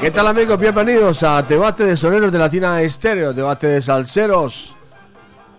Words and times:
¿Qué 0.00 0.10
tal 0.10 0.28
amigos? 0.28 0.58
Bienvenidos 0.58 1.22
a 1.24 1.42
Debate 1.42 1.84
de 1.84 1.94
Soneros 1.94 2.32
de 2.32 2.38
Latina 2.38 2.80
Estéreo, 2.80 3.34
Debate 3.34 3.66
de 3.66 3.82
Salseros. 3.82 4.74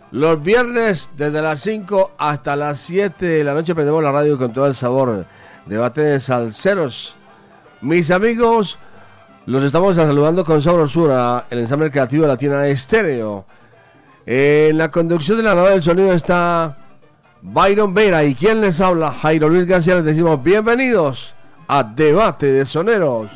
Los 0.09 0.41
viernes 0.41 1.11
desde 1.15 1.43
las 1.43 1.61
5 1.61 2.13
hasta 2.17 2.55
las 2.55 2.79
7 2.79 3.23
de 3.23 3.43
la 3.43 3.53
noche 3.53 3.75
prendemos 3.75 4.03
la 4.03 4.11
radio 4.11 4.39
con 4.39 4.51
todo 4.51 4.65
el 4.65 4.73
sabor. 4.73 5.27
Debate 5.67 6.01
de 6.01 6.19
Salseros. 6.19 7.15
Mis 7.81 8.09
amigos, 8.09 8.79
los 9.45 9.61
estamos 9.61 9.95
saludando 9.95 10.43
con 10.43 10.59
sabrosura, 10.59 11.45
el 11.51 11.59
ensamble 11.59 11.91
creativo 11.91 12.23
de 12.23 12.29
Latina 12.29 12.65
Estéreo. 12.65 13.45
En 14.25 14.75
la 14.75 14.89
conducción 14.89 15.37
de 15.37 15.43
la 15.43 15.53
nave 15.53 15.69
del 15.69 15.83
sonido 15.83 16.13
está 16.13 16.79
Byron 17.43 17.93
Vera 17.93 18.23
y 18.23 18.33
quien 18.33 18.59
les 18.59 18.81
habla, 18.81 19.11
Jairo 19.11 19.49
Luis 19.49 19.67
García. 19.67 19.97
Les 19.97 20.05
decimos 20.05 20.41
bienvenidos 20.41 21.35
a 21.67 21.83
Debate 21.83 22.47
de 22.47 22.65
Soneros. 22.65 23.27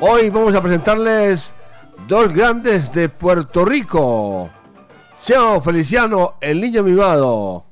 Hoy 0.00 0.30
vamos 0.30 0.54
a 0.54 0.62
presentarles 0.62 1.52
dos 2.06 2.32
grandes 2.32 2.92
de 2.92 3.08
Puerto 3.08 3.64
Rico. 3.64 4.48
Cheo 5.20 5.60
Feliciano, 5.60 6.34
el 6.40 6.60
niño 6.60 6.84
mimado. 6.84 7.64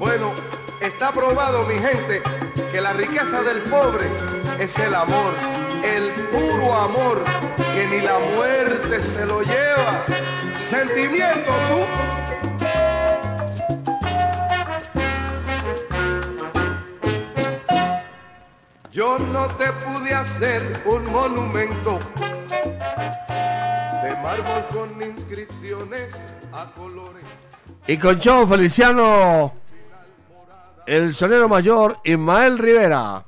Bueno, 0.00 0.32
está 0.80 1.12
probado, 1.12 1.64
mi 1.68 1.74
gente, 1.74 2.22
que 2.72 2.80
la 2.80 2.92
riqueza 2.92 3.40
del 3.42 3.60
pobre 3.70 4.06
es 4.58 4.76
el 4.80 4.92
amor, 4.92 5.32
el 5.84 6.10
puro 6.26 6.74
amor, 6.74 7.24
que 7.72 7.86
ni 7.86 8.00
la 8.02 8.18
muerte 8.34 9.00
se 9.00 9.24
lo 9.24 9.42
lleva. 9.42 10.04
Sentimiento, 10.58 11.52
tú. 11.68 12.29
Yo 18.92 19.20
no 19.20 19.46
te 19.46 19.66
pude 19.84 20.12
hacer 20.12 20.82
un 20.84 21.12
monumento 21.12 22.00
de 24.02 24.16
mármol 24.16 24.66
con 24.72 25.00
inscripciones 25.00 26.12
a 26.52 26.72
colores. 26.72 27.22
Y 27.86 27.96
con 27.96 28.18
Cheo 28.18 28.48
Feliciano, 28.48 29.54
el 30.86 31.14
sonero 31.14 31.48
mayor 31.48 31.98
Ismael 32.02 32.58
Rivera. 32.58 33.24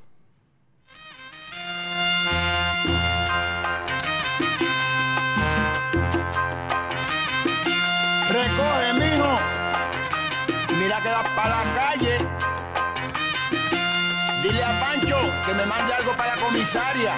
Comisaria. 16.73 17.15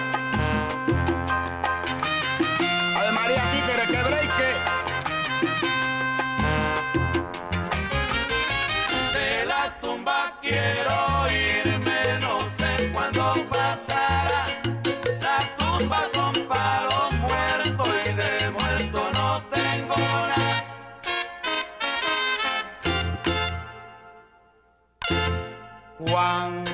Ave 2.97 3.11
María 3.11 3.43
Títere, 3.51 3.85
que 3.87 4.03
breque. 4.03 4.49
De 9.13 9.45
la 9.45 9.79
tumba 9.79 10.37
quiero 10.41 11.27
irme, 11.31 12.19
no 12.21 12.39
sé 12.57 12.91
cuándo 12.91 13.33
pasará. 13.49 14.45
Las 15.21 15.55
tumbas 15.57 16.05
son 16.13 16.33
para 16.47 16.81
los 16.83 17.13
muertos 17.13 17.89
y 18.05 18.13
de 18.13 18.51
muerto 18.51 19.09
no 19.13 19.41
tengo 19.43 19.95
nada. 20.31 20.63
Cuando 25.97 26.64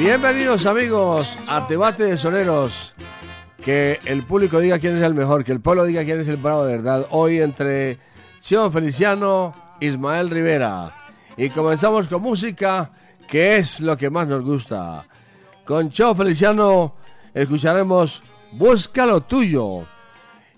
Bienvenidos 0.00 0.64
amigos 0.64 1.38
a 1.46 1.60
Debate 1.68 2.04
de 2.04 2.16
Soneros. 2.16 2.94
Que 3.62 4.00
el 4.06 4.22
público 4.22 4.58
diga 4.58 4.78
quién 4.78 4.96
es 4.96 5.02
el 5.02 5.12
mejor, 5.12 5.44
que 5.44 5.52
el 5.52 5.60
pueblo 5.60 5.84
diga 5.84 6.02
quién 6.04 6.18
es 6.18 6.26
el 6.26 6.38
bravo 6.38 6.64
de 6.64 6.78
verdad. 6.78 7.06
Hoy 7.10 7.38
entre 7.42 7.98
Cheo 8.40 8.70
Feliciano, 8.70 9.52
Ismael 9.78 10.30
Rivera. 10.30 10.90
Y 11.36 11.50
comenzamos 11.50 12.08
con 12.08 12.22
música, 12.22 12.90
que 13.28 13.58
es 13.58 13.80
lo 13.80 13.94
que 13.98 14.08
más 14.08 14.26
nos 14.26 14.42
gusta. 14.42 15.04
Con 15.66 15.90
Cheo 15.90 16.14
Feliciano 16.14 16.94
escucharemos 17.34 18.22
Busca 18.52 19.04
lo 19.04 19.20
tuyo. 19.20 19.86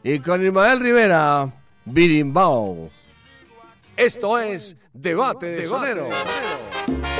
Y 0.04 0.20
con 0.20 0.46
Ismael 0.46 0.78
Rivera, 0.78 1.52
Birimbao. 1.84 2.90
Esto 3.96 4.38
es 4.38 4.76
Debate 4.92 5.46
de 5.46 5.66
Soneros. 5.66 6.14
porque 6.86 7.11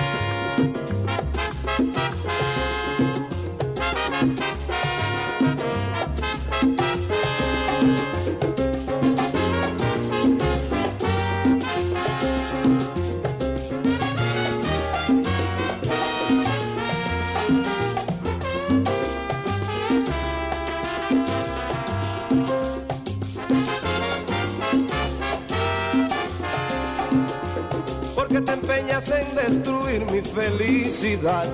felicidad. 30.73 31.45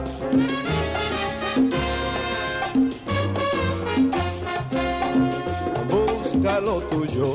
Busca 5.91 6.61
lo 6.61 6.81
tuyo 6.83 7.35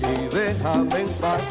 y 0.00 0.34
déjame 0.34 1.00
en 1.00 1.08
paz. 1.20 1.42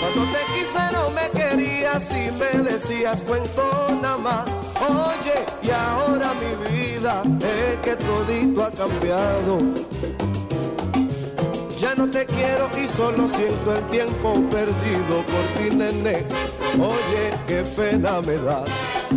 Cuando 0.00 0.32
te 0.32 0.42
quise 0.54 0.82
no 0.92 1.10
me 1.10 1.30
querías 1.30 2.12
y 2.12 2.30
me 2.32 2.70
decías 2.70 3.22
cuento 3.22 3.62
nada 4.02 4.18
más. 4.18 4.50
Oye, 4.80 5.38
y 5.62 5.70
ahora 5.70 6.32
mi 6.34 6.52
vida 6.70 7.22
es 7.40 7.78
que 7.82 7.96
todito 7.96 8.64
ha 8.64 8.70
cambiado. 8.70 9.58
Ya 11.78 11.94
no 11.94 12.08
te 12.10 12.26
quiero 12.26 12.68
y 12.82 12.88
solo 12.88 13.28
siento 13.28 13.76
el 13.76 13.88
tiempo 13.90 14.32
perdido 14.50 15.22
por 15.30 15.44
ti, 15.56 15.76
nene. 15.76 16.26
Oye, 16.78 17.32
qué 17.46 17.62
pena 17.74 18.20
me 18.20 18.36
da, 18.36 18.62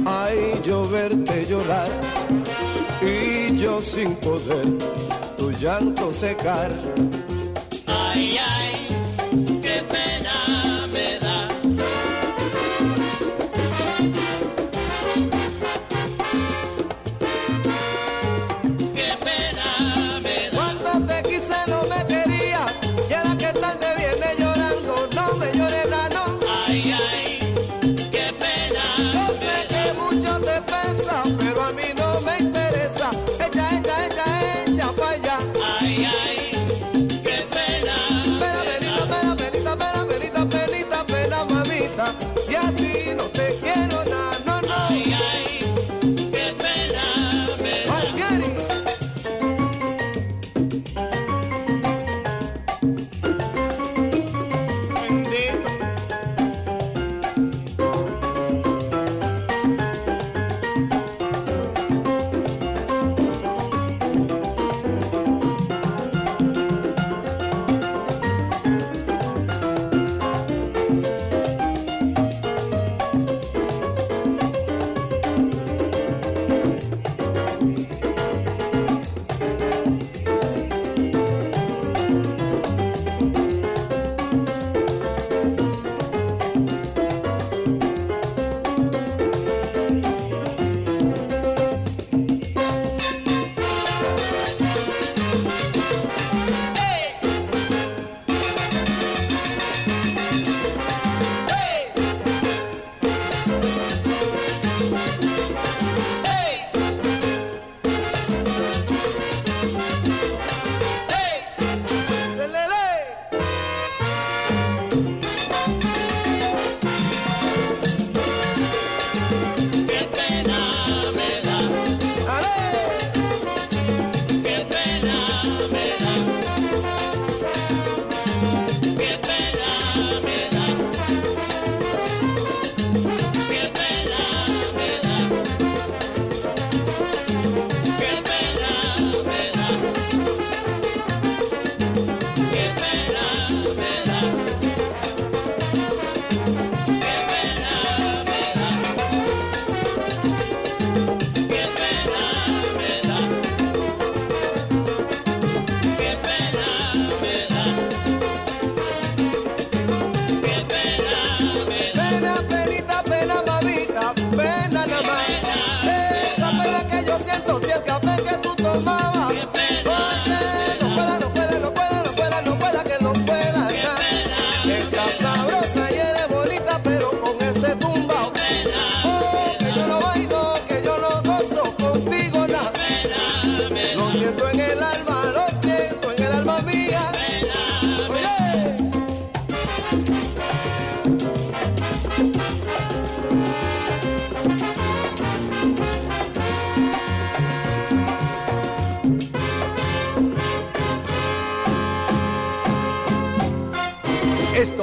ay, 0.06 0.60
yo 0.64 0.88
verte 0.88 1.46
llorar 1.50 1.90
y 3.02 3.58
yo 3.58 3.82
sin 3.82 4.16
poder 4.16 4.66
tu 5.38 5.52
llanto 5.52 6.12
secar. 6.14 6.72
Ay, 7.86 8.38
ay, 8.38 8.59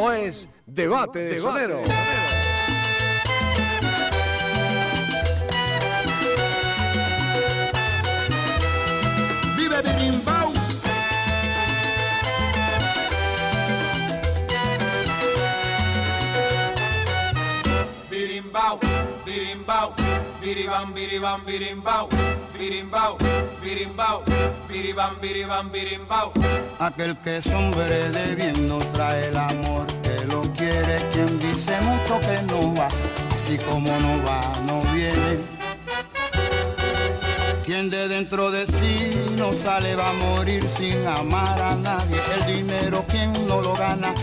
Esto 0.06 0.12
es 0.12 0.48
Debate 0.66 1.18
de 1.18 1.40
Sonero. 1.40 1.80
Vive 9.56 9.82
Birimbau. 9.82 10.52
Birimbau, 18.08 18.80
birimbau, 19.24 19.94
biribam, 20.40 20.94
biribam, 20.94 21.44
birimbau, 21.44 22.08
birimbau, 22.56 23.16
birimbau, 23.60 24.22
biribam, 24.68 25.20
biribam, 25.20 25.72
birimbau. 25.72 26.32
Aquel 26.78 27.16
que 27.22 27.38
es 27.38 27.46
hombre 27.52 28.10
de 28.10 28.34
bien 28.36 28.68
no 28.68 28.78
trae 28.92 29.28
el 29.28 29.36
amor 29.36 29.95
Quien 31.12 31.38
dice 31.38 31.80
mucho 31.80 32.20
que 32.20 32.42
no 32.42 32.74
va, 32.74 32.88
así 33.34 33.56
como 33.56 33.88
no 33.98 34.22
va, 34.22 34.42
no 34.66 34.82
viene. 34.92 35.38
Quien 37.64 37.88
de 37.88 38.08
dentro 38.08 38.50
de 38.50 38.66
sí 38.66 39.16
no 39.38 39.54
sale 39.54 39.96
va 39.96 40.10
a 40.10 40.12
morir 40.12 40.68
sin 40.68 41.06
amar 41.06 41.60
a 41.62 41.74
nadie. 41.74 42.20
El 42.36 42.56
dinero 42.56 43.06
quien 43.08 43.32
no 43.48 43.62
lo 43.62 43.74
gana 43.74 44.14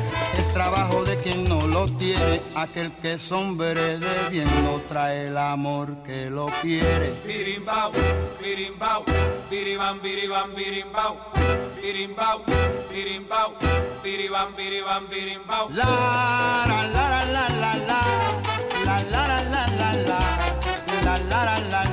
trabajo 0.54 1.04
de 1.04 1.18
quien 1.18 1.44
no 1.46 1.68
lo 1.68 1.88
tiene. 1.98 2.42
Aquel 2.56 2.92
que 3.02 3.14
es 3.14 3.32
hombre 3.32 3.98
de 3.98 4.30
bien 4.30 4.48
no 4.64 4.80
trae 4.88 5.28
el 5.28 5.38
amor 5.38 5.98
que 6.04 6.30
lo 6.30 6.48
quiere. 6.62 7.14
Birimbau, 7.26 7.92
birimbau, 8.42 9.04
biribam, 9.50 10.02
biribam, 10.02 10.56
birimbau, 10.56 11.18
birimbau, 11.82 12.44
birimbau, 12.92 13.54
biribam, 14.04 14.56
biribam, 14.56 15.08
birimbau. 15.10 15.70
La 15.72 15.86
la 16.68 16.88
la 16.88 17.10
la 17.10 17.26
la 17.26 17.50
la 17.50 17.74
la 17.84 18.02
la 18.86 18.98
la 19.12 19.28
la 19.28 19.44
la 19.44 19.54
la 19.54 19.64
la 19.64 19.68
la 19.68 19.94
la 19.94 20.18
la 21.04 21.18
la 21.18 21.18
la 21.18 21.60
la 21.60 21.64
La 21.74 21.93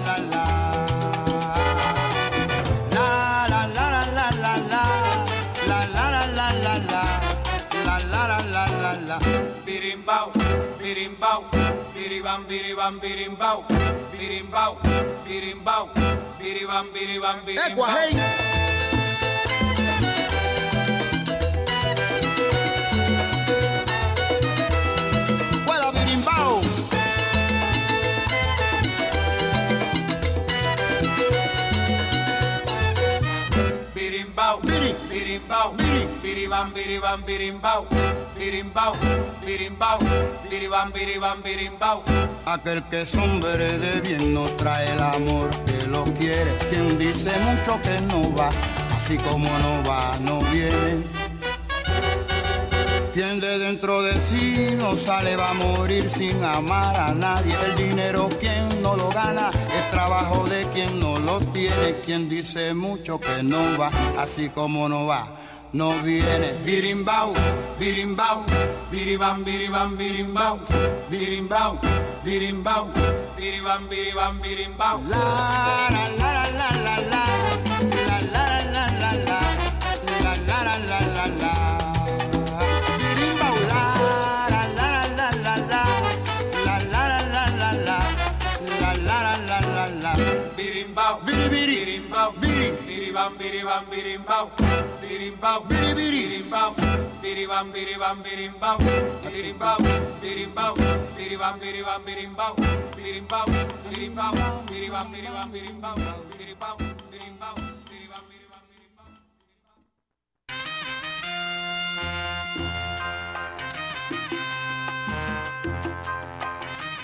birimbau, 11.21 11.45
biribam, 11.93 12.41
biribam, 12.49 12.95
birimbau, 12.97 13.65
birimbau, 14.17 14.73
birimbau, 15.29 15.85
biribam, 16.41 16.87
biribam, 16.97 17.37
birimbau. 17.45 18.50
Biribam, 36.51 36.73
biribam, 36.75 37.23
birimbau, 37.23 37.87
birimbau, 38.37 38.93
birimbau, 39.47 39.99
biribam, 40.51 40.91
biribam, 40.93 41.43
birimbau. 41.43 42.03
Aquel 42.45 42.83
que 42.91 43.03
es 43.03 43.15
hombre 43.15 43.79
de 43.79 44.01
bien 44.01 44.35
no 44.35 44.47
trae 44.57 44.91
el 44.93 45.01
amor 45.01 45.51
que 45.65 45.87
lo 45.87 46.03
quiere. 46.19 46.51
Quien 46.69 46.99
dice 46.99 47.31
mucho 47.39 47.81
que 47.83 48.01
no 48.01 48.35
va, 48.35 48.51
así 48.97 49.17
como 49.19 49.47
no 49.47 49.89
va, 49.89 50.19
no 50.23 50.41
viene. 50.51 51.05
Quien 53.13 53.39
de 53.39 53.59
dentro 53.59 54.03
de 54.03 54.19
sí 54.19 54.75
no 54.77 54.97
sale 54.97 55.37
va 55.37 55.51
a 55.51 55.55
morir 55.55 56.09
sin 56.09 56.43
amar 56.43 56.97
a 56.97 57.15
nadie. 57.15 57.55
El 57.67 57.75
dinero 57.77 58.29
quien 58.41 58.83
no 58.83 58.97
lo 58.97 59.11
gana 59.11 59.51
es 59.51 59.91
trabajo 59.93 60.49
de 60.49 60.67
quien 60.71 60.99
no 60.99 61.19
lo 61.21 61.39
tiene. 61.39 62.01
Quien 62.05 62.29
dice 62.29 62.75
mucho 62.75 63.21
que 63.21 63.43
no 63.45 63.63
va, 63.79 63.91
así 64.19 64.49
como 64.49 64.89
no 64.89 65.07
va, 65.07 65.41
no 65.73 65.91
viene. 66.03 66.55
Birimbau, 66.65 67.33
birimbau, 67.79 68.45
biribam, 68.91 69.45
biribam, 69.45 69.97
birimbau, 69.97 70.59
birimbau, 71.11 71.79
birimbau, 72.25 72.91
biribam, 73.37 73.89
biribam, 73.89 74.41
birimbau. 74.41 75.01
La 75.09 75.89
la 75.91 76.09
la 76.19 76.33
la 76.59 76.71
la 76.85 76.97
la 77.11 77.30
biribam, 93.11 93.33
biribam, 93.41 93.85
birimbau, 93.91 94.51
birimbau, 95.03 95.61
Biri, 95.69 95.97
biri. 95.99 96.23
birimbau, 96.31 96.71
biribam, 97.23 97.67
biribam, 97.75 98.17
birimbau, 98.23 98.79
birimbau, 99.27 99.79
birimbau, 100.23 100.75
biribam, 101.19 101.55
biribam, 101.61 102.01
birimbau, 102.07 102.55
birimbau, 102.97 103.45
birimbau, 103.91 104.35
biribam, 104.71 105.07
biribam, 105.11 105.49
birimbau, 105.51 105.95
birimbau, 106.39 106.77
birimbau, 107.11 107.55
biribam, 107.91 108.23
biribam, 108.31 108.63
birimbau. 108.71 109.09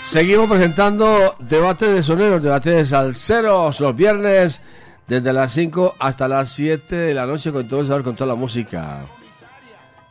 Seguimos 0.04 0.48
presentando 0.48 1.34
debate 1.40 1.86
de 1.90 2.02
soneros, 2.02 2.40
debate 2.42 2.70
de 2.70 2.84
salseros 2.84 3.80
los 3.80 3.96
viernes 3.96 4.60
desde 5.06 5.32
las 5.32 5.52
5 5.52 5.94
hasta 5.98 6.28
las 6.28 6.52
7 6.52 6.94
de 6.94 7.14
la 7.14 7.24
noche 7.26 7.50
con 7.52 7.66
todo 7.68 7.80
el 7.80 7.86
sabor, 7.86 8.02
con 8.02 8.16
toda 8.16 8.28
la 8.28 8.34
música. 8.34 9.00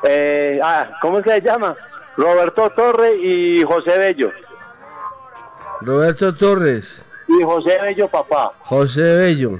eh, 0.03 0.59
ah, 0.63 0.89
¿Cómo 1.01 1.21
se 1.21 1.39
llama? 1.41 1.75
Roberto 2.17 2.69
Torre 2.71 3.15
y 3.15 3.63
José 3.63 3.97
Bello. 3.97 4.31
Roberto 5.81 6.33
Torres, 6.35 7.03
Y 7.27 7.43
José 7.43 7.77
Bello, 7.81 8.07
papá. 8.07 8.51
José 8.61 9.01
Bello. 9.15 9.59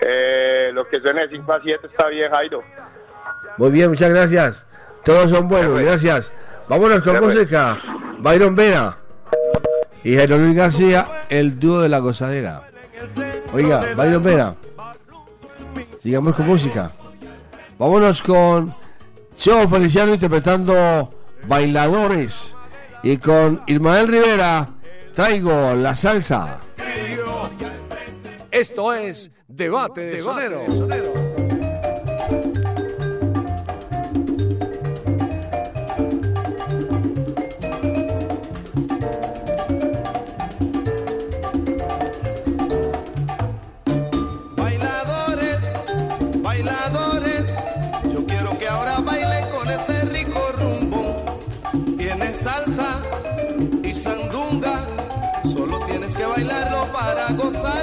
Eh, 0.00 0.70
lo 0.74 0.86
que 0.86 1.00
suene 1.00 1.22
de 1.22 1.36
5 1.36 1.52
a 1.52 1.60
7 1.60 1.86
está 1.86 2.08
bien, 2.08 2.30
Jairo. 2.30 2.62
Muy 3.56 3.70
bien, 3.70 3.88
muchas 3.88 4.10
gracias. 4.10 4.64
Todos 5.04 5.30
son 5.30 5.48
buenos, 5.48 5.80
gracias. 5.80 6.32
Vámonos 6.68 7.02
con 7.02 7.20
música. 7.20 7.78
Byron 8.18 8.54
Vera 8.54 8.98
y 10.04 10.16
Jairo 10.16 10.36
Luis 10.38 10.56
García, 10.56 11.06
el 11.28 11.58
dúo 11.58 11.80
de 11.80 11.88
la 11.88 11.98
gozadera. 11.98 12.62
Oiga, 13.52 13.80
Byron 13.96 14.22
Vera. 14.22 14.54
Sigamos 16.08 16.34
con 16.36 16.46
música. 16.46 16.90
Vámonos 17.78 18.22
con 18.22 18.74
Cheo 19.36 19.68
Feliciano 19.68 20.14
interpretando 20.14 21.12
Bailadores. 21.46 22.56
Y 23.02 23.18
con 23.18 23.62
Ismael 23.66 24.08
Rivera 24.08 24.70
traigo 25.14 25.74
la 25.74 25.94
salsa. 25.94 26.60
Esto 28.50 28.94
es 28.94 29.30
Debate 29.48 30.00
de. 30.00 30.12
Bailadores, 30.22 30.80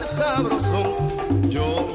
sabrosón. 0.05 1.49
Yo 1.49 1.87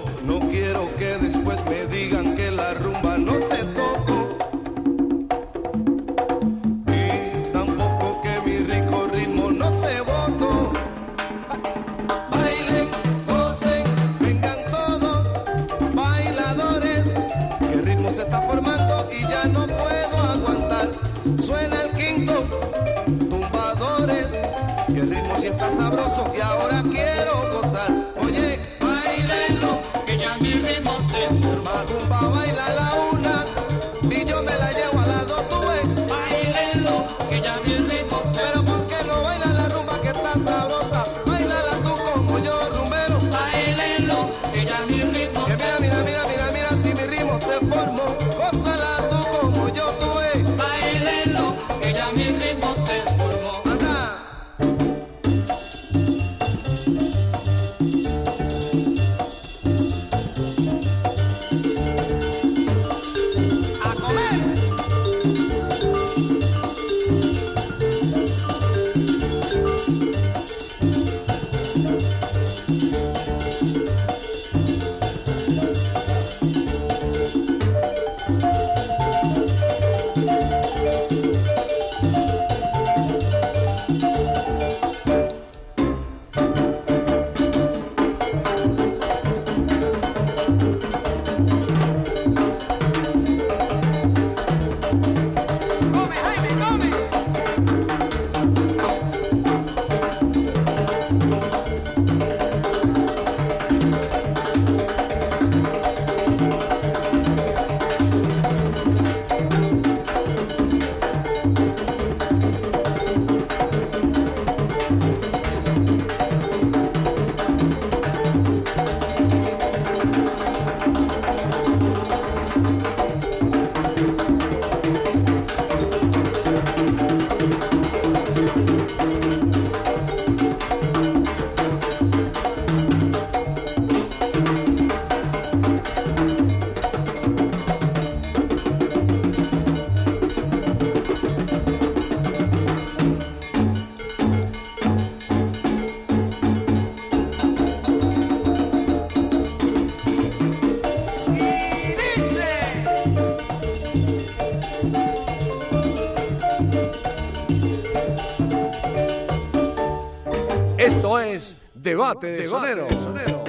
Debate 161.90 162.28
de 162.28 162.46
Sonero. 162.46 163.39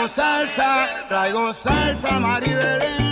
Traigo 0.00 0.14
salsa, 0.14 0.88
traigo 1.08 1.52
salsa, 1.52 2.18
Maribelén 2.18 3.09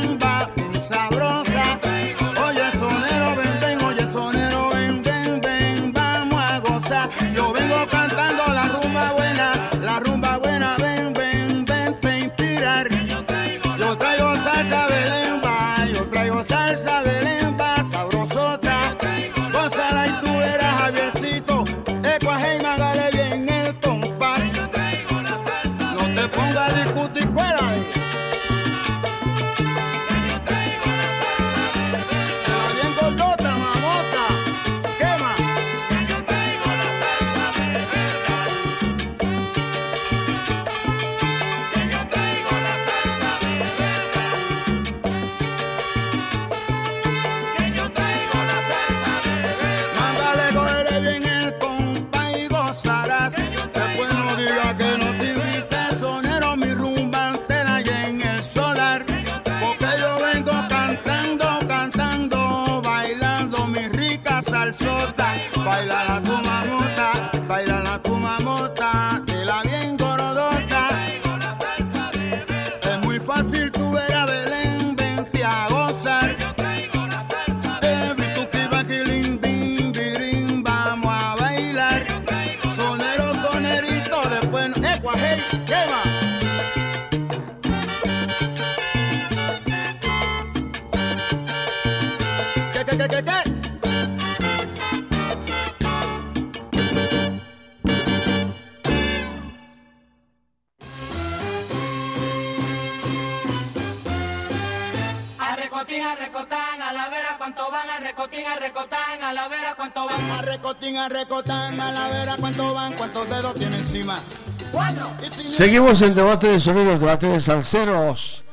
Seguimos 115.58 116.00
en 116.02 116.14
debate 116.14 116.46
de 116.46 116.60
sonidos, 116.60 117.00
debate 117.00 117.26
de 117.26 117.40
salseros. 117.40 118.44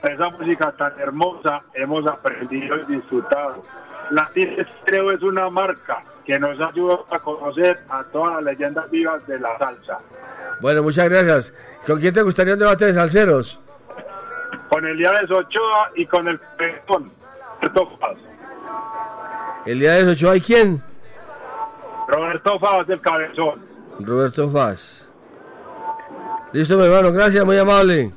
Con 0.00 0.12
esa 0.12 0.28
música 0.30 0.72
tan 0.72 0.98
hermosa 0.98 1.62
hemos 1.74 2.06
aprendido 2.06 2.76
y 2.76 2.94
disfrutado. 2.94 3.64
Latina 4.10 4.52
Estéreo 4.62 5.12
es 5.12 5.22
una 5.22 5.50
marca 5.50 6.02
que 6.24 6.38
nos 6.38 6.60
ayuda 6.60 6.98
a 7.10 7.18
conocer 7.18 7.78
a 7.88 8.04
todas 8.04 8.42
las 8.42 8.44
leyendas 8.44 8.90
vivas 8.90 9.26
de 9.26 9.38
la 9.38 9.56
salsa. 9.58 9.98
Bueno, 10.60 10.82
muchas 10.82 11.08
gracias. 11.08 11.52
¿Con 11.86 12.00
quién 12.00 12.12
te 12.12 12.22
gustaría 12.22 12.54
un 12.54 12.60
debate 12.60 12.86
de 12.86 12.94
salseros? 12.94 13.60
Con 14.78 14.86
Elías 14.86 15.28
Ochoa 15.28 15.90
y 15.96 16.06
con 16.06 16.28
el 16.28 16.38
Pezón. 16.56 17.10
Roberto 17.60 17.98
Faz. 17.98 18.16
El 19.66 19.80
día 19.80 19.94
de 19.94 20.04
8 20.12 20.30
hay 20.30 20.40
quién? 20.40 20.80
Roberto 22.06 22.60
Faz 22.60 22.86
del 22.86 23.00
Cabezón. 23.00 23.60
Roberto 23.98 24.48
Faz. 24.48 25.08
Listo, 26.52 26.76
mi 26.76 26.84
hermano, 26.84 27.10
gracias, 27.10 27.44
muy 27.44 27.58
amable. 27.58 28.12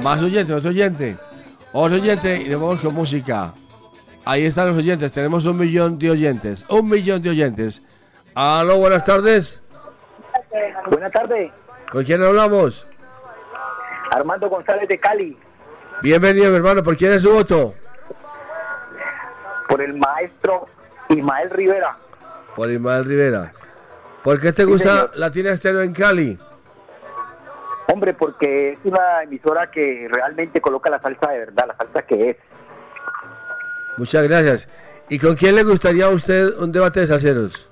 Más 0.00 0.22
oyentes, 0.22 0.54
otro 0.54 0.70
oyente. 0.70 1.16
Otro 1.72 1.96
oyente 1.96 2.36
y 2.36 2.50
nos 2.50 2.60
vamos 2.60 2.80
con 2.80 2.94
música. 2.94 3.52
Ahí 4.24 4.44
están 4.44 4.68
los 4.68 4.76
oyentes, 4.76 5.10
tenemos 5.10 5.44
un 5.44 5.58
millón 5.58 5.98
de 5.98 6.08
oyentes. 6.08 6.64
Un 6.68 6.88
millón 6.88 7.20
de 7.20 7.30
oyentes. 7.30 7.82
Aló, 8.36 8.78
buenas 8.78 9.04
tardes. 9.04 9.60
Buenas 10.88 11.10
tardes. 11.10 11.50
¿Con 11.90 12.04
quién 12.04 12.22
hablamos? 12.22 12.86
Armando 14.12 14.48
González 14.48 14.88
de 14.88 14.98
Cali. 14.98 15.36
Bienvenido, 16.02 16.50
mi 16.50 16.56
hermano. 16.56 16.82
¿Por 16.82 16.96
quién 16.96 17.12
es 17.12 17.22
su 17.22 17.32
voto? 17.32 17.74
Por 19.68 19.80
el 19.80 19.94
maestro 19.96 20.66
Ismael 21.08 21.50
Rivera. 21.50 21.96
Por 22.54 22.70
Ismael 22.70 23.04
Rivera. 23.06 23.52
¿Por 24.22 24.40
qué 24.40 24.52
te 24.52 24.62
Sí, 24.64 24.68
gusta 24.68 24.88
señor. 24.90 25.10
Latina 25.14 25.50
Estéreo 25.50 25.82
en 25.82 25.92
Cali? 25.94 26.38
Hombre, 27.92 28.12
porque 28.14 28.72
es 28.72 28.78
una 28.84 29.22
emisora 29.22 29.70
que 29.70 30.08
realmente 30.12 30.60
coloca 30.60 30.90
la 30.90 31.00
salsa 31.00 31.30
de 31.32 31.38
verdad, 31.40 31.64
la 31.68 31.76
salsa 31.76 32.02
que 32.02 32.30
es. 32.30 32.36
Muchas 33.96 34.24
gracias. 34.24 34.68
¿Y 35.08 35.18
con 35.18 35.34
quién 35.36 35.56
le 35.56 35.62
gustaría 35.64 36.06
a 36.06 36.10
usted 36.10 36.56
un 36.58 36.70
debate 36.70 37.00
de 37.00 37.06
salseros? 37.06 37.68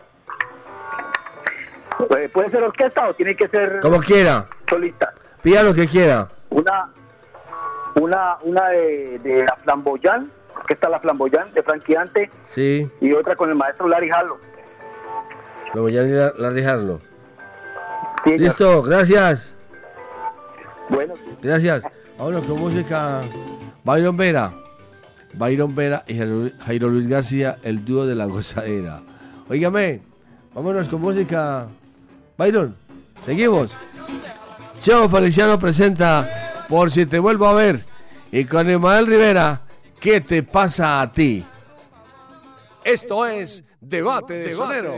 Eh, 2.17 2.29
¿Puede 2.33 2.51
ser 2.51 2.63
orquesta 2.63 3.09
o 3.09 3.15
tiene 3.15 3.37
que 3.37 3.47
ser 3.49 3.81
Como 3.81 4.01
quiera. 4.01 4.47
solista? 4.69 5.13
Pida 5.43 5.63
lo 5.63 5.75
que 5.75 5.87
quiera. 5.87 6.29
Una 6.51 6.91
una 8.01 8.39
una 8.43 8.69
de, 8.69 9.19
de 9.23 9.45
la 9.45 9.57
Flamboyán, 9.57 10.31
que 10.67 10.75
está 10.75 10.89
la 10.89 11.01
Flamboyán 11.01 11.53
de 11.53 11.63
Frankie 11.63 11.97
Ante, 11.97 12.31
Sí. 12.47 12.89
y 13.01 13.13
otra 13.13 13.35
con 13.37 13.49
el 13.51 13.57
maestro 13.57 13.89
Larry 13.89 14.09
a 15.97 16.03
ir 16.09 16.19
a 16.21 16.33
la. 16.51 16.99
Sí, 18.25 18.31
señor. 18.31 18.41
Listo, 18.41 18.83
gracias. 18.83 19.55
Bueno, 20.89 21.15
Gracias. 21.41 21.83
Vámonos 22.19 22.45
con 22.45 22.59
música. 22.61 23.21
Byron 23.85 24.17
Vera. 24.17 24.51
Byron 25.35 25.75
Vera 25.75 26.03
y 26.09 26.19
Jairo 26.19 26.51
Jairo 26.67 26.89
Luis 26.89 27.07
García, 27.07 27.57
el 27.63 27.85
dúo 27.85 28.05
de 28.07 28.15
la 28.17 28.25
gozadera. 28.27 29.01
Óigame, 29.49 30.03
vámonos 30.55 30.89
con 30.89 31.01
música. 31.01 31.67
Byron, 32.37 32.77
seguimos. 33.25 33.77
Cheo 34.81 35.11
Feliciano 35.11 35.59
presenta 35.59 36.65
Por 36.67 36.91
si 36.91 37.05
te 37.05 37.19
vuelvo 37.19 37.47
a 37.47 37.53
ver. 37.53 37.85
Y 38.33 38.47
con 38.47 38.71
Emanuel 38.71 39.07
Rivera, 39.07 39.63
¿qué 40.01 40.23
te 40.23 40.43
pasa 40.43 41.03
a 41.03 41.13
ti? 41.13 41.45
Esto 42.83 43.27
es 43.27 43.63
Debate 43.81 44.35
de 44.35 44.55
Sonero. 44.55 44.95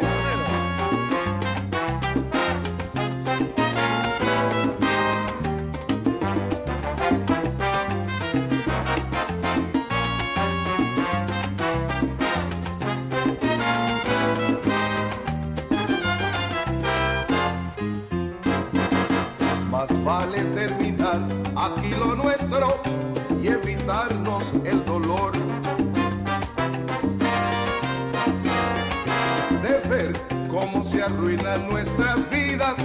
Arruinan 31.03 31.69
nuestras 31.69 32.31
vidas 32.31 32.77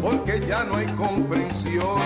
porque 0.00 0.44
ya 0.46 0.64
no 0.64 0.76
hay 0.76 0.86
comprensión. 0.88 2.00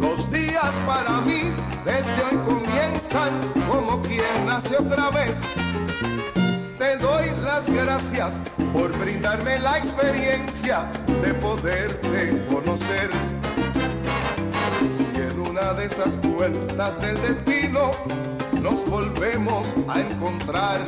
Los 0.00 0.30
días 0.30 0.74
para 0.86 1.20
mí 1.20 1.52
desde 1.84 2.22
hoy 2.24 2.36
comienzan 2.46 3.30
como 3.68 4.00
quien 4.02 4.46
nace 4.46 4.76
otra 4.76 5.10
vez. 5.10 5.42
Te 6.78 6.96
doy 6.96 7.30
las 7.42 7.68
gracias 7.68 8.40
por 8.72 8.96
brindarme 8.98 9.58
la 9.58 9.78
experiencia 9.78 10.86
de 11.22 11.34
poderte 11.34 12.44
conocer. 12.48 13.10
Si 14.96 15.20
en 15.20 15.40
una 15.40 15.74
de 15.74 15.86
esas 15.86 16.20
vueltas 16.22 17.00
del 17.00 17.20
destino 17.20 17.90
nos 18.60 18.88
volvemos 18.88 19.74
a 19.88 20.00
encontrar, 20.00 20.80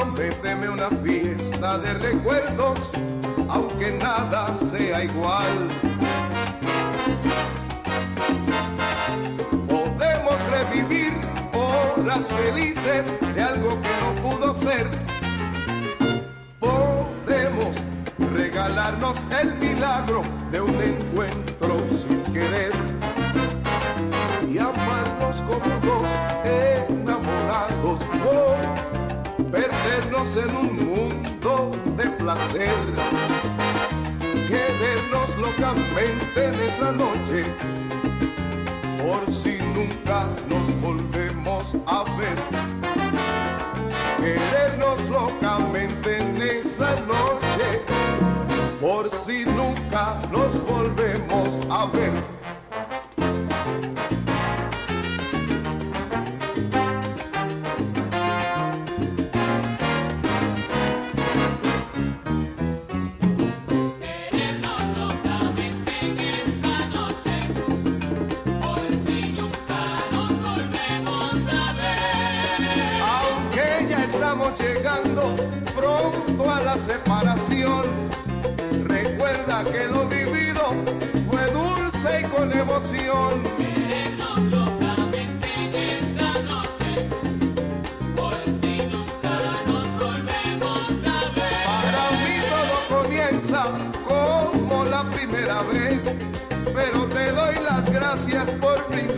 prométeme 0.00 0.70
una 0.70 0.88
fiesta 1.02 1.78
de 1.78 1.92
recuerdos, 1.94 2.92
aunque 3.48 3.92
nada 3.92 4.56
sea 4.56 5.04
igual. 5.04 5.68
Podemos 9.68 10.38
revivir 10.50 11.12
horas 11.52 12.28
felices 12.28 13.12
de 13.34 13.42
algo 13.42 13.78
que 13.82 13.90
no 14.00 14.22
pudo 14.22 14.54
ser. 14.54 14.86
Podemos 16.58 17.76
regalarnos 18.34 19.18
el 19.40 19.54
milagro 19.56 20.22
de 20.50 20.60
un 20.62 20.80
encuentro 20.80 21.76
sin 21.98 22.22
querer 22.32 22.89
en 30.20 30.54
un 30.54 30.76
mundo 30.86 31.72
de 31.96 32.10
placer. 32.10 32.74
Querernos 34.48 35.36
locamente 35.38 36.44
en 36.44 36.54
esa 36.56 36.92
noche 36.92 37.44
por 38.98 39.32
si 39.32 39.56
nunca 39.74 40.28
nos 40.46 40.80
volvemos 40.82 41.74
a 41.86 42.04
ver. 42.18 42.38
Querernos 44.18 45.08
locamente 45.08 46.18
en 46.18 46.42
esa 46.42 46.90
noche, 47.00 47.80
por 48.78 49.10
si 49.10 49.46
nunca 49.46 50.20
nos 50.30 50.52
volvemos 50.66 51.60
a 51.70 51.86
ver. 51.86 52.19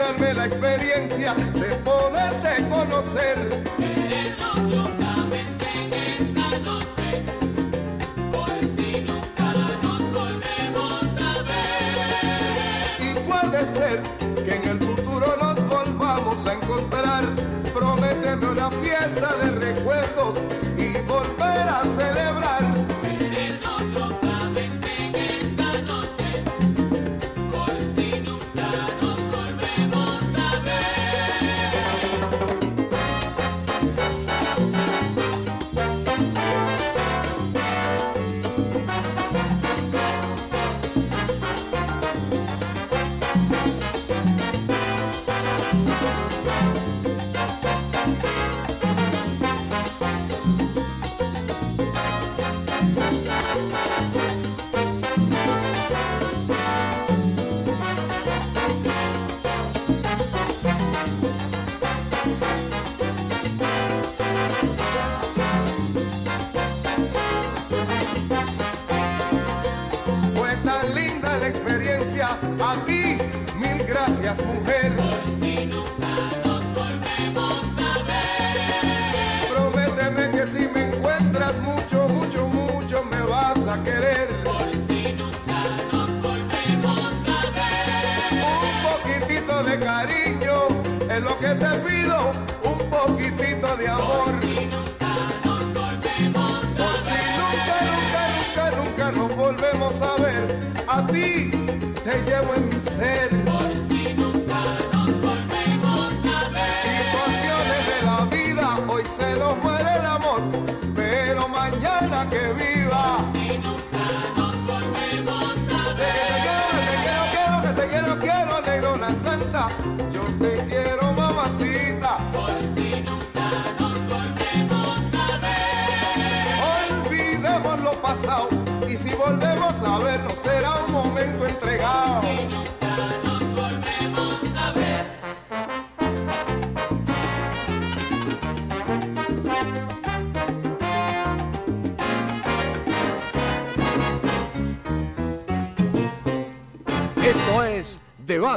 Por 0.03 0.17
brindarme 0.17 0.35
la 0.35 0.47
experiencia 0.47 1.35
de 1.35 1.75
poderte 1.77 2.69
conocer. 2.69 3.63
Y 12.99 13.15
puede 13.29 13.69
ser 13.69 14.03
que 14.45 14.55
en 14.57 14.69
el 14.69 14.79
futuro 14.79 15.37
nos 15.41 15.69
volvamos 15.69 16.47
a 16.47 16.55
encontrar. 16.55 17.25
Prométeme 17.73 18.47
una 18.47 18.71
fiesta 18.71 19.37
de 19.37 19.51
recuerdos 19.53 20.35
y 20.77 21.01
volver 21.07 21.69
a 21.69 21.83
celebrar. 21.85 22.72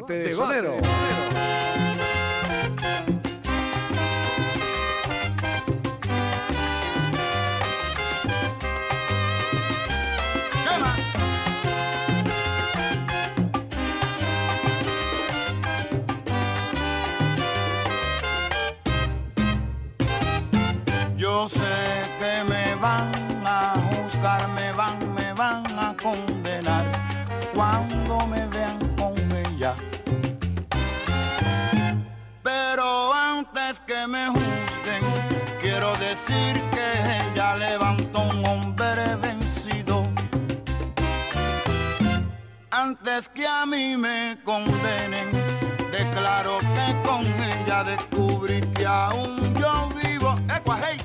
Bate 0.05 0.19
de, 0.19 0.94
un 38.35 38.45
hombre 38.45 39.15
vencido 39.15 40.03
antes 42.71 43.29
que 43.29 43.47
a 43.47 43.65
mí 43.65 43.95
me 43.97 44.37
condenen. 44.43 45.31
Declaro 45.91 46.59
que 46.59 47.07
con 47.07 47.25
ella 47.25 47.83
descubrí 47.83 48.61
que 48.73 48.85
aún 48.85 49.53
yo 49.55 49.89
vivo. 50.01 50.35
Hey, 50.49 50.97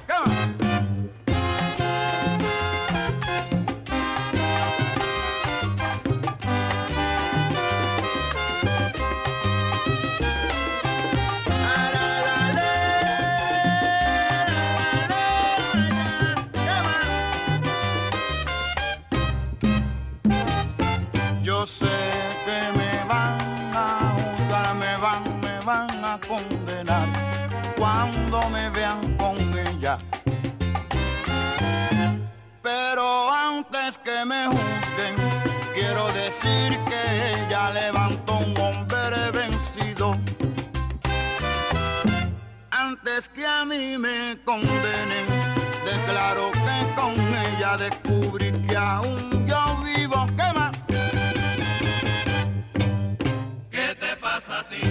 cuando 28.31 28.49
me 28.51 28.71
vean 28.71 29.17
con 29.17 29.37
ella. 29.59 29.99
Pero 32.63 33.33
antes 33.33 33.99
que 33.99 34.25
me 34.25 34.47
juzguen, 34.47 35.15
quiero 35.75 36.13
decir 36.13 36.79
que 36.89 37.35
ella 37.35 37.71
levantó 37.71 38.39
un 38.39 38.57
hombre 38.59 39.31
vencido. 39.33 40.17
Antes 42.71 43.29
que 43.31 43.47
a 43.47 43.65
mí 43.65 43.99
me 43.99 44.39
condenen, 44.45 45.27
declaro 45.85 46.53
que 46.53 46.95
con 46.95 47.15
ella 47.47 47.77
descubrí 47.77 48.53
que 48.67 48.77
aún 48.77 49.47
yo 49.47 49.83
vivo. 49.83 50.27
¿Qué 50.37 50.53
más? 50.53 50.73
¿Qué 53.71 53.95
te 53.97 54.17
pasa 54.17 54.61
a 54.61 54.69
ti? 54.69 54.90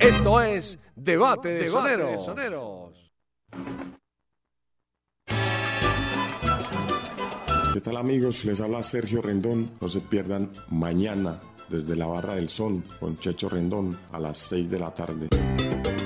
Esto 0.00 0.40
es 0.40 0.78
Debate 0.94 1.48
de 1.48 1.68
Soneros. 1.68 3.12
¿Qué 7.74 7.80
tal 7.80 7.96
amigos? 7.96 8.44
Les 8.44 8.60
habla 8.60 8.82
Sergio 8.82 9.20
Rendón. 9.22 9.72
No 9.80 9.88
se 9.88 10.00
pierdan 10.00 10.52
mañana 10.70 11.40
desde 11.68 11.96
la 11.96 12.06
Barra 12.06 12.36
del 12.36 12.48
Sol 12.48 12.82
con 13.00 13.18
Checho 13.18 13.48
Rendón 13.48 13.98
a 14.12 14.20
las 14.20 14.38
6 14.38 14.70
de 14.70 14.78
la 14.78 14.94
tarde. 14.94 15.28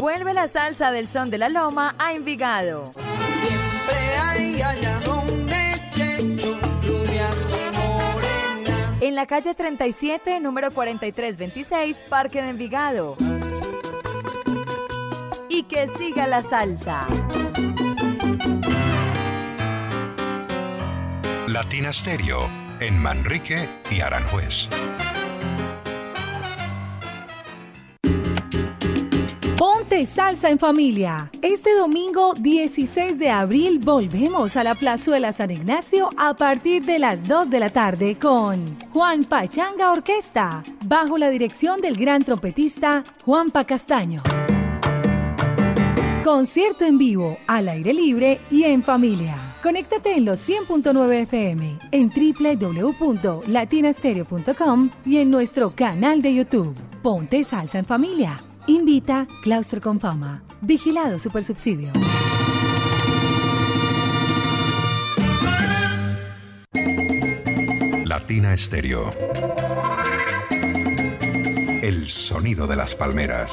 Vuelve 0.00 0.34
la 0.34 0.48
salsa 0.48 0.90
del 0.90 1.08
son 1.08 1.30
de 1.30 1.38
la 1.38 1.48
loma 1.48 1.94
a 1.98 2.12
Envigado. 2.12 2.92
En 9.00 9.14
la 9.14 9.26
calle 9.26 9.54
37, 9.54 10.40
número 10.40 10.70
4326, 10.70 12.02
Parque 12.08 12.42
de 12.42 12.50
Envigado. 12.50 13.16
Y 15.48 15.62
que 15.64 15.88
siga 15.88 16.26
la 16.26 16.42
salsa. 16.42 17.06
Latina 21.46 21.92
Stereo 21.92 22.50
en 22.80 22.98
Manrique 22.98 23.70
y 23.90 24.00
Aranjuez. 24.00 24.68
Ponte 29.88 30.06
salsa 30.06 30.50
en 30.50 30.58
familia. 30.58 31.30
Este 31.42 31.72
domingo 31.76 32.34
16 32.34 33.20
de 33.20 33.30
abril 33.30 33.78
volvemos 33.78 34.56
a 34.56 34.64
la 34.64 34.74
Plazuela 34.74 35.32
San 35.32 35.52
Ignacio 35.52 36.10
a 36.16 36.36
partir 36.36 36.84
de 36.84 36.98
las 36.98 37.28
2 37.28 37.50
de 37.50 37.60
la 37.60 37.70
tarde 37.70 38.18
con 38.18 38.76
Juan 38.92 39.22
Pachanga 39.22 39.92
Orquesta, 39.92 40.64
bajo 40.84 41.18
la 41.18 41.30
dirección 41.30 41.80
del 41.80 41.94
gran 41.94 42.24
trompetista 42.24 43.04
Juanpa 43.24 43.62
Castaño. 43.62 44.24
Concierto 46.24 46.84
en 46.84 46.98
vivo, 46.98 47.38
al 47.46 47.68
aire 47.68 47.94
libre 47.94 48.40
y 48.50 48.64
en 48.64 48.82
familia. 48.82 49.36
Conéctate 49.62 50.16
en 50.16 50.24
los 50.24 50.40
100.9 50.48 51.12
FM, 51.22 51.78
en 51.92 52.10
www.latinastereo.com 52.10 54.90
y 55.04 55.18
en 55.18 55.30
nuestro 55.30 55.70
canal 55.70 56.22
de 56.22 56.34
YouTube. 56.34 56.74
Ponte 57.02 57.44
salsa 57.44 57.78
en 57.78 57.84
familia. 57.84 58.36
Invita 58.68 59.28
Claustro 59.42 59.80
con 59.80 60.00
Fama. 60.00 60.42
Vigilado 60.60 61.20
Supersubsidio. 61.20 61.92
Latina 68.04 68.56
Stereo. 68.56 69.12
El 71.80 72.10
sonido 72.10 72.66
de 72.66 72.74
las 72.74 72.96
palmeras. 72.96 73.52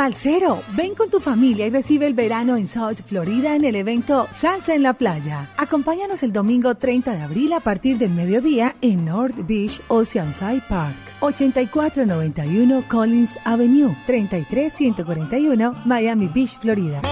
Salsero, 0.00 0.62
ven 0.78 0.94
con 0.94 1.10
tu 1.10 1.20
familia 1.20 1.66
y 1.66 1.70
recibe 1.70 2.06
el 2.06 2.14
verano 2.14 2.56
en 2.56 2.66
South 2.66 3.02
Florida 3.04 3.54
en 3.54 3.66
el 3.66 3.76
evento 3.76 4.26
Salsa 4.30 4.74
en 4.74 4.82
la 4.82 4.94
Playa. 4.94 5.50
Acompáñanos 5.58 6.22
el 6.22 6.32
domingo 6.32 6.74
30 6.74 7.16
de 7.16 7.20
abril 7.20 7.52
a 7.52 7.60
partir 7.60 7.98
del 7.98 8.12
mediodía 8.12 8.76
en 8.80 9.04
North 9.04 9.46
Beach 9.46 9.82
Oceanside 9.88 10.62
Park. 10.70 10.96
8491 11.20 12.84
Collins 12.88 13.38
Avenue, 13.44 13.94
33141 14.06 15.82
Miami 15.84 16.28
Beach, 16.28 16.58
Florida. 16.58 17.02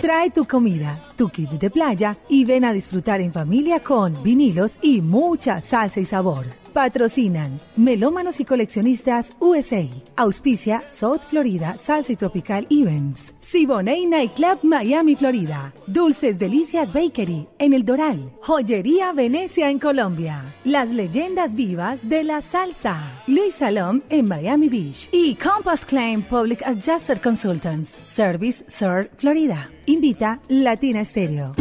Trae 0.00 0.30
tu 0.30 0.44
comida, 0.46 1.00
tu 1.14 1.28
kit 1.28 1.48
de 1.48 1.70
playa 1.70 2.18
y 2.28 2.44
ven 2.44 2.64
a 2.64 2.72
disfrutar 2.72 3.20
en 3.20 3.32
familia 3.32 3.84
con 3.84 4.20
vinilos 4.24 4.78
y 4.82 5.00
mucha 5.00 5.60
salsa 5.60 6.00
y 6.00 6.06
sabor. 6.06 6.61
Patrocinan 6.72 7.60
Melómanos 7.76 8.40
y 8.40 8.44
Coleccionistas 8.44 9.32
USA. 9.38 9.86
Auspicia 10.16 10.82
South 10.88 11.20
Florida 11.28 11.76
Salsa 11.78 12.12
y 12.12 12.16
Tropical 12.16 12.66
Events. 12.70 13.34
Siboney 13.38 14.06
Nightclub 14.06 14.60
Miami, 14.62 15.16
Florida. 15.16 15.72
Dulces 15.86 16.38
Delicias 16.38 16.92
Bakery 16.92 17.48
en 17.58 17.72
El 17.72 17.84
Doral. 17.84 18.32
Joyería 18.42 19.12
Venecia 19.12 19.70
en 19.70 19.78
Colombia. 19.78 20.44
Las 20.64 20.90
leyendas 20.90 21.54
vivas 21.54 22.08
de 22.08 22.24
la 22.24 22.40
salsa. 22.40 22.98
Luis 23.26 23.54
Salom 23.56 24.02
en 24.10 24.26
Miami 24.26 24.68
Beach. 24.68 25.08
Y 25.12 25.34
Compass 25.34 25.84
Claim 25.84 26.22
Public 26.22 26.62
Adjuster 26.64 27.20
Consultants. 27.20 27.98
Service 28.06 28.64
Sur 28.68 29.10
Florida. 29.16 29.70
Invita 29.86 30.40
Latina 30.48 31.04
Stereo. 31.04 31.54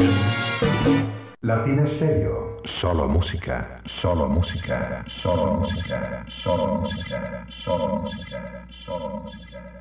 Latina 1.43 1.87
Stereo. 1.87 2.57
Solo 2.65 3.07
música, 3.07 3.81
solo 3.87 4.29
música, 4.29 5.03
solo 5.07 5.53
música, 5.61 6.23
solo 6.29 6.81
música, 6.81 7.47
solo 7.49 7.87
música, 8.03 8.67
solo 8.69 9.23
música. 9.23 9.80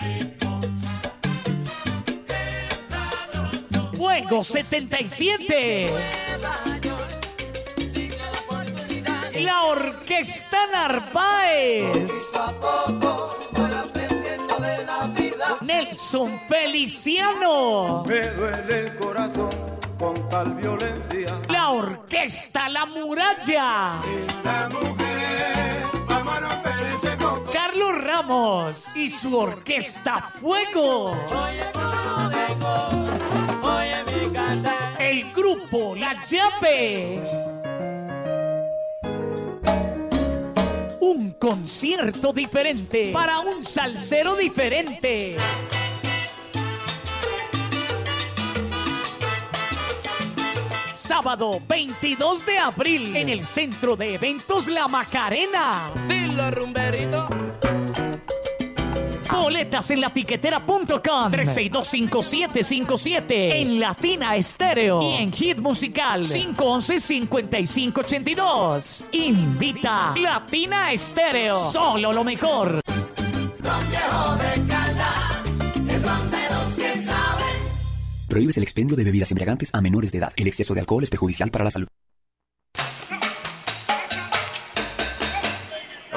Fuego 4.21 4.43
77. 4.43 5.87
La 9.35 9.63
Orquesta 9.63 10.67
Narváez. 10.71 12.11
Nelson 15.61 16.39
Feliciano. 16.47 18.03
Me 18.05 18.21
duele 18.21 18.79
el 18.81 18.95
corazón 18.95 19.49
con 19.97 20.29
tal 20.29 20.53
violencia. 20.53 21.39
La 21.49 21.71
Orquesta 21.71 21.71
Orquesta 21.71 22.69
La 22.69 22.85
Muralla. 22.85 24.01
Ramos 27.99 28.95
y 28.95 29.09
su 29.09 29.37
orquesta 29.37 30.31
Fuego. 30.39 31.15
El 34.99 35.31
grupo 35.33 35.95
La 35.95 36.23
Llave. 36.25 37.23
Un 40.99 41.31
concierto 41.33 42.31
diferente 42.31 43.11
para 43.11 43.39
un 43.39 43.65
salsero 43.65 44.35
diferente. 44.35 45.37
Sábado 51.11 51.59
22 51.67 52.45
de 52.45 52.57
abril 52.57 53.13
en 53.17 53.27
el 53.27 53.45
Centro 53.45 53.97
de 53.97 54.15
Eventos 54.15 54.67
La 54.67 54.87
Macarena. 54.87 55.91
Dilo, 56.07 56.49
rumberito. 56.51 57.27
Boletas 59.29 59.91
en 59.91 59.99
latiquetera.com 59.99 61.29
3625757 61.29 63.23
en 63.27 63.81
Latina 63.81 64.37
Estéreo 64.37 65.01
y 65.01 65.15
en 65.15 65.33
Hit 65.33 65.57
Musical 65.57 66.23
511-5582. 66.23 69.03
Invita 69.11 70.13
Latina 70.15 70.93
Estéreo. 70.93 71.57
Solo 71.57 72.13
lo 72.13 72.23
mejor. 72.23 72.79
Ron 73.61 74.70
Prohíbes 78.31 78.55
el 78.55 78.63
expendio 78.63 78.95
de 78.95 79.03
bebidas 79.03 79.29
embriagantes 79.31 79.71
a 79.73 79.81
menores 79.81 80.13
de 80.13 80.19
edad. 80.19 80.31
El 80.37 80.47
exceso 80.47 80.73
de 80.73 80.79
alcohol 80.79 81.03
es 81.03 81.09
perjudicial 81.09 81.51
para 81.51 81.65
la 81.65 81.71
salud. 81.71 81.87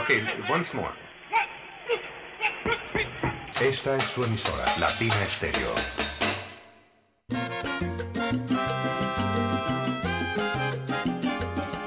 Okay, 0.01 0.23
once 0.49 0.77
more. 0.77 0.93
Esta 3.61 3.97
es 3.97 4.05
su 4.05 4.23
emisora, 4.23 4.79
Latina 4.79 5.25
Estéreo. 5.25 5.75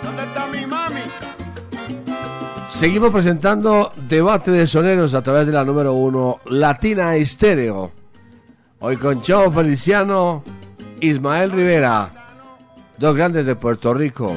¿Dónde 0.03 0.23
está 0.23 0.47
mi 0.47 0.65
mami? 0.65 1.03
Seguimos 2.67 3.11
presentando 3.11 3.93
debate 4.09 4.51
de 4.51 4.67
soneros 4.67 5.13
a 5.13 5.21
través 5.21 5.47
de 5.47 5.53
la 5.53 5.63
número 5.63 5.93
uno 5.93 6.41
Latina 6.47 7.15
Estéreo. 7.15 7.96
Hoy 8.79 8.95
con 8.97 9.21
Chavo 9.21 9.51
Feliciano, 9.51 10.43
Ismael 10.99 11.51
Rivera, 11.51 12.09
dos 12.97 13.15
grandes 13.15 13.45
de 13.47 13.55
Puerto 13.55 13.91
Rico. 13.93 14.33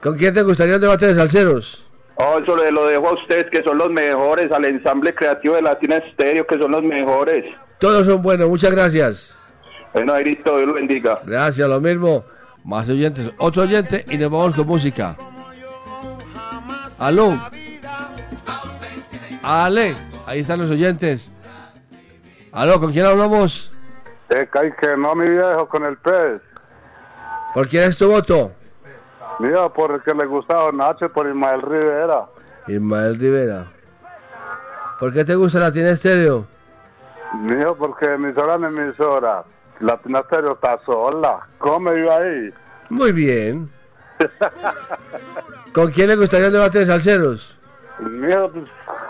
¿Con 0.00 0.16
quién 0.16 0.32
te 0.32 0.42
gustaría 0.42 0.76
un 0.76 0.80
debate 0.80 1.06
de 1.06 1.14
salseros? 1.14 1.86
Oh, 2.16 2.38
eso 2.42 2.56
le 2.56 2.70
lo 2.70 2.86
dejo 2.86 3.08
a 3.08 3.12
ustedes, 3.14 3.46
que 3.50 3.62
son 3.62 3.76
los 3.76 3.90
mejores, 3.90 4.50
al 4.50 4.64
ensamble 4.64 5.14
creativo 5.14 5.54
de 5.54 5.62
Latina 5.62 5.96
Estéreo, 5.96 6.46
que 6.46 6.58
son 6.58 6.70
los 6.70 6.82
mejores. 6.82 7.44
Todos 7.78 8.06
son 8.06 8.22
buenos, 8.22 8.48
muchas 8.48 8.70
gracias. 8.70 9.38
Bueno, 9.92 10.12
Jairito, 10.12 10.56
Dios 10.56 10.68
lo 10.68 10.74
bendiga. 10.74 11.20
Gracias, 11.26 11.68
lo 11.68 11.80
mismo. 11.80 12.24
Más 12.64 12.88
oyentes, 12.88 13.30
otro 13.38 13.62
oyente 13.62 14.04
y 14.10 14.16
nos 14.16 14.30
vamos 14.30 14.54
con 14.54 14.66
música. 14.66 15.16
Aló. 16.98 17.38
Ale, 19.42 19.94
ahí 20.26 20.40
están 20.40 20.60
los 20.60 20.70
oyentes. 20.70 21.30
Aló, 22.56 22.80
¿con 22.80 22.90
quién 22.90 23.04
hablamos? 23.04 23.70
Eh, 24.30 24.48
que 24.80 24.96
no, 24.96 25.14
mi 25.14 25.28
viejo, 25.28 25.68
con 25.68 25.84
el 25.84 25.98
pez. 25.98 26.40
¿Por 27.52 27.68
quién 27.68 27.82
es 27.90 27.98
tu 27.98 28.08
voto? 28.08 28.50
Mira, 29.38 29.68
por 29.68 29.92
el 29.92 30.02
que 30.02 30.14
le 30.14 30.24
gusta 30.24 30.56
a 30.56 30.62
Don 30.62 30.78
Nacho, 30.78 31.12
por 31.12 31.28
Ismael 31.28 31.60
Rivera. 31.60 32.24
Ismael 32.66 33.16
Rivera. 33.16 33.66
¿Por 34.98 35.12
qué 35.12 35.22
te 35.22 35.34
gusta 35.34 35.58
Latina 35.58 35.90
Estéreo? 35.90 36.46
Mío, 37.34 37.76
porque 37.78 38.14
emisora 38.14 38.54
en 38.54 38.64
emisora. 38.64 39.44
Latina 39.80 40.22
Stereo 40.24 40.54
está 40.54 40.80
sola. 40.86 41.46
¿Cómo 41.58 41.92
iba 41.92 42.16
ahí? 42.16 42.54
Muy 42.88 43.12
bien. 43.12 43.70
¿Con 45.74 45.90
quién 45.90 46.08
le 46.08 46.16
gustaría 46.16 46.46
un 46.46 46.54
debate 46.54 46.78
de 46.78 46.86
salseros? 46.86 47.58
Mío, 48.00 48.50
pues, 48.50 48.64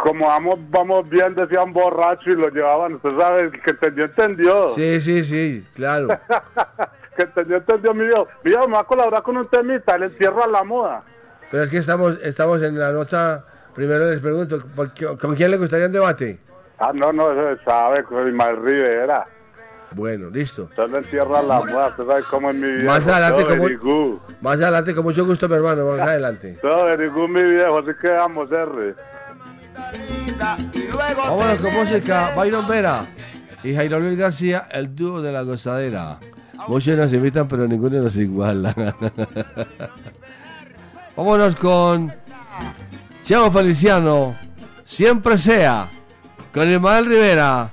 como 0.07 0.27
vamos, 0.29 0.59
vamos 0.71 1.09
bien, 1.09 1.35
decían 1.35 1.73
borracho 1.73 2.31
y 2.31 2.37
lo 2.37 2.49
llevaban. 2.49 2.95
Usted 2.95 3.11
sabe, 3.19 3.41
el 3.43 3.51
que 3.61 3.71
entendió, 3.73 4.05
entendió. 4.05 4.69
Sí, 4.71 5.01
sí, 5.01 5.25
sí, 5.25 5.67
claro. 5.75 6.09
que 7.17 7.23
entendió, 7.25 7.57
entendió, 7.57 7.93
mío. 7.93 8.29
Mío, 8.45 8.69
me 8.69 8.75
va 8.75 8.81
a 8.81 8.85
colaborar 8.85 9.23
con 9.25 9.37
un 9.37 9.49
temita, 9.49 9.97
el 9.97 10.05
encierro 10.05 10.45
a 10.45 10.47
la 10.47 10.63
moda. 10.63 11.03
Pero 11.51 11.65
es 11.65 11.71
que 11.71 11.79
estamos, 11.79 12.19
estamos 12.23 12.63
en 12.63 12.79
la 12.79 12.93
nota. 12.93 13.45
Primero 13.75 14.09
les 14.09 14.21
pregunto, 14.21 14.59
¿por 14.77 14.93
qué- 14.95 15.17
¿con 15.21 15.35
quién 15.35 15.51
le 15.51 15.57
gustaría 15.57 15.87
un 15.87 15.93
debate? 15.93 16.39
Ah, 16.79 16.93
no, 16.95 17.13
no, 17.13 17.33
eso 17.33 17.57
se 17.59 17.65
sabe, 17.65 18.05
con 18.05 18.29
Ismael 18.29 18.57
Rivera. 18.63 19.27
Bueno, 19.91 20.31
listo. 20.31 20.69
Solo 20.77 20.99
encierra 20.99 21.43
la 21.43 21.61
moda, 21.61 21.89
usted 21.89 22.07
sabe 22.07 22.23
cómo 22.31 22.51
es 22.51 22.57
mi 22.57 22.71
viejo. 22.71 22.87
Más 22.93 23.09
adelante, 23.09 23.43
Todo 23.45 23.57
como, 23.57 23.69
good. 23.81 24.19
más 24.41 24.61
adelante, 24.63 24.95
con 24.95 25.05
mucho 25.05 25.25
gusto, 25.25 25.49
mi 25.49 25.55
hermano. 25.57 25.85
Más 25.97 26.01
adelante. 26.01 26.59
Todo 26.63 26.85
very 26.85 27.09
good, 27.09 27.29
mi 27.29 27.43
viejo, 27.43 27.79
así 27.79 27.91
que 28.01 28.09
vamos, 28.11 28.51
R. 28.53 28.95
Vámonos 31.17 31.61
con 31.61 31.75
música. 31.75 32.33
Byron 32.37 32.67
Vera 32.69 33.07
y 33.63 33.75
Jairo 33.75 33.99
Luis 34.01 34.19
García, 34.19 34.69
el 34.71 34.95
dúo 34.95 35.21
de 35.21 35.33
la 35.33 35.43
gozadera. 35.43 36.19
Muchos 36.69 36.97
nos 36.97 37.13
invitan, 37.13 37.49
pero 37.49 37.67
ninguno 37.67 38.01
nos 38.01 38.17
iguala. 38.17 38.75
Vámonos 41.17 41.57
con 41.57 42.13
Chavo 43.23 43.51
Feliciano, 43.51 44.37
siempre 44.85 45.39
sea, 45.39 45.89
con 46.53 46.71
Ismael 46.71 47.07
Rivera. 47.07 47.73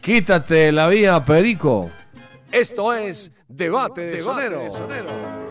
Quítate 0.00 0.72
la 0.72 0.88
vía, 0.88 1.24
Perico. 1.24 1.90
Esto 2.52 2.92
es 2.92 3.30
Debate 3.48 4.02
de 4.02 4.20
Sonero. 4.20 4.70
Para 4.70 5.43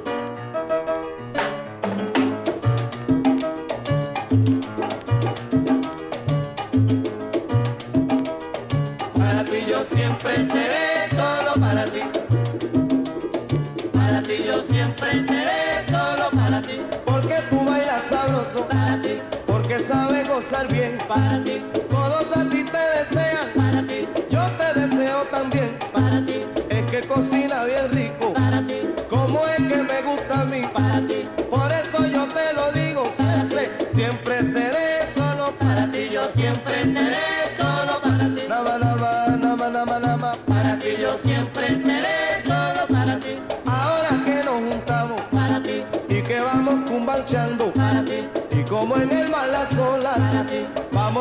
para 21.14 21.44
ti. 21.44 21.83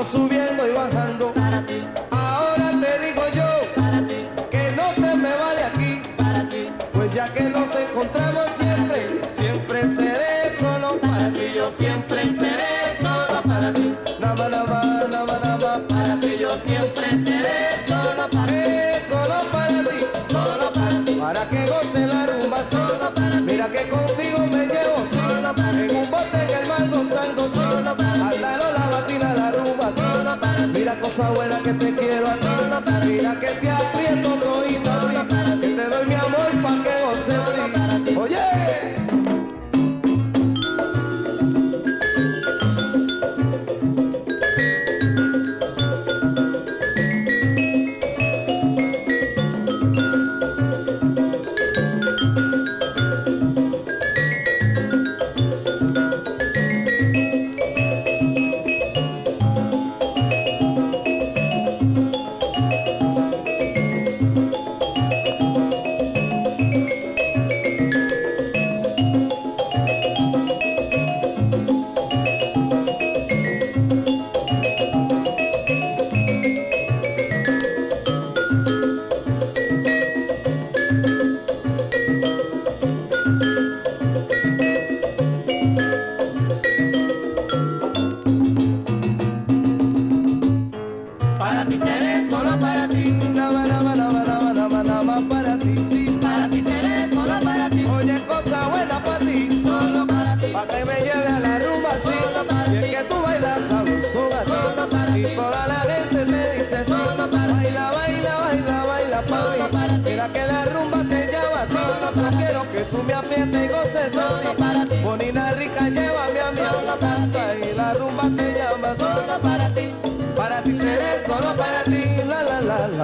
subiendo 0.04 0.66
y 0.66 0.72
bajando. 0.72 1.32
Ahora 2.10 2.72
te 2.80 3.06
digo 3.06 3.22
yo 3.34 4.48
que 4.50 4.72
no 4.72 4.94
te 4.94 5.16
me 5.16 5.34
vale 5.34 5.64
aquí, 5.64 6.02
pues 6.92 7.12
ya 7.14 7.32
que 7.32 7.44
nos 7.44 7.74
encontramos. 7.74 8.31
So 31.12 31.30
when 31.34 31.51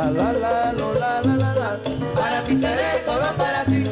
la 0.07 0.33
la 0.33 0.33
la 0.33 0.73
lo, 0.73 0.95
la 0.95 1.21
la 1.23 1.35
la 1.37 1.55
la. 1.55 1.79
Para 2.15 2.45
ti 2.45 2.57
seré 2.61 3.05
solo 3.05 3.37
para 3.37 3.65
ti. 3.65 3.85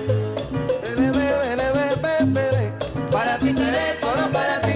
Bele, 2.26 2.72
para 3.10 3.38
ti 3.38 3.52
seré 3.54 3.98
solo 4.00 4.30
para 4.32 4.60
ti. 4.60 4.74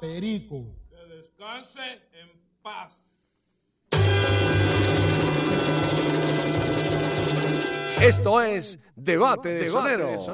Perico. 0.00 0.64
Que 0.88 1.14
descanse 1.14 1.80
en 2.12 2.28
paz. 2.62 3.90
Esto 8.02 8.40
es 8.40 8.78
Debate 8.96 9.50
de 9.50 9.68
Soneros. 9.68 10.24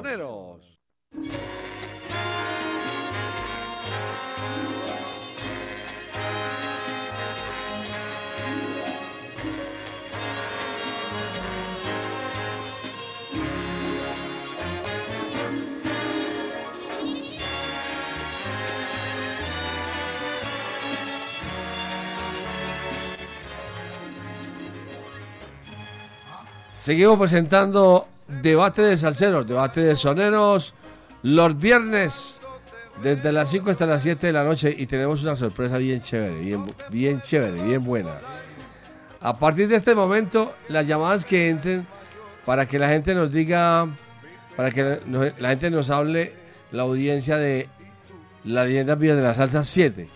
Seguimos 26.87 27.19
presentando 27.19 28.07
debate 28.29 28.81
de 28.81 28.95
salseros, 28.95 29.45
debate 29.45 29.81
de 29.81 29.97
soneros, 29.97 30.73
los 31.21 31.59
viernes 31.59 32.39
desde 33.03 33.33
las 33.33 33.49
5 33.49 33.71
hasta 33.71 33.85
las 33.85 34.03
7 34.03 34.27
de 34.27 34.31
la 34.31 34.45
noche 34.45 34.73
y 34.77 34.85
tenemos 34.85 35.21
una 35.21 35.35
sorpresa 35.35 35.79
bien 35.79 35.99
chévere, 35.99 36.57
bien, 36.89 37.19
chévere, 37.19 37.61
bien 37.61 37.83
buena. 37.83 38.13
A 39.19 39.37
partir 39.37 39.67
de 39.67 39.75
este 39.75 39.95
momento, 39.95 40.53
las 40.69 40.87
llamadas 40.87 41.25
que 41.25 41.49
entren 41.49 41.85
para 42.45 42.65
que 42.65 42.79
la 42.79 42.87
gente 42.87 43.13
nos 43.13 43.33
diga, 43.33 43.85
para 44.55 44.71
que 44.71 45.01
la 45.39 45.49
gente 45.49 45.69
nos 45.69 45.89
hable 45.89 46.31
la 46.71 46.83
audiencia 46.83 47.35
de 47.35 47.67
la 48.45 48.63
leyenda 48.63 48.95
vía 48.95 49.13
de 49.13 49.23
la 49.23 49.33
salsa 49.33 49.65
7. 49.65 50.07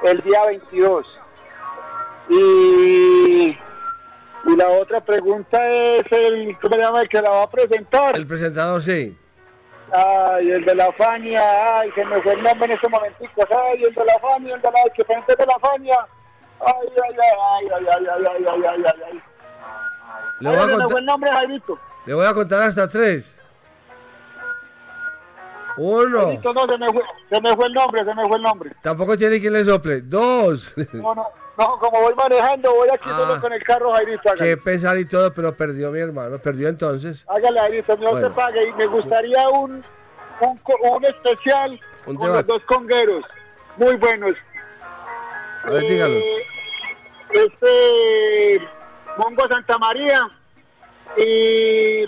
el 0.02 0.22
día 0.22 0.46
22. 0.46 1.19
Y, 2.30 3.58
y 4.44 4.56
la 4.56 4.68
otra 4.68 5.00
pregunta 5.00 5.68
es 5.68 6.04
el, 6.12 6.56
¿cómo 6.60 6.76
se 6.76 6.82
llama 6.82 7.00
el 7.02 7.08
que 7.08 7.20
la 7.20 7.30
va 7.30 7.42
a 7.42 7.50
presentar? 7.50 8.16
El 8.16 8.26
presentador, 8.26 8.82
sí. 8.82 9.16
Ay, 9.92 10.50
el 10.52 10.64
de 10.64 10.74
la 10.76 10.92
Fania, 10.92 11.78
ay, 11.80 11.90
se 11.96 12.04
me 12.04 12.22
fue 12.22 12.34
el 12.34 12.42
nombre 12.44 12.66
en 12.72 12.78
ese 12.78 12.88
momentico. 12.88 13.42
Ay, 13.50 13.82
el 13.82 13.92
de 13.94 14.04
la 14.04 14.18
Fania, 14.20 14.54
el 14.54 14.62
de 14.62 14.70
la, 14.70 14.82
el 14.84 14.92
que 14.92 15.04
frente 15.04 15.34
de 15.36 15.44
la 15.46 15.58
Fania. 15.58 15.96
Ay, 16.60 16.88
ay, 16.88 17.16
ay, 17.16 17.68
ay, 17.68 17.68
ay, 17.74 17.86
ay, 17.90 18.06
ay, 18.06 18.46
ay, 18.46 18.64
ay, 18.68 18.84
ay, 18.86 19.02
ay. 19.12 19.22
Le 20.40 20.48
Ay, 20.50 20.56
voy, 20.56 20.64
a 20.64 20.66
se 20.66 20.66
me 20.66 20.72
contar, 20.72 20.90
fue 20.90 21.00
el 21.00 21.06
nombre, 21.06 21.30
Jairito. 21.32 21.78
le 22.06 22.14
voy 22.14 22.26
a 22.26 22.34
contar 22.34 22.62
hasta 22.62 22.86
tres. 22.88 23.36
Uno. 25.76 26.18
Jairito, 26.26 26.52
no, 26.52 26.66
se 26.66 26.78
me, 26.78 26.92
fue, 26.92 27.02
se 27.30 27.40
me 27.40 27.56
fue 27.56 27.66
el 27.66 27.72
nombre, 27.72 28.04
se 28.04 28.14
me 28.14 28.24
fue 28.28 28.36
el 28.36 28.42
nombre. 28.42 28.70
Tampoco 28.82 29.16
tiene 29.16 29.40
quien 29.40 29.52
le 29.52 29.64
sople. 29.64 30.02
Dos. 30.02 30.74
No, 30.92 31.14
no, 31.14 31.26
no, 31.60 31.78
como 31.78 32.00
voy 32.00 32.14
manejando, 32.14 32.74
voy 32.74 32.88
aquí 32.92 33.08
Ah. 33.12 33.38
con 33.40 33.52
el 33.52 33.62
carro, 33.62 33.92
Jairito. 33.92 34.30
Hágale, 34.30 34.50
Qué 34.50 34.56
pesar 34.56 34.98
y 34.98 35.04
todo, 35.04 35.32
pero 35.34 35.54
perdió 35.54 35.90
mi 35.90 36.00
hermano. 36.00 36.38
Perdió 36.38 36.68
entonces. 36.68 37.24
hágale 37.28 37.60
Jairito, 37.60 37.96
no 37.98 38.10
Bueno. 38.12 38.28
se 38.28 38.34
pague. 38.34 38.68
Y 38.68 38.72
me 38.72 38.86
gustaría 38.86 39.48
un, 39.50 39.84
un, 40.40 40.60
un 40.92 41.04
especial 41.04 41.78
Un 42.06 42.16
con 42.16 42.26
debate. 42.26 42.48
los 42.52 42.60
dos 42.60 42.62
congueros. 42.76 43.24
Muy 43.76 43.94
buenos. 43.96 44.34
A 45.64 45.70
ver. 45.70 45.84
Eh, 45.84 46.42
Este, 47.32 48.68
Mongo 49.18 49.46
Santa 49.48 49.78
María 49.78 50.20
y 51.16 52.04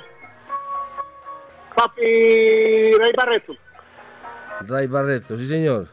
Papi 1.77 2.93
Rey 2.95 3.13
Barreto. 3.17 3.53
Ray 4.63 4.87
Barreto, 4.87 5.37
sí 5.37 5.47
señor. 5.47 5.89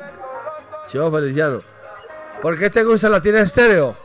Chivo 0.88 1.12
Feliciano. 1.12 1.60
¿Por 2.42 2.58
qué 2.60 2.70
te 2.70 2.84
gusta 2.84 3.10
la 3.10 3.22
tiene 3.22 3.42
estéreo? 3.42 3.96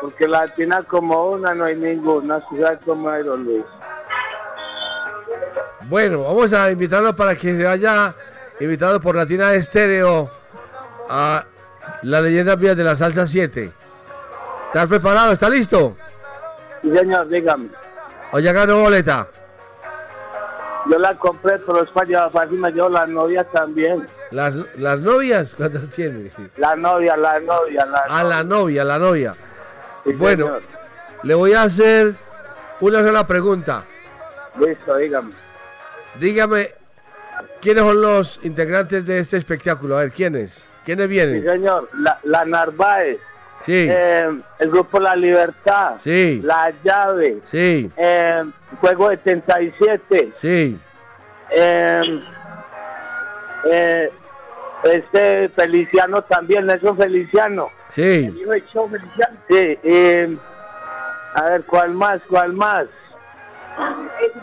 Porque 0.00 0.26
latina 0.26 0.82
como 0.82 1.30
una 1.30 1.54
no 1.54 1.64
hay 1.64 1.76
ninguna 1.76 2.40
ciudad 2.48 2.80
como 2.84 3.08
Jairo 3.08 3.36
Luis. 3.36 3.64
Bueno, 5.82 6.24
vamos 6.24 6.52
a 6.52 6.70
invitarlo 6.70 7.14
para 7.14 7.34
que 7.34 7.56
se 7.56 7.64
vaya 7.64 8.14
invitado 8.64 9.00
por 9.00 9.16
Latina 9.16 9.52
Estéreo 9.54 10.30
a 11.08 11.44
la 12.02 12.20
leyenda 12.20 12.56
vía 12.56 12.74
de 12.74 12.84
la 12.84 12.96
salsa 12.96 13.26
7. 13.26 13.72
¿Estás 14.66 14.88
preparado? 14.88 15.32
¿Está 15.32 15.48
listo? 15.48 15.96
Sí, 16.82 16.90
señor, 16.96 17.28
dígame. 17.28 17.68
¿O 18.32 18.38
ya 18.38 18.52
ganó 18.52 18.80
boleta? 18.80 19.26
Yo 20.90 20.98
la 20.98 21.16
compré, 21.16 21.58
pero 21.60 21.82
es 21.84 21.90
para 21.90 22.06
llevar 22.06 22.30
para 22.32 22.44
encima, 22.46 22.70
yo 22.70 22.88
la 22.88 23.06
novia 23.06 23.44
también. 23.44 24.06
¿Las, 24.30 24.56
las 24.76 24.98
novias? 24.98 25.54
¿Cuántas 25.54 25.88
tiene? 25.90 26.30
La 26.56 26.74
novia, 26.74 27.16
la 27.16 27.38
novia, 27.38 27.86
la 27.86 27.98
A 28.08 28.24
la 28.24 28.42
novia, 28.42 28.82
la 28.82 28.98
novia. 28.98 29.34
Sí, 30.04 30.12
bueno, 30.14 30.46
señor. 30.46 30.62
le 31.22 31.34
voy 31.34 31.52
a 31.52 31.62
hacer 31.62 32.14
una 32.80 33.00
sola 33.00 33.24
pregunta. 33.26 33.84
Listo, 34.58 34.96
dígame. 34.96 35.32
Dígame, 36.18 36.74
¿quiénes 37.62 37.82
son 37.84 38.00
los 38.02 38.40
integrantes 38.42 39.06
de 39.06 39.20
este 39.20 39.38
espectáculo? 39.38 39.96
A 39.96 40.00
ver, 40.02 40.10
¿quiénes? 40.12 40.66
¿Quiénes 40.84 41.06
Sí, 41.06 41.10
vienen? 41.10 41.44
señor. 41.48 41.88
La, 42.00 42.18
la 42.24 42.44
Narváez. 42.44 43.18
Sí. 43.64 43.86
eh, 43.88 44.28
el 44.58 44.70
grupo 44.70 44.98
La 44.98 45.14
Libertad. 45.14 45.94
Sí. 46.00 46.40
La 46.44 46.72
Llave. 46.82 47.38
Sí, 47.44 47.88
eh, 47.96 48.42
Juego 48.80 49.08
77. 49.10 50.32
sí. 50.34 50.76
eh, 51.50 52.02
eh, 53.70 54.10
este 54.82 55.48
Feliciano 55.50 56.22
también, 56.22 56.66
Nelson 56.66 56.96
Feliciano. 56.98 57.68
Sí. 57.90 58.34
hijo 58.36 58.50
de 58.50 58.66
Cheo 58.66 58.88
Feliciano. 58.88 59.36
Sí. 59.48 60.38
a 61.34 61.42
ver, 61.44 61.62
¿cuál 61.62 61.92
más? 61.92 62.20
¿Cuál 62.28 62.52
más? 62.54 62.86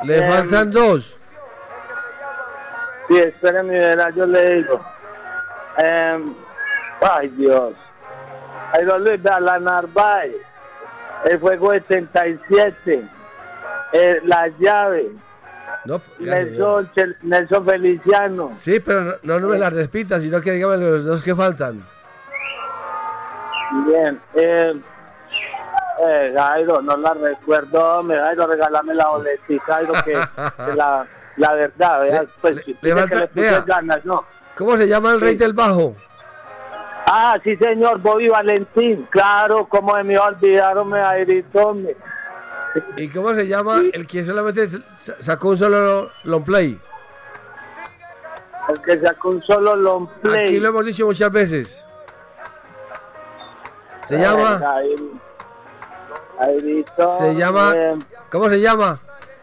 Le 0.05 0.26
faltan 0.28 0.72
dos. 0.72 1.17
Sí, 3.10 3.18
espérame, 3.18 3.70
verá, 3.70 4.10
yo 4.12 4.26
le 4.28 4.55
digo. 4.55 4.80
Em, 5.78 6.34
ay, 7.01 7.28
Dios. 7.30 7.74
Ay, 8.72 8.86
don 8.86 9.03
Luis, 9.03 9.22
vea, 9.22 9.39
la 9.39 9.57
Narváez, 9.57 10.36
el 11.26 11.39
Fuego 11.39 11.72
77, 11.72 13.03
eh, 13.93 14.22
la 14.26 14.47
llave, 14.60 15.10
No. 15.86 15.99
Nelson, 16.20 16.89
Nelson 17.24 17.66
Feliciano. 17.66 18.49
Sí, 18.53 18.80
pero 18.80 19.01
no, 19.03 19.14
no, 19.24 19.39
no 19.39 19.47
me 19.47 19.57
las 19.57 19.74
repita, 19.74 20.22
sino 20.22 20.39
que 20.41 20.51
dígame 20.51 20.78
los 20.78 21.05
dos 21.05 21.24
que 21.24 21.36
faltan. 21.36 21.84
Bien. 23.88 24.20
Eh, 24.36 24.74
eh, 26.05 26.34
Jairo, 26.38 26.82
no 26.82 26.95
la 26.97 27.14
recuerdo, 27.14 28.03
me 28.03 28.16
Jairo, 28.18 28.45
regálame 28.47 28.93
la 28.93 29.10
boletica, 29.10 29.74
Jairo, 29.76 29.93
que, 30.05 30.12
que 30.14 30.76
la, 30.76 31.05
la 31.40 31.54
verdad, 31.54 32.02
vea, 32.02 32.26
pues, 32.42 32.58
si 32.66 32.74
le 32.74 33.08
que 33.08 33.16
le 33.16 33.30
vea. 33.34 33.62
ganas, 33.62 34.06
¿no? 34.06 34.26
¿Cómo 34.56 34.78
se 34.78 34.88
llama 34.88 35.14
el 35.14 35.22
rey 35.22 35.36
del 35.36 35.54
bajo? 35.54 35.96
Ah, 37.08 37.38
sí, 37.44 37.56
señor, 37.56 38.00
Bobby 38.00 38.28
Valentín. 38.28 39.08
Claro, 39.10 39.66
como 39.68 39.96
me 40.04 40.20
olvidaron, 40.20 40.90
me 40.90 41.00
¿Y 42.98 43.08
cómo 43.10 43.34
se 43.34 43.48
llama 43.48 43.82
el 43.94 44.06
que 44.06 44.24
solamente 44.24 44.68
sa- 44.68 45.16
sacó 45.20 45.50
un 45.50 45.58
solo 45.58 46.12
long 46.26 46.44
play? 46.44 46.80
El 48.68 48.82
que 48.82 49.00
sacó 49.00 49.30
un 49.30 49.42
solo 49.44 49.76
long 49.76 50.08
play. 50.22 50.42
Aquí 50.50 50.60
lo 50.60 50.70
hemos 50.70 50.86
dicho 50.86 51.06
muchas 51.06 51.32
veces. 51.32 51.86
Se 54.06 54.20
llama, 54.20 54.60
Jairito, 56.38 57.18
se 57.18 57.36
llama, 57.36 57.74
¿cómo 58.30 58.50
se 58.50 58.60
llama? 58.60 59.00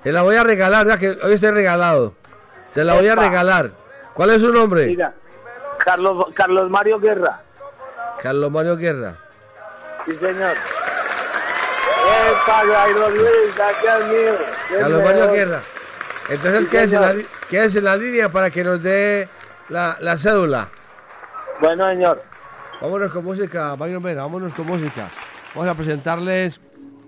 Se 0.06 0.12
la 0.12 0.22
voy 0.22 0.36
a 0.36 0.44
regalar, 0.44 0.86
ya 0.86 0.98
que 0.98 1.18
hoy 1.20 1.32
estoy 1.32 1.50
regalado. 1.50 2.14
Se 2.70 2.84
la 2.84 2.94
voy 2.94 3.08
a 3.08 3.16
regalar. 3.16 3.72
¿Cuál 4.14 4.30
es 4.30 4.40
su 4.40 4.52
nombre? 4.52 4.86
mira, 4.86 5.12
Carlos, 5.78 6.26
Carlos 6.32 6.70
Mario 6.70 7.00
Guerra. 7.00 7.42
Carlos 8.22 8.48
Mario 8.52 8.76
Guerra. 8.76 9.18
Sí, 10.04 10.12
señor. 10.12 10.52
Epa, 12.06 12.62
Jairo 12.72 13.10
Luis, 13.10 13.56
gracias 13.56 14.06
mío. 14.06 14.34
Carlos 14.78 15.02
Mario. 15.02 15.32
Guerra. 15.32 15.60
Entonces 16.28 16.60
Sí, 16.60 16.66
quédese 16.68 16.94
en, 16.94 17.02
la, 17.02 17.14
quédese 17.50 17.78
en 17.78 17.84
la 17.84 17.96
línea 17.96 18.28
para 18.30 18.48
que 18.48 18.62
nos 18.62 18.80
dé 18.80 19.28
la, 19.70 19.96
la 19.98 20.16
cédula. 20.16 20.68
Bueno, 21.60 21.84
señor. 21.88 22.22
Vámonos 22.80 23.12
con 23.12 23.24
música, 23.24 23.74
Magno 23.74 24.00
Mena, 24.00 24.22
vámonos 24.22 24.54
con 24.54 24.68
música. 24.68 25.08
Vamos 25.52 25.68
a 25.68 25.74
presentarles 25.74 26.60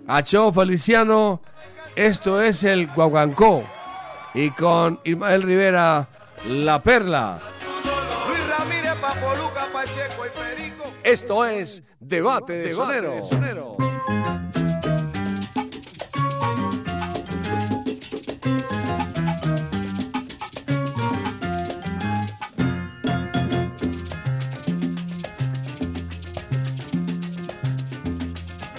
a 0.09 0.21
Cheo 0.21 0.53
Feliciano. 0.53 1.41
Esto 1.99 2.41
es 2.41 2.63
el 2.63 2.87
Guaguancó. 2.87 3.65
Y 4.33 4.51
con 4.51 5.01
Ismael 5.03 5.43
Rivera, 5.43 6.09
La 6.47 6.81
Perla. 6.81 7.41
Luis 8.29 8.49
Ramírez, 8.49 8.95
Papoluca, 9.01 9.67
Pacheco 9.73 10.25
y 10.25 10.39
Perico. 10.39 10.85
Esto 11.03 11.45
es 11.45 11.83
Debate 11.99 12.53
de 12.53 12.73
Sonero. 12.73 13.77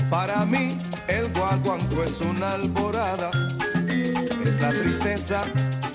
Para 0.10 0.46
mí 0.46 0.79
es 2.10 2.22
una 2.22 2.54
alborada, 2.54 3.30
es 3.88 4.62
la 4.62 4.70
tristeza 4.70 5.44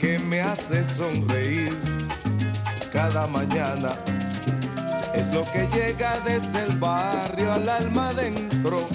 que 0.00 0.18
me 0.18 0.40
hace 0.40 0.84
sonreír 0.84 1.76
cada 2.92 3.26
mañana. 3.26 3.90
Es 5.12 5.26
lo 5.34 5.44
que 5.52 5.66
llega 5.74 6.20
desde 6.20 6.64
el 6.64 6.78
barrio 6.78 7.52
al 7.52 7.68
alma 7.68 8.10
adentro, 8.10 8.86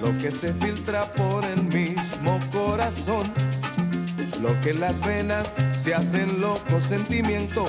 lo 0.00 0.18
que 0.18 0.32
se 0.32 0.52
filtra 0.54 1.04
por 1.14 1.44
el 1.44 1.62
mismo 1.64 2.40
corazón, 2.52 3.32
lo 4.42 4.58
que 4.60 4.74
las 4.74 5.00
venas 5.00 5.52
se 5.80 5.94
hacen 5.94 6.40
loco 6.40 6.80
sentimiento, 6.88 7.66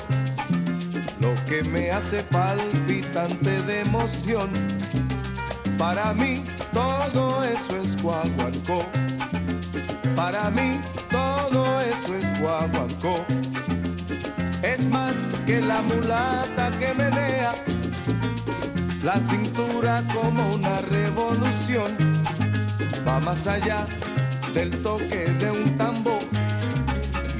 lo 1.20 1.34
que 1.46 1.62
me 1.62 1.92
hace 1.92 2.24
palpitante 2.24 3.62
de 3.62 3.82
emoción. 3.82 4.50
Para 5.78 6.12
mí 6.12 6.44
todo 6.72 7.42
eso 7.42 7.76
es 7.76 8.02
guaguancó. 8.02 8.84
Para 10.16 10.50
mí 10.50 10.80
todo 11.10 11.80
eso 11.80 12.14
es 12.14 12.40
guaguancó. 12.40 13.24
Es 14.62 14.84
más 14.86 15.14
que 15.46 15.60
la 15.60 15.82
mulata 15.82 16.70
que 16.78 16.94
menea 16.94 17.52
la 19.02 19.16
cintura 19.16 20.02
como 20.14 20.54
una 20.54 20.80
revolución. 20.82 21.96
Va 23.06 23.18
más 23.20 23.46
allá 23.46 23.86
del 24.54 24.70
toque 24.82 25.24
de 25.38 25.50
un 25.50 25.78
tambor 25.78 26.20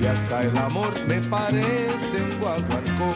y 0.00 0.06
hasta 0.06 0.40
el 0.42 0.56
amor 0.56 0.92
me 1.06 1.20
parece 1.20 2.22
un 2.22 2.40
guaguancó. 2.40 3.14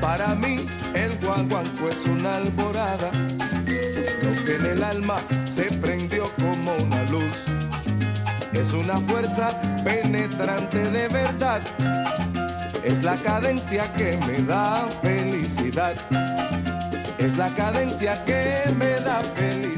Para 0.00 0.34
mí 0.34 0.66
el 0.94 1.16
guaguancó 1.18 1.88
es 1.88 2.04
una 2.06 2.36
alborada, 2.36 3.10
en 4.54 4.66
el 4.66 4.82
alma 4.82 5.18
se 5.44 5.64
prendió 5.64 6.30
como 6.38 6.74
una 6.74 7.02
luz. 7.04 7.36
Es 8.52 8.72
una 8.72 8.96
fuerza 9.08 9.60
penetrante 9.84 10.78
de 10.90 11.08
verdad, 11.08 11.60
es 12.84 13.02
la 13.04 13.14
cadencia 13.16 13.92
que 13.94 14.16
me 14.26 14.42
da 14.42 14.88
felicidad, 15.02 15.94
es 17.18 17.36
la 17.36 17.48
cadencia 17.54 18.24
que 18.24 18.64
me 18.76 19.00
da 19.00 19.20
felicidad. 19.36 19.69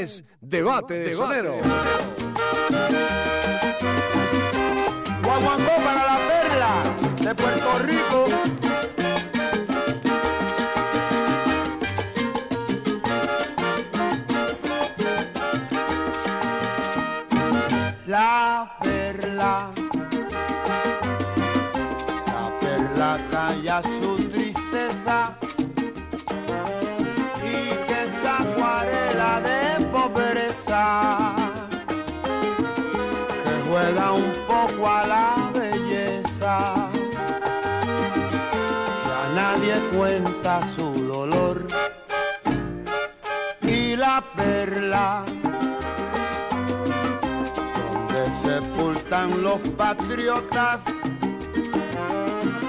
es 0.00 0.24
Debate 0.40 0.94
de 0.94 1.14
Sonero. 1.14 1.56
Guaguancó 5.22 5.72
para 5.84 6.06
la 6.06 6.18
perla 6.28 6.96
de 7.20 7.34
Puerto 7.34 7.78
Rico. 7.80 8.43
cuenta 39.96 40.60
su 40.74 40.92
dolor 41.06 41.66
y 43.62 43.96
la 43.96 44.22
perla 44.36 45.24
donde 47.76 48.30
sepultan 48.42 49.42
los 49.42 49.60
patriotas. 49.76 50.82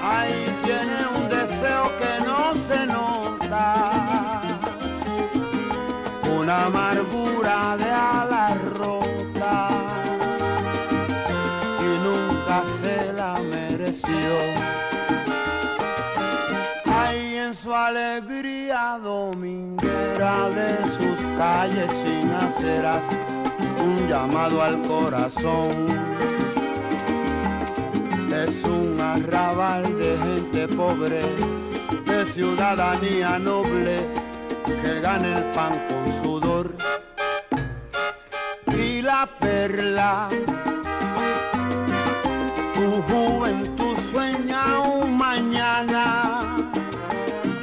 Ahí 0.02 0.46
tiene 0.64 0.96
un 1.16 1.28
deseo 1.28 1.90
que 2.00 2.24
no 2.24 2.54
se 2.54 2.86
nota, 2.86 4.42
una 6.38 6.66
amargura 6.66 7.76
de 7.76 7.90
alma 7.90 8.25
de 20.56 20.84
sus 20.96 21.18
calles 21.36 21.90
sin 22.02 22.30
aceras, 22.30 23.04
un 23.78 24.08
llamado 24.08 24.62
al 24.62 24.80
corazón. 24.82 25.70
Es 28.44 28.64
un 28.64 28.98
arrabal 29.00 29.84
de 29.98 30.16
gente 30.18 30.68
pobre, 30.68 31.20
de 32.06 32.26
ciudadanía 32.32 33.38
noble, 33.38 34.08
que 34.64 35.00
gana 35.00 35.38
el 35.38 35.44
pan 35.52 35.74
con 35.88 36.22
sudor. 36.22 36.74
Y 38.74 39.02
la 39.02 39.28
perla, 39.38 40.28
tu 42.74 43.02
juventud 43.08 43.96
sueña 44.10 44.80
un 44.80 45.16
mañana. 45.16 46.56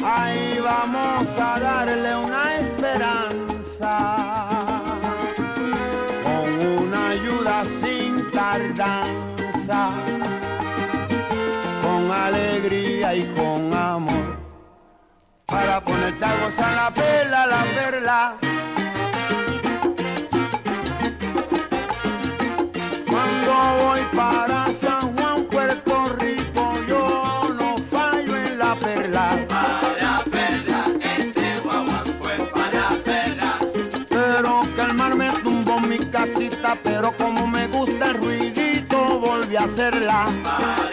Ahí 0.06 0.60
vamos 0.60 1.28
a 1.39 1.60
darle 1.60 2.16
una 2.16 2.53
esperanza, 2.94 4.48
con 6.24 6.48
una 6.84 7.10
ayuda 7.10 7.64
sin 7.82 8.30
tardanza, 8.32 9.89
con 11.82 12.12
alegría 12.12 13.16
y 13.16 13.24
con 13.34 13.74
amor, 13.74 14.38
para 15.48 15.82
ponerte 15.82 16.24
a 16.24 16.34
gozar 16.46 16.76
la 16.76 16.94
perla, 16.94 17.48
la 17.48 17.64
perla. 17.76 18.36
Cuando 23.10 23.54
voy 23.84 24.02
para 24.16 24.53
pero 36.82 37.15
como 37.17 37.45
me 37.47 37.67
gusta 37.67 38.07
el 38.07 38.13
ruidito, 38.15 39.19
volví 39.19 39.55
a 39.55 39.63
hacerla. 39.63 40.93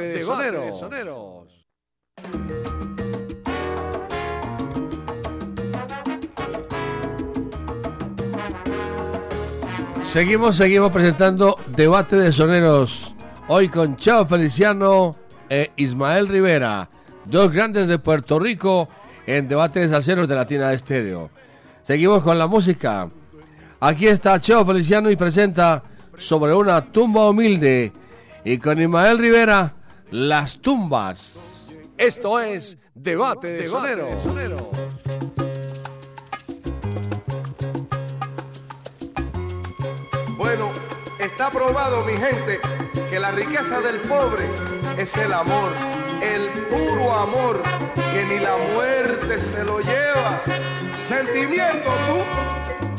Debate 0.00 0.50
de 0.50 0.72
Soneros. 0.72 1.68
Seguimos, 10.04 10.56
seguimos 10.56 10.90
presentando 10.90 11.56
Debate 11.68 12.16
de 12.16 12.32
Soneros. 12.32 13.14
Hoy 13.48 13.68
con 13.68 13.96
Chao 13.96 14.26
Feliciano 14.26 15.16
e 15.48 15.70
Ismael 15.76 16.28
Rivera, 16.28 16.88
dos 17.26 17.52
grandes 17.52 17.86
de 17.86 17.98
Puerto 17.98 18.38
Rico 18.38 18.88
en 19.26 19.48
Debate 19.48 19.80
de 19.80 19.88
Salseros 19.88 20.26
de 20.26 20.34
Latina 20.34 20.72
Estéreo. 20.72 21.30
Seguimos 21.82 22.22
con 22.22 22.38
la 22.38 22.46
música. 22.46 23.10
Aquí 23.80 24.06
está 24.06 24.40
Cheo 24.40 24.64
Feliciano 24.64 25.10
y 25.10 25.16
presenta 25.16 25.82
sobre 26.16 26.54
una 26.54 26.80
tumba 26.80 27.28
humilde. 27.28 27.92
Y 28.44 28.58
con 28.58 28.80
Ismael 28.80 29.18
Rivera, 29.18 29.74
las 30.10 30.60
tumbas. 30.60 31.68
Esto 31.96 32.40
es 32.40 32.78
Debate 32.94 33.48
de 33.48 33.68
Soneros. 33.68 34.24
Bueno, 40.36 40.72
está 41.18 41.50
probado, 41.50 42.04
mi 42.04 42.14
gente, 42.14 42.58
que 43.10 43.20
la 43.20 43.30
riqueza 43.30 43.80
del 43.80 44.00
pobre 44.00 44.44
es 44.96 45.16
el 45.16 45.32
amor, 45.32 45.72
el 46.22 46.48
puro 46.68 47.12
amor, 47.12 47.62
que 48.12 48.24
ni 48.24 48.40
la 48.40 48.56
muerte 48.74 49.38
se 49.38 49.62
lo 49.64 49.80
lleva. 49.80 50.42
Sentimiento, 50.98 51.90
tú. 52.08 52.89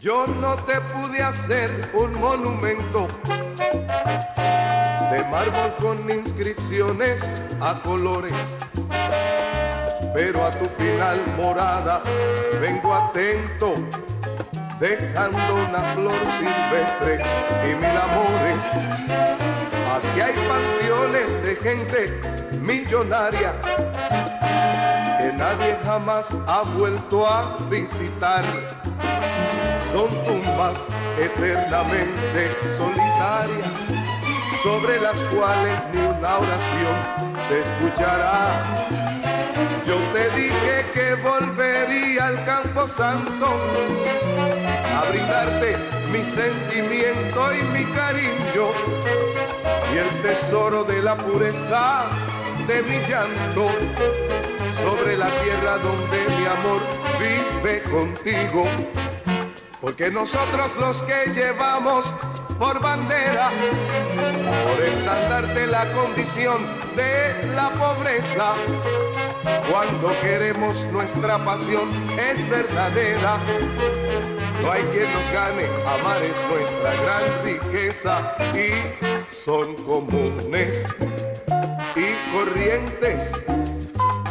Yo 0.00 0.26
no 0.26 0.56
te 0.56 0.80
pude 0.80 1.22
hacer 1.22 1.90
un 1.92 2.18
monumento 2.18 3.06
de 5.12 5.24
mármol 5.30 5.76
con 5.78 6.10
inscripciones 6.10 7.22
a 7.60 7.80
colores 7.82 8.34
pero 10.12 10.44
a 10.44 10.50
tu 10.58 10.66
final 10.66 11.20
morada 11.36 12.02
vengo 12.60 12.92
atento, 12.94 13.74
dejando 14.78 15.54
una 15.68 15.82
flor 15.94 16.18
silvestre 16.38 17.20
y 17.64 17.74
mil 17.76 17.96
amores. 17.96 18.64
Aquí 19.96 20.20
hay 20.20 20.34
panteones 20.48 21.42
de 21.42 21.56
gente 21.56 22.58
millonaria 22.60 23.54
que 25.20 25.32
nadie 25.32 25.78
jamás 25.84 26.30
ha 26.46 26.62
vuelto 26.62 27.26
a 27.26 27.56
visitar. 27.68 28.42
Son 29.92 30.08
tumbas 30.24 30.84
eternamente 31.18 32.50
solitarias 32.76 33.70
sobre 34.62 35.00
las 35.00 35.22
cuales 35.24 35.82
ni 35.92 36.00
una 36.00 36.38
oración 36.38 36.96
se 37.48 37.60
escuchará. 37.60 38.86
Yo 39.86 39.96
te 40.12 40.30
dije 40.38 40.86
que 40.94 41.14
volvería 41.16 42.26
al 42.26 42.44
campo 42.44 42.86
santo 42.86 43.46
a 44.96 45.10
brindarte 45.10 45.76
mi 46.12 46.24
sentimiento 46.24 47.54
y 47.54 47.62
mi 47.72 47.84
cariño 47.92 48.66
y 49.92 49.98
el 49.98 50.22
tesoro 50.22 50.84
de 50.84 51.02
la 51.02 51.16
pureza 51.16 52.10
de 52.66 52.82
mi 52.82 52.98
llanto 53.06 53.70
sobre 54.82 55.16
la 55.16 55.28
tierra 55.42 55.78
donde 55.78 56.18
mi 56.36 56.46
amor 56.46 56.82
vive 57.18 57.82
contigo. 57.84 58.64
Porque 59.80 60.10
nosotros 60.10 60.74
los 60.78 61.02
que 61.02 61.32
llevamos 61.34 62.12
por 62.58 62.80
bandera, 62.80 63.50
por 64.64 64.84
estandarte 64.84 65.66
la 65.66 65.90
condición 65.92 66.66
de 66.94 67.48
la 67.54 67.70
pobreza, 67.70 68.54
cuando 69.70 70.12
queremos 70.20 70.84
nuestra 70.92 71.42
pasión 71.44 71.88
es 72.18 72.48
verdadera. 72.48 73.40
No 74.62 74.72
hay 74.72 74.82
quien 74.82 75.10
nos 75.10 75.32
gane, 75.32 75.64
amar 75.86 76.22
es 76.22 76.36
nuestra 76.50 76.94
gran 77.02 77.44
riqueza 77.44 78.36
y 78.54 79.34
son 79.34 79.74
comunes 79.84 80.84
y 81.96 82.36
corrientes 82.36 83.32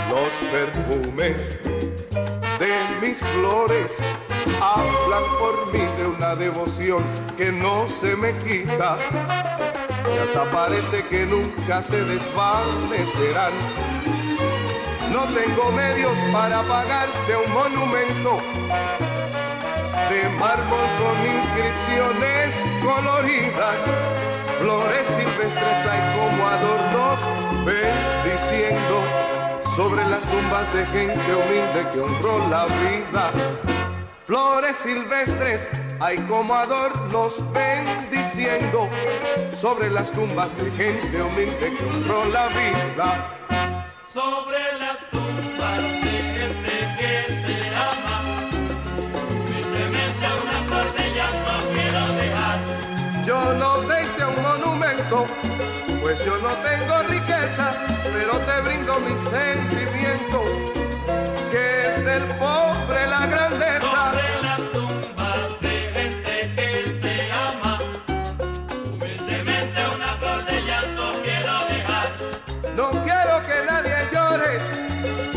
los 0.09 0.29
perfumes 0.51 1.55
de 2.59 2.71
mis 2.99 3.19
flores 3.19 3.97
hablan 4.59 5.23
por 5.37 5.71
mí 5.71 5.85
de 5.97 6.07
una 6.07 6.35
devoción 6.35 7.03
que 7.37 7.51
no 7.51 7.87
se 7.87 8.15
me 8.15 8.33
quita 8.39 8.97
y 10.11 10.17
hasta 10.17 10.49
parece 10.49 11.05
que 11.07 11.27
nunca 11.27 11.83
se 11.83 12.03
desvanecerán. 12.03 13.53
No 15.11 15.27
tengo 15.27 15.71
medios 15.71 16.17
para 16.33 16.63
pagarte 16.63 17.35
un 17.45 17.53
monumento 17.53 18.37
de 20.09 20.29
mármol 20.39 20.87
con 20.99 21.15
inscripciones 21.37 22.49
coloridas, 22.81 23.79
flores 24.59 25.07
silvestres 25.07 25.85
hay 25.85 26.17
como 26.17 26.49
bendiciendo 26.49 26.98
sobre 29.79 30.05
las 30.09 30.25
tumbas 30.25 30.73
de 30.73 30.85
gente 30.87 31.33
humilde 31.33 31.87
que 31.93 32.01
honró 32.01 32.45
la 32.49 32.65
vida. 32.65 33.31
Flores 34.27 34.75
silvestres 34.75 35.69
hay 36.01 36.17
como 36.23 36.53
adornos 36.53 37.35
bendiciendo 37.53 38.89
sobre 39.55 39.89
las 39.89 40.11
tumbas 40.11 40.53
de 40.57 40.69
gente 40.71 41.21
humilde 41.21 41.77
que 41.77 41.85
honró 41.85 42.25
la 42.25 42.47
vida. 42.49 43.37
sobre 44.13 44.59
las 44.79 44.97
tumbas 45.11 45.77
de 46.03 46.15
gente 46.35 46.73
que 46.99 47.13
se 47.45 47.57
ama. 47.73 48.17
Humildemente 49.31 50.25
una 50.43 50.59
flor 50.67 50.87
de 50.97 51.05
llanto 51.15 51.51
quiero 51.71 52.03
dejar. 52.19 52.59
Yo 53.25 53.53
no 53.53 53.69
hice 53.97 54.25
un 54.25 54.41
monumento, 54.41 55.25
pues 56.01 56.19
yo 56.25 56.37
no 56.39 56.49
tengo 56.67 57.03
riquezas, 57.03 57.77
mi 58.97 59.15
sentimiento, 59.17 60.41
que 61.51 61.87
es 61.87 62.03
del 62.03 62.23
pobre 62.39 63.05
la 63.07 63.27
grandeza. 63.27 64.11
Sobre 64.11 64.41
las 64.41 64.61
tumbas 64.71 65.61
de 65.61 65.75
gente 65.93 66.53
que 66.55 66.99
se 66.99 67.31
ama. 67.31 67.79
Humildemente 68.85 69.79
una 69.95 70.07
flor 70.19 70.45
de 70.45 70.61
llanto 70.63 71.03
quiero 71.23 71.55
dejar. 71.69 72.09
No 72.75 72.89
quiero 73.03 73.35
que 73.47 73.57
nadie 73.67 73.95
llore, 74.11 74.59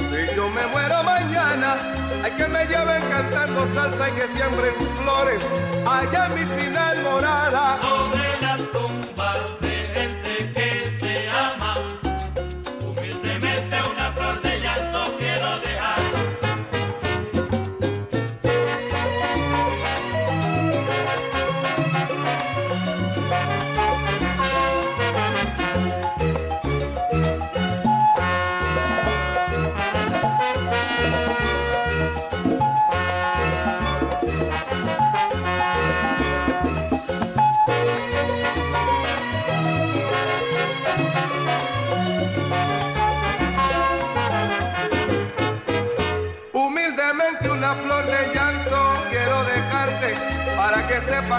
si 0.09 0.35
yo 0.35 0.49
me 0.49 0.67
muero 0.69 1.03
mañana, 1.03 1.77
hay 2.25 2.31
que 2.33 2.49
me 2.49 2.65
lleven 2.67 3.03
cantando 3.11 3.67
salsa 3.69 4.09
y 4.09 4.13
que 4.13 4.29
siembren 4.29 4.75
flores 4.97 5.47
allá 5.87 6.27
en 6.27 6.35
mi 6.35 6.63
final 6.63 7.03
morada. 7.03 7.79
Sobre 7.83 8.42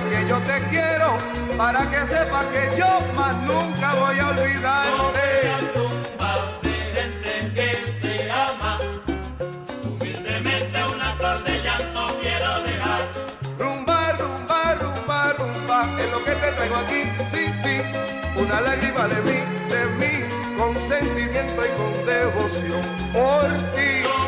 que 0.09 0.27
yo 0.27 0.39
te 0.41 0.61
quiero, 0.69 1.17
para 1.57 1.89
que 1.89 2.05
sepa 2.07 2.45
que 2.51 2.75
yo 2.77 3.01
más 3.15 3.35
nunca 3.43 3.95
voy 3.95 4.19
a 4.19 4.27
olvidarte. 4.29 5.71
tumbas 5.73 6.61
de 6.61 6.73
gente 6.95 7.53
que 7.55 7.69
se 8.01 8.31
ama. 8.31 8.79
Humildemente 9.83 10.83
una 10.95 11.13
flor 11.15 11.43
de 11.43 11.61
llanto 11.61 12.17
quiero 12.21 12.63
dejar. 12.63 13.01
Rumba, 13.59 14.13
rumba, 14.13 14.75
rumba, 14.75 15.33
rumba, 15.33 16.01
es 16.01 16.11
lo 16.11 16.23
que 16.23 16.31
te 16.31 16.51
traigo 16.51 16.75
aquí, 16.75 17.01
sí, 17.31 17.53
sí, 17.63 17.81
una 18.35 18.61
lágrima 18.61 19.07
de 19.07 19.21
mí, 19.21 19.39
de 19.69 19.85
mí, 19.99 20.13
con 20.57 20.79
sentimiento 20.79 21.61
y 21.65 21.69
con 21.77 22.05
devoción 22.05 22.81
por 23.13 23.51
ti. 23.75 24.22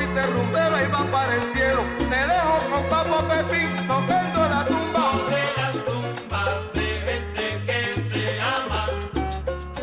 Este 0.00 0.26
rumbero 0.26 0.76
y 0.84 0.88
va 0.90 1.04
para 1.10 1.34
el 1.34 1.42
cielo. 1.52 1.82
Te 1.98 2.20
dejo 2.32 2.54
con 2.70 2.82
Papo 2.88 3.18
Pepín 3.28 3.68
tocando 3.86 4.48
la 4.48 4.64
tumba. 4.64 5.00
Sobre 5.12 5.42
las 5.56 5.74
tumbas 5.84 6.72
de 6.74 6.86
gente 7.06 7.44
que 7.66 7.80
se 8.10 8.40
ama, 8.40 8.86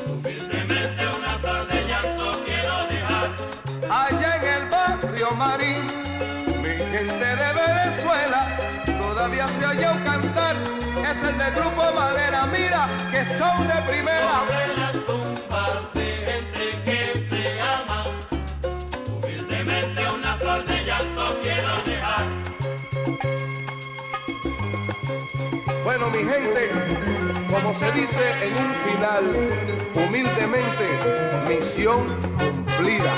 humildemente 0.07 1.01
una 1.17 1.33
flor 1.39 1.67
de 1.67 1.85
llanto 1.85 2.43
quiero 2.45 2.75
dejar. 2.93 3.29
allá 3.89 4.35
en 4.37 4.43
el 4.63 4.69
barrio 4.69 5.31
Marín. 5.35 5.81
Mi 6.61 6.69
gente 6.69 7.25
de 7.41 7.53
Venezuela 7.61 8.41
todavía 8.99 9.47
se 9.49 9.65
oye 9.65 9.87
cantar. 10.03 10.55
Es 11.09 11.23
el 11.23 11.37
del 11.37 11.51
grupo 11.53 11.83
Madera, 11.95 12.45
mira 12.47 12.87
que 13.11 13.25
son 13.25 13.67
de 13.67 13.75
primera. 13.89 14.31
Sobre 14.39 14.77
las 14.77 14.93
tumbas 15.05 15.93
de 15.93 16.00
Bueno, 26.01 26.17
mi 26.17 26.27
gente, 26.27 26.71
como 27.47 27.75
se 27.75 27.91
dice 27.91 28.21
en 28.41 28.57
un 28.57 28.73
final, 28.73 29.23
humildemente, 29.93 30.87
misión 31.47 32.07
cumplida. 32.39 33.13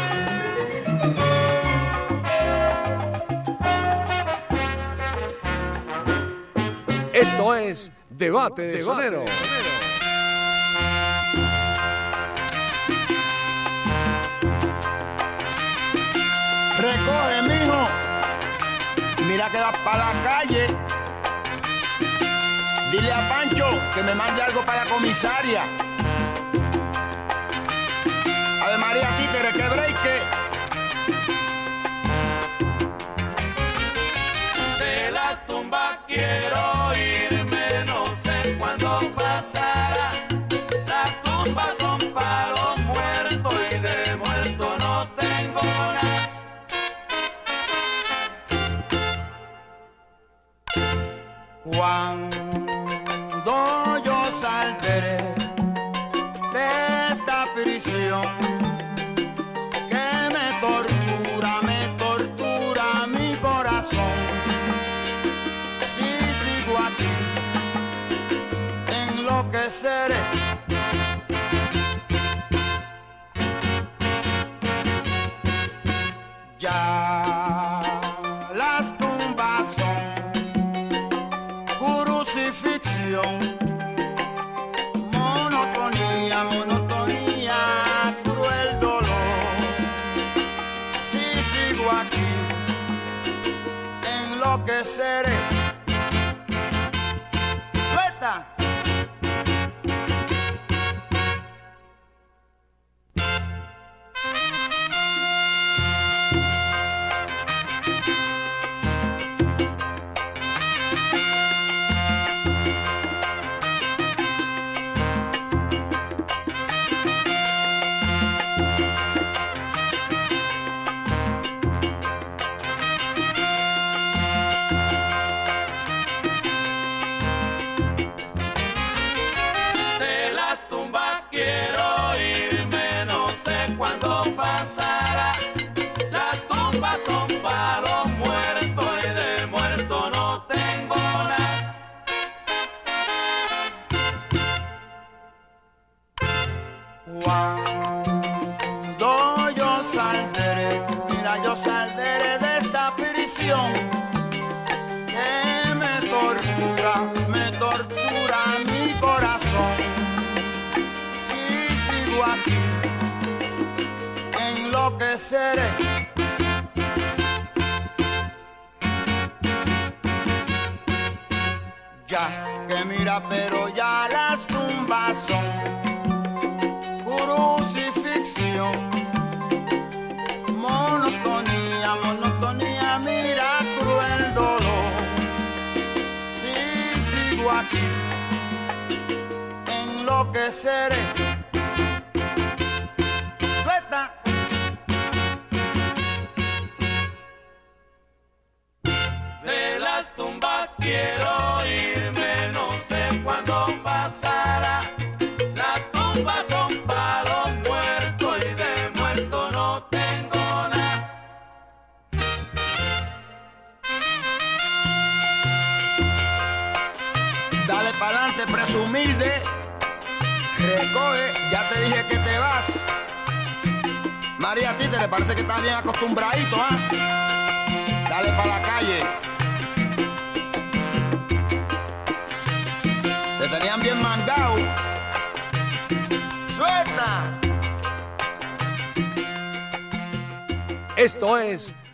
Esto 7.13 7.55
es 7.55 7.89
Debate 8.09 8.63
de 8.63 8.81
Sonero. 8.81 9.23
Recoge, 16.79 17.41
mijo. 17.43 17.87
Mira 19.25 19.49
que 19.49 19.57
vas 19.57 19.77
para 19.85 20.13
la 20.13 20.23
calle. 20.23 21.02
Dile 22.93 23.11
a 23.11 23.27
Pancho 23.27 23.81
que 23.95 24.03
me 24.03 24.13
mande 24.13 24.39
algo 24.43 24.63
para 24.63 24.83
la 24.83 24.91
comisaria. 24.91 25.63
Ave 28.61 28.77
María 28.77 29.09
Títere, 29.17 29.51
que 29.51 29.67
breque. 29.67 30.42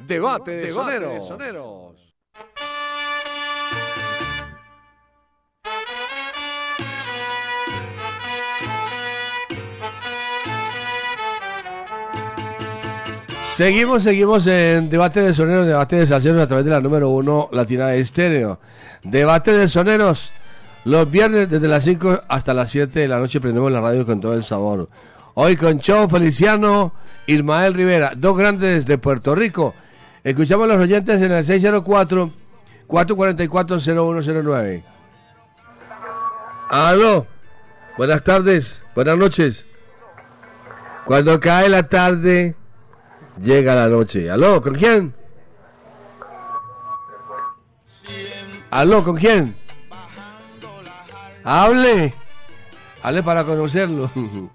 Debate 0.10 0.52
de 0.54 0.72
Soneros. 0.72 2.16
Seguimos, 13.56 14.02
seguimos 14.02 14.48
en 14.48 14.90
debate 14.90 15.22
de 15.22 15.32
soneros, 15.36 15.68
debate 15.68 15.98
de 15.98 16.08
salseros 16.08 16.42
a 16.42 16.48
través 16.48 16.66
de 16.66 16.72
la 16.72 16.82
número 16.82 17.10
uno 17.10 17.48
Latina 17.52 17.86
de 17.86 18.00
Estéreo. 18.00 18.60
Debate 19.04 19.54
de 19.54 19.68
soneros. 19.68 20.32
Los 20.86 21.12
viernes 21.12 21.52
desde 21.52 21.68
las 21.68 21.84
5 21.84 22.24
hasta 22.28 22.56
las 22.56 22.72
7 22.72 23.02
de 23.02 23.08
la 23.08 23.20
noche 23.20 23.40
prendemos 23.40 23.72
la 23.72 23.82
radio 23.82 24.08
con 24.08 24.20
todo 24.20 24.34
el 24.34 24.44
sabor. 24.44 24.90
Hoy 25.36 25.56
con 25.56 25.78
Cho 25.78 26.10
Feliciano, 26.10 26.94
Ismael 27.28 27.76
Rivera, 27.76 28.14
dos 28.18 28.36
grandes 28.36 28.88
de 28.88 28.98
Puerto 28.98 29.36
Rico. 29.36 29.76
Escuchamos 30.24 30.66
a 30.66 30.74
los 30.74 30.84
oyentes 30.84 31.22
en 31.22 31.32
el 31.32 31.46
604 31.46 32.32
444 32.88 33.80
0109. 33.80 34.84
Aló. 36.70 37.26
Buenas 37.98 38.24
tardes, 38.24 38.84
buenas 38.96 39.18
noches. 39.18 39.66
Cuando 41.06 41.40
cae 41.40 41.70
la 41.70 41.88
tarde, 41.88 42.56
llega 43.42 43.76
la 43.76 43.88
noche. 43.88 44.30
Aló, 44.30 44.62
¿con 44.62 44.76
quién? 44.76 45.14
Aló, 48.70 49.04
¿con 49.04 49.16
quién? 49.16 49.56
Hable. 51.44 52.14
Hable 53.02 53.24
para 53.24 53.44
conocerlo. 53.44 54.12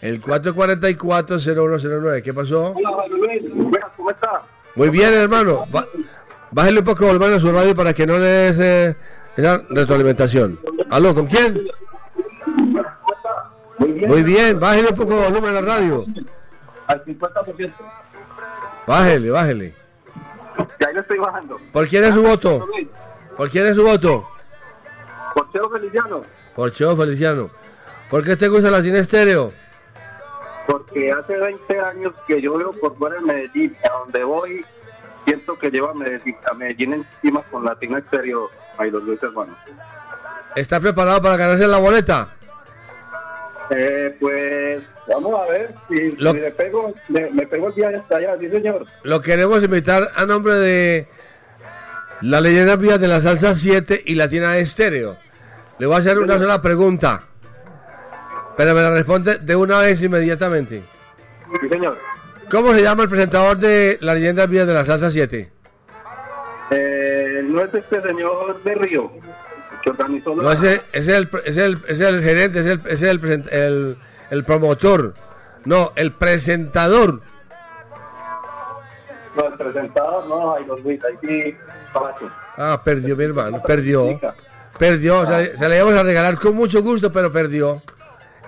El 0.00 0.20
444-0109. 0.20 2.22
¿Qué 2.22 2.34
pasó? 2.34 2.72
Hola, 2.72 3.06
Luis. 3.08 3.42
¿cómo 3.96 4.10
está? 4.10 4.42
Muy 4.74 4.88
bien, 4.88 5.12
hermano. 5.12 5.66
Bájale 6.50 6.78
un 6.80 6.84
poco 6.84 7.06
volumen 7.06 7.34
a 7.34 7.40
su 7.40 7.50
radio 7.50 7.74
para 7.74 7.92
que 7.94 8.06
no 8.06 8.18
le 8.18 8.24
des 8.24 8.58
eh, 8.60 8.96
esa 9.36 9.62
retroalimentación. 9.68 10.58
Aló, 10.90 11.14
¿con 11.14 11.26
quién? 11.26 11.66
Muy 14.06 14.22
bien, 14.22 14.58
bájale 14.58 14.88
un 14.88 14.94
poco 14.94 15.14
el 15.14 15.32
volumen 15.32 15.56
a 15.56 15.60
la 15.60 15.76
radio. 15.76 16.04
Al 16.86 17.04
50%. 17.04 17.72
Bájele, 18.86 19.30
bájele. 19.30 19.74
Ya 20.80 20.88
ahí 20.88 20.94
le 20.94 21.00
estoy 21.00 21.18
bajando. 21.18 21.58
¿Por 21.72 21.88
quién 21.88 22.04
es 22.04 22.14
su 22.14 22.22
voto? 22.22 22.66
¿Por 23.36 23.50
quién 23.50 23.66
es 23.66 23.76
su 23.76 23.84
voto? 23.84 24.28
Por 25.34 25.50
Cheo 25.52 25.70
Feliciano. 25.70 26.22
Por 26.54 26.72
Cheo 26.72 26.96
Feliciano. 26.96 27.50
¿Por 28.10 28.24
qué 28.24 28.36
te 28.36 28.48
gusta 28.48 28.70
la 28.70 28.78
Latina 28.78 28.98
Estéreo? 28.98 29.52
Porque 30.66 31.10
hace 31.12 31.36
20 31.36 31.80
años 31.80 32.12
que 32.26 32.40
yo 32.40 32.56
veo 32.56 32.72
por 32.72 32.96
fuera 32.96 33.16
de 33.16 33.22
Medellín, 33.22 33.76
a 33.84 33.98
donde 34.00 34.22
voy, 34.24 34.64
siento 35.26 35.58
que 35.58 35.70
lleva 35.70 35.90
a 35.90 35.94
Medellín, 35.94 36.36
a 36.50 36.54
Medellín 36.54 36.92
encima 36.94 37.42
con 37.50 37.64
Latina 37.64 37.98
Exterior. 37.98 38.48
Ahí 38.78 38.90
los 38.90 39.02
Luis 39.02 39.22
hermanos. 39.22 39.56
¿Está 40.56 40.80
preparado 40.80 41.20
para 41.22 41.36
ganarse 41.36 41.66
la 41.66 41.78
boleta? 41.78 42.28
Eh, 43.70 44.14
pues 44.20 44.82
vamos 45.08 45.40
a 45.40 45.46
ver 45.50 45.74
si, 45.88 46.12
Lo- 46.16 46.32
si 46.32 46.38
le 46.40 46.50
pego, 46.50 46.92
le- 47.08 47.30
me 47.30 47.46
pego 47.46 47.68
el 47.68 47.74
día 47.74 47.88
hasta 47.96 48.16
allá, 48.18 48.36
sí 48.38 48.48
señor. 48.50 48.86
Lo 49.02 49.20
queremos 49.20 49.62
invitar 49.64 50.10
a 50.14 50.26
nombre 50.26 50.54
de 50.54 51.08
la 52.20 52.40
leyenda 52.40 52.76
vía 52.76 52.98
de 52.98 53.08
la 53.08 53.20
salsa 53.20 53.54
7 53.54 54.02
y 54.04 54.14
Latina 54.14 54.56
Estéreo. 54.58 55.16
Le 55.78 55.86
voy 55.86 55.96
a 55.96 55.98
hacer 56.00 56.18
una 56.18 56.38
sola 56.38 56.60
pregunta. 56.60 57.22
Pero 58.56 58.74
me 58.74 58.82
la 58.82 58.90
responde 58.90 59.38
de 59.38 59.56
una 59.56 59.78
vez 59.80 60.02
inmediatamente. 60.02 60.82
Sí 61.60 61.68
señor. 61.68 61.96
¿Cómo 62.50 62.74
se 62.74 62.82
llama 62.82 63.04
el 63.04 63.08
presentador 63.08 63.56
de 63.56 63.98
la 64.00 64.14
leyenda 64.14 64.46
vía 64.46 64.66
de 64.66 64.74
la 64.74 64.84
salsa 64.84 65.10
7? 65.10 65.50
Eh, 66.70 67.42
no 67.44 67.62
es 67.62 67.72
este 67.74 68.00
señor 68.02 68.62
de 68.62 68.74
Río 68.74 69.10
que 69.82 69.90
organizó 69.90 70.34
la- 70.36 70.42
No, 70.42 70.52
ese, 70.52 70.82
ese 70.92 71.12
es, 71.12 71.18
el, 71.18 71.28
ese 71.44 71.48
es 71.50 71.56
el- 71.58 71.72
ese 71.88 71.92
es 71.92 72.00
el 72.00 72.22
gerente, 72.22 72.60
ese 72.60 72.72
es, 72.72 72.78
el, 72.84 72.90
ese 72.92 73.06
es 73.06 73.12
el, 73.24 73.48
el- 73.50 73.96
el 74.30 74.44
promotor. 74.44 75.14
No, 75.64 75.92
el 75.96 76.12
presentador. 76.12 77.20
No, 79.36 79.46
el 79.46 79.52
presentador, 79.54 80.26
no, 80.28 80.54
ahí 80.54 80.64
los 80.66 80.82
Luis, 80.82 81.00
ahí 81.04 81.14
sí, 81.20 81.56
Palacio. 81.92 82.30
Ah, 82.56 82.80
perdió 82.84 83.16
mi 83.16 83.24
hermano, 83.24 83.62
perdió. 83.62 84.20
Perdió, 84.78 85.20
o 85.20 85.26
sea, 85.26 85.56
se 85.56 85.68
la 85.68 85.76
íbamos 85.76 85.94
a 85.94 86.02
regalar 86.02 86.38
con 86.38 86.54
mucho 86.54 86.82
gusto, 86.82 87.10
pero 87.12 87.30
perdió. 87.32 87.82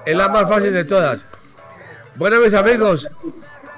Es 0.06 0.16
la 0.16 0.28
más 0.28 0.48
fácil 0.48 0.72
de 0.72 0.84
todas. 0.84 1.26
Bueno, 2.16 2.40
mis 2.40 2.54
amigos, 2.54 3.08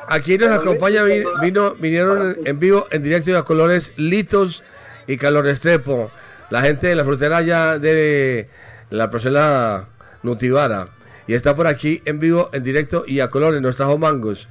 aquí 0.09 0.37
nos 0.39 0.51
acompaña, 0.51 1.03
vi- 1.05 1.25
vino, 1.41 1.75
vinieron 1.75 2.37
en 2.45 2.59
vivo, 2.59 2.87
en 2.91 3.03
directo 3.03 3.31
y 3.31 3.35
a 3.35 3.43
colores 3.43 3.93
Litos 3.97 4.63
y 5.07 5.17
Calor 5.17 5.47
Estrepo. 5.47 6.11
La 6.51 6.63
gente 6.63 6.89
de 6.89 6.95
la 6.95 7.05
frutera 7.05 7.43
ya 7.43 7.79
de 7.79 8.49
la 8.91 9.09
procela 9.11 9.87
Nutivara. 10.23 10.89
Y 11.27 11.35
está 11.35 11.55
por 11.57 11.67
aquí 11.67 12.03
en 12.05 12.19
vivo, 12.21 12.51
en 12.53 12.63
directo 12.63 13.05
y 13.07 13.21
a 13.21 13.29
colores. 13.31 13.61
Nos 13.61 13.77
trajo 13.77 13.99
mangos. 13.99 14.49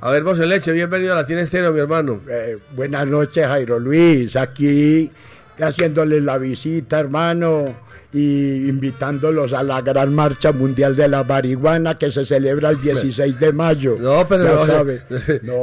A 0.00 0.10
ver, 0.10 0.22
vos 0.22 0.38
leche, 0.38 0.72
bienvenido 0.72 1.12
a 1.12 1.16
la 1.16 1.26
Tiene 1.26 1.42
Estéreo, 1.42 1.72
mi 1.72 1.80
hermano. 1.80 2.20
Eh, 2.28 2.58
buenas 2.74 3.06
noches, 3.06 3.46
Jairo 3.46 3.78
Luis. 3.78 4.36
Aquí 4.36 5.10
haciéndoles 5.58 6.22
la 6.22 6.38
visita, 6.38 7.00
hermano, 7.00 7.74
y 8.18 8.68
invitándolos 8.70 9.52
a 9.52 9.62
la 9.62 9.82
gran 9.82 10.14
marcha 10.14 10.50
mundial 10.52 10.96
de 10.96 11.06
la 11.08 11.22
marihuana 11.22 11.98
que 11.98 12.10
se 12.10 12.24
celebra 12.24 12.70
el 12.70 12.80
16 12.80 13.38
de 13.38 13.52
mayo. 13.52 13.96
No, 14.00 14.26
pero 14.26 14.44
Ya 14.44 14.50
no, 14.52 14.66
sabe. 14.66 15.02
no, 15.42 15.54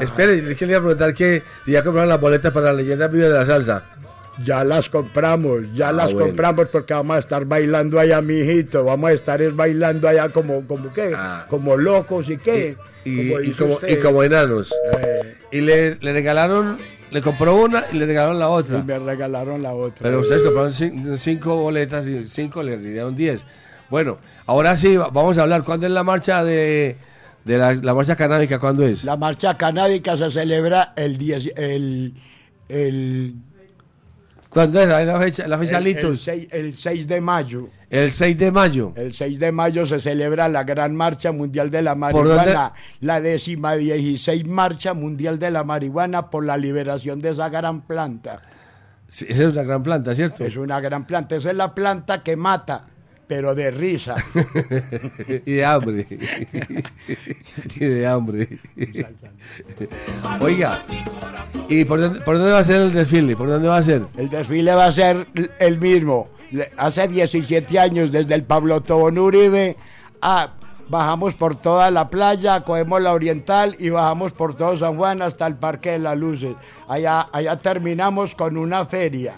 Espere, 0.00 0.50
es 0.50 0.56
que 0.56 0.66
le 0.66 0.72
iba 0.72 0.78
a 0.78 0.82
preguntar 0.82 1.12
que 1.14 1.42
si 1.64 1.72
ya 1.72 1.82
compraron 1.82 2.08
las 2.08 2.20
boletas 2.20 2.50
para 2.52 2.66
la 2.66 2.72
leyenda 2.72 3.08
viva 3.08 3.26
de 3.28 3.34
la 3.34 3.44
salsa. 3.46 3.84
Ya 4.42 4.64
las 4.64 4.88
compramos, 4.88 5.64
ya 5.74 5.90
Ah, 5.90 5.92
las 5.92 6.12
bueno. 6.14 6.28
compramos 6.28 6.68
porque 6.68 6.94
vamos 6.94 7.16
a 7.16 7.18
estar 7.18 7.44
bailando 7.44 8.00
allá, 8.00 8.22
mijito. 8.22 8.82
Vamos 8.84 9.10
a 9.10 9.12
estar 9.12 9.42
es 9.42 9.54
bailando 9.54 10.08
allá 10.08 10.30
como, 10.30 10.66
como 10.66 10.90
qué, 10.94 11.14
como 11.48 11.76
locos 11.76 12.30
y 12.30 12.38
qué. 12.38 12.76
Ah. 12.80 12.88
Y, 13.04 13.50
Como 13.52 13.78
y 13.86 13.96
como 13.96 14.22
enanos. 14.22 14.72
Eh. 14.98 15.34
Y 15.50 15.60
le, 15.60 15.96
le 15.96 16.12
regalaron, 16.14 16.78
le 17.12 17.20
compró 17.22 17.56
una 17.56 17.84
y 17.92 17.98
le 17.98 18.06
regalaron 18.06 18.38
la 18.38 18.48
otra. 18.48 18.78
Y 18.78 18.82
me 18.82 18.98
regalaron 18.98 19.62
la 19.62 19.74
otra. 19.74 20.02
Pero 20.02 20.20
ustedes 20.20 20.42
compraron 20.42 20.72
cin- 20.72 21.16
cinco 21.16 21.56
boletas 21.56 22.06
y 22.06 22.26
cinco 22.26 22.62
le 22.62 22.78
dieron 22.78 23.14
diez. 23.14 23.42
Bueno, 23.90 24.18
ahora 24.46 24.76
sí, 24.76 24.96
va- 24.96 25.08
vamos 25.08 25.36
a 25.38 25.42
hablar. 25.42 25.62
¿Cuándo 25.64 25.86
es 25.86 25.92
la 25.92 26.02
marcha 26.02 26.42
de, 26.42 26.96
de 27.44 27.58
la, 27.58 27.74
la 27.74 27.94
marcha 27.94 28.16
canábica? 28.16 28.58
¿Cuándo 28.58 28.84
es? 28.86 29.04
La 29.04 29.16
marcha 29.16 29.56
canábica 29.56 30.16
se 30.16 30.30
celebra 30.30 30.94
el 30.96 31.18
10, 31.18 31.52
el, 31.56 32.14
el, 32.68 33.34
¿Cuándo 34.48 34.80
es 34.80 34.88
la 34.88 35.18
fecha, 35.18 35.46
la 35.48 35.58
fecha 35.58 35.78
el, 35.78 35.86
el 35.86 35.94
Litos? 35.94 36.20
6, 36.22 36.48
el 36.50 36.74
6 36.76 37.06
de 37.06 37.20
mayo. 37.20 37.68
El 37.92 38.10
6 38.10 38.38
de 38.38 38.50
mayo. 38.50 38.94
El 38.96 39.12
6 39.12 39.38
de 39.38 39.52
mayo 39.52 39.84
se 39.84 40.00
celebra 40.00 40.48
la 40.48 40.64
Gran 40.64 40.96
Marcha 40.96 41.30
Mundial 41.30 41.70
de 41.70 41.82
la. 41.82 41.94
Marihuana, 41.94 42.72
la 43.00 43.20
décima 43.20 43.74
16 43.74 44.46
Marcha 44.46 44.94
Mundial 44.94 45.38
de 45.38 45.50
la 45.50 45.62
Marihuana 45.62 46.30
por 46.30 46.42
la 46.46 46.56
liberación 46.56 47.20
de 47.20 47.28
esa 47.28 47.50
gran 47.50 47.82
planta. 47.82 48.40
Sí, 49.08 49.26
esa 49.28 49.42
es 49.42 49.52
una 49.52 49.62
gran 49.62 49.82
planta, 49.82 50.14
¿cierto? 50.14 50.42
Es 50.42 50.56
una 50.56 50.80
gran 50.80 51.06
planta, 51.06 51.36
esa 51.36 51.50
es 51.50 51.56
la 51.56 51.74
planta 51.74 52.22
que 52.22 52.34
mata, 52.34 52.86
pero 53.26 53.54
de 53.54 53.70
risa. 53.70 54.16
y 55.44 55.52
de 55.52 55.64
hambre. 55.66 56.06
y 57.76 57.84
de 57.84 58.06
hambre. 58.06 58.58
Oiga, 60.40 60.82
¿y 61.68 61.84
por 61.84 62.00
dónde, 62.00 62.20
por 62.22 62.38
dónde 62.38 62.52
va 62.52 62.60
a 62.60 62.64
ser 62.64 62.80
el 62.80 62.92
desfile? 62.94 63.36
¿Por 63.36 63.48
dónde 63.48 63.68
va 63.68 63.76
a 63.76 63.82
ser? 63.82 64.00
El 64.16 64.30
desfile 64.30 64.74
va 64.74 64.86
a 64.86 64.92
ser 64.92 65.26
el 65.58 65.78
mismo. 65.78 66.30
Hace 66.76 67.08
17 67.08 67.78
años, 67.78 68.12
desde 68.12 68.34
el 68.34 68.44
Pablo 68.44 68.80
Tobón 68.82 69.18
Uribe, 69.18 69.76
ah, 70.20 70.50
bajamos 70.88 71.34
por 71.34 71.56
toda 71.56 71.90
la 71.90 72.08
playa, 72.10 72.62
cogemos 72.62 73.00
la 73.00 73.12
oriental 73.12 73.74
y 73.78 73.88
bajamos 73.88 74.32
por 74.32 74.54
todo 74.54 74.76
San 74.76 74.96
Juan 74.96 75.22
hasta 75.22 75.46
el 75.46 75.56
Parque 75.56 75.92
de 75.92 75.98
las 76.00 76.18
Luces. 76.18 76.54
Allá, 76.88 77.28
allá 77.32 77.56
terminamos 77.56 78.34
con 78.34 78.56
una 78.58 78.84
feria, 78.84 79.34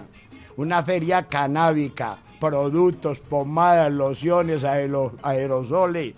una 0.56 0.82
feria 0.82 1.22
canábica, 1.28 2.18
productos, 2.40 3.20
pomadas, 3.20 3.92
lociones, 3.92 4.64
aero- 4.64 5.12
aerosoles 5.22 6.14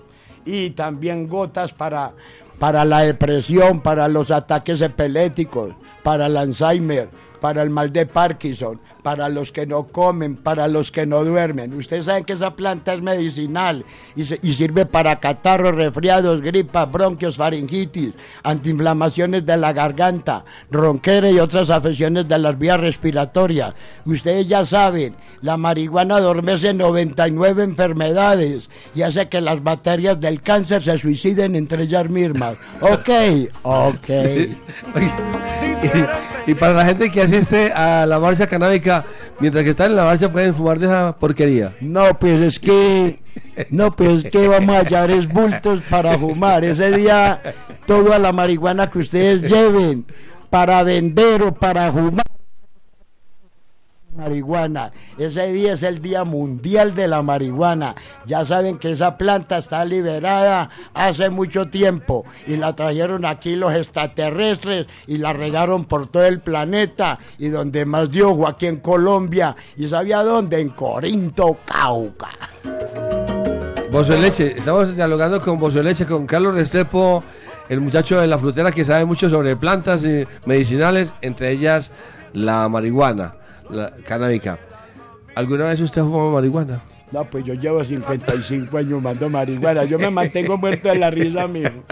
y 0.47 0.70
también 0.70 1.28
gotas 1.28 1.74
para, 1.74 2.12
para 2.59 2.85
la 2.86 3.01
depresión, 3.01 3.81
para 3.81 4.09
los 4.09 4.31
ataques 4.31 4.81
epiléticos, 4.81 5.74
para 6.02 6.27
el 6.27 6.36
Alzheimer, 6.39 7.10
para 7.40 7.62
el 7.62 7.68
mal 7.70 7.93
de 7.93 8.06
Parkinson, 8.06 8.81
para 9.06 9.28
los 9.28 9.52
que 9.52 9.66
no 9.68 9.84
comen, 9.86 10.34
para 10.34 10.66
los 10.66 10.90
que 10.90 11.06
no 11.06 11.22
duermen. 11.24 11.72
Ustedes 11.74 12.06
saben 12.06 12.24
que 12.24 12.32
esa 12.32 12.56
planta 12.56 12.92
es 12.92 13.02
medicinal 13.02 13.84
y, 14.16 14.24
se- 14.24 14.40
y 14.42 14.52
sirve 14.54 14.84
para 14.84 15.20
catarros, 15.20 15.76
resfriados, 15.76 16.40
gripa, 16.40 16.86
bronquios, 16.86 17.36
faringitis, 17.36 18.14
antiinflamaciones 18.42 19.46
de 19.46 19.56
la 19.58 19.72
garganta, 19.72 20.44
ronquera 20.72 21.30
y 21.30 21.38
otras 21.38 21.70
afecciones 21.70 22.26
de 22.26 22.36
las 22.40 22.58
vías 22.58 22.80
respiratorias. 22.80 23.74
Ustedes 24.04 24.48
ya 24.48 24.66
saben, 24.66 25.14
la 25.40 25.56
marihuana 25.56 26.16
adormece 26.16 26.74
99 26.74 27.62
enfermedades 27.62 28.68
y 28.92 29.02
hace 29.02 29.28
que 29.28 29.40
las 29.40 29.62
bacterias 29.62 30.20
del 30.20 30.42
cáncer 30.42 30.82
se 30.82 30.98
suiciden 30.98 31.54
entre 31.54 31.84
ellas 31.84 32.10
mismas. 32.10 32.56
Ok, 32.80 33.08
ok. 33.62 34.04
Sí. 34.04 34.56
Oye, 34.96 35.12
Y, 36.46 36.50
y 36.50 36.54
para 36.54 36.72
la 36.74 36.84
gente 36.86 37.10
que 37.10 37.22
asiste 37.22 37.72
a 37.72 38.06
la 38.06 38.18
marcha 38.18 38.46
canábica, 38.46 38.95
mientras 39.40 39.64
que 39.64 39.70
están 39.70 39.90
en 39.90 39.97
la 39.97 40.05
marcha 40.05 40.31
pueden 40.31 40.55
fumar 40.55 40.78
de 40.78 40.86
esa 40.86 41.16
porquería. 41.16 41.74
No, 41.81 42.18
pues 42.18 42.43
es 42.43 42.60
que. 42.60 43.20
No, 43.70 43.90
pues 43.94 44.24
es 44.24 44.31
que 44.31 44.48
vamos 44.48 44.74
a 44.74 44.81
hallar 44.81 45.10
es 45.10 45.28
bultos 45.28 45.81
para 45.90 46.18
fumar. 46.18 46.64
Ese 46.64 46.90
día, 46.93 47.40
toda 47.86 48.18
la 48.18 48.32
marihuana 48.32 48.90
que 48.90 48.98
ustedes 48.98 49.43
lleven 49.43 50.05
para 50.51 50.82
vender 50.82 51.43
o 51.43 51.55
para 51.55 51.90
fumar. 51.90 52.24
Marihuana. 54.16 54.93
Ese 55.18 55.52
día 55.52 55.74
es 55.74 55.82
el 55.82 56.01
Día 56.01 56.24
Mundial 56.24 56.94
de 56.94 57.09
la 57.09 57.22
Marihuana. 57.22 57.94
Ya 58.24 58.44
saben 58.44 58.78
que 58.78 58.93
esa 58.93 59.16
planta 59.18 59.59
está 59.59 59.84
liberada 59.84 60.70
hace 60.94 61.30
mucho 61.30 61.68
tiempo 61.68 62.24
y 62.47 62.56
la 62.56 62.74
trajeron 62.74 63.24
aquí 63.24 63.56
los 63.56 63.74
extraterrestres 63.74 64.86
y 65.06 65.18
la 65.18 65.32
regaron 65.32 65.84
por 65.84 66.06
todo 66.09 66.24
el 66.24 66.40
planeta 66.40 67.18
y 67.38 67.48
donde 67.48 67.84
más 67.84 68.10
dio 68.10 68.34
fue 68.34 68.48
aquí 68.48 68.66
en 68.66 68.76
Colombia. 68.76 69.55
¿Y 69.76 69.88
sabía 69.88 70.22
dónde? 70.22 70.60
En 70.60 70.70
Corinto, 70.70 71.59
Cauca. 71.64 72.30
Bozo 73.90 74.14
de 74.14 74.20
Leche, 74.20 74.55
estamos 74.59 74.97
dialogando 74.97 75.40
con 75.40 75.59
Bozo 75.59 75.78
de 75.78 75.84
Leche, 75.84 76.06
con 76.06 76.26
Carlos 76.26 76.55
Restrepo, 76.55 77.22
el 77.68 77.80
muchacho 77.80 78.20
de 78.20 78.26
la 78.26 78.38
frutera 78.38 78.72
que 78.72 78.84
sabe 78.84 79.05
mucho 79.05 79.30
sobre 79.30 79.56
plantas 79.56 80.05
medicinales, 80.44 81.14
entre 81.22 81.52
ellas 81.52 81.93
la 82.32 82.68
marihuana, 82.68 83.36
la 83.70 83.90
canábica. 84.06 84.59
¿Alguna 85.34 85.64
vez 85.66 85.80
usted 85.80 86.01
ha 86.01 86.05
fumado 86.05 86.32
marihuana? 86.32 86.82
No, 87.12 87.24
pues 87.24 87.44
yo 87.44 87.55
llevo 87.55 87.84
55 87.84 88.76
años 88.78 88.93
fumando 88.93 89.28
marihuana. 89.28 89.84
Yo 89.84 89.98
me 89.98 90.10
mantengo 90.10 90.56
muerto 90.56 90.88
de 90.88 90.97
la 90.97 91.10
risa, 91.10 91.47
mijo. 91.47 91.82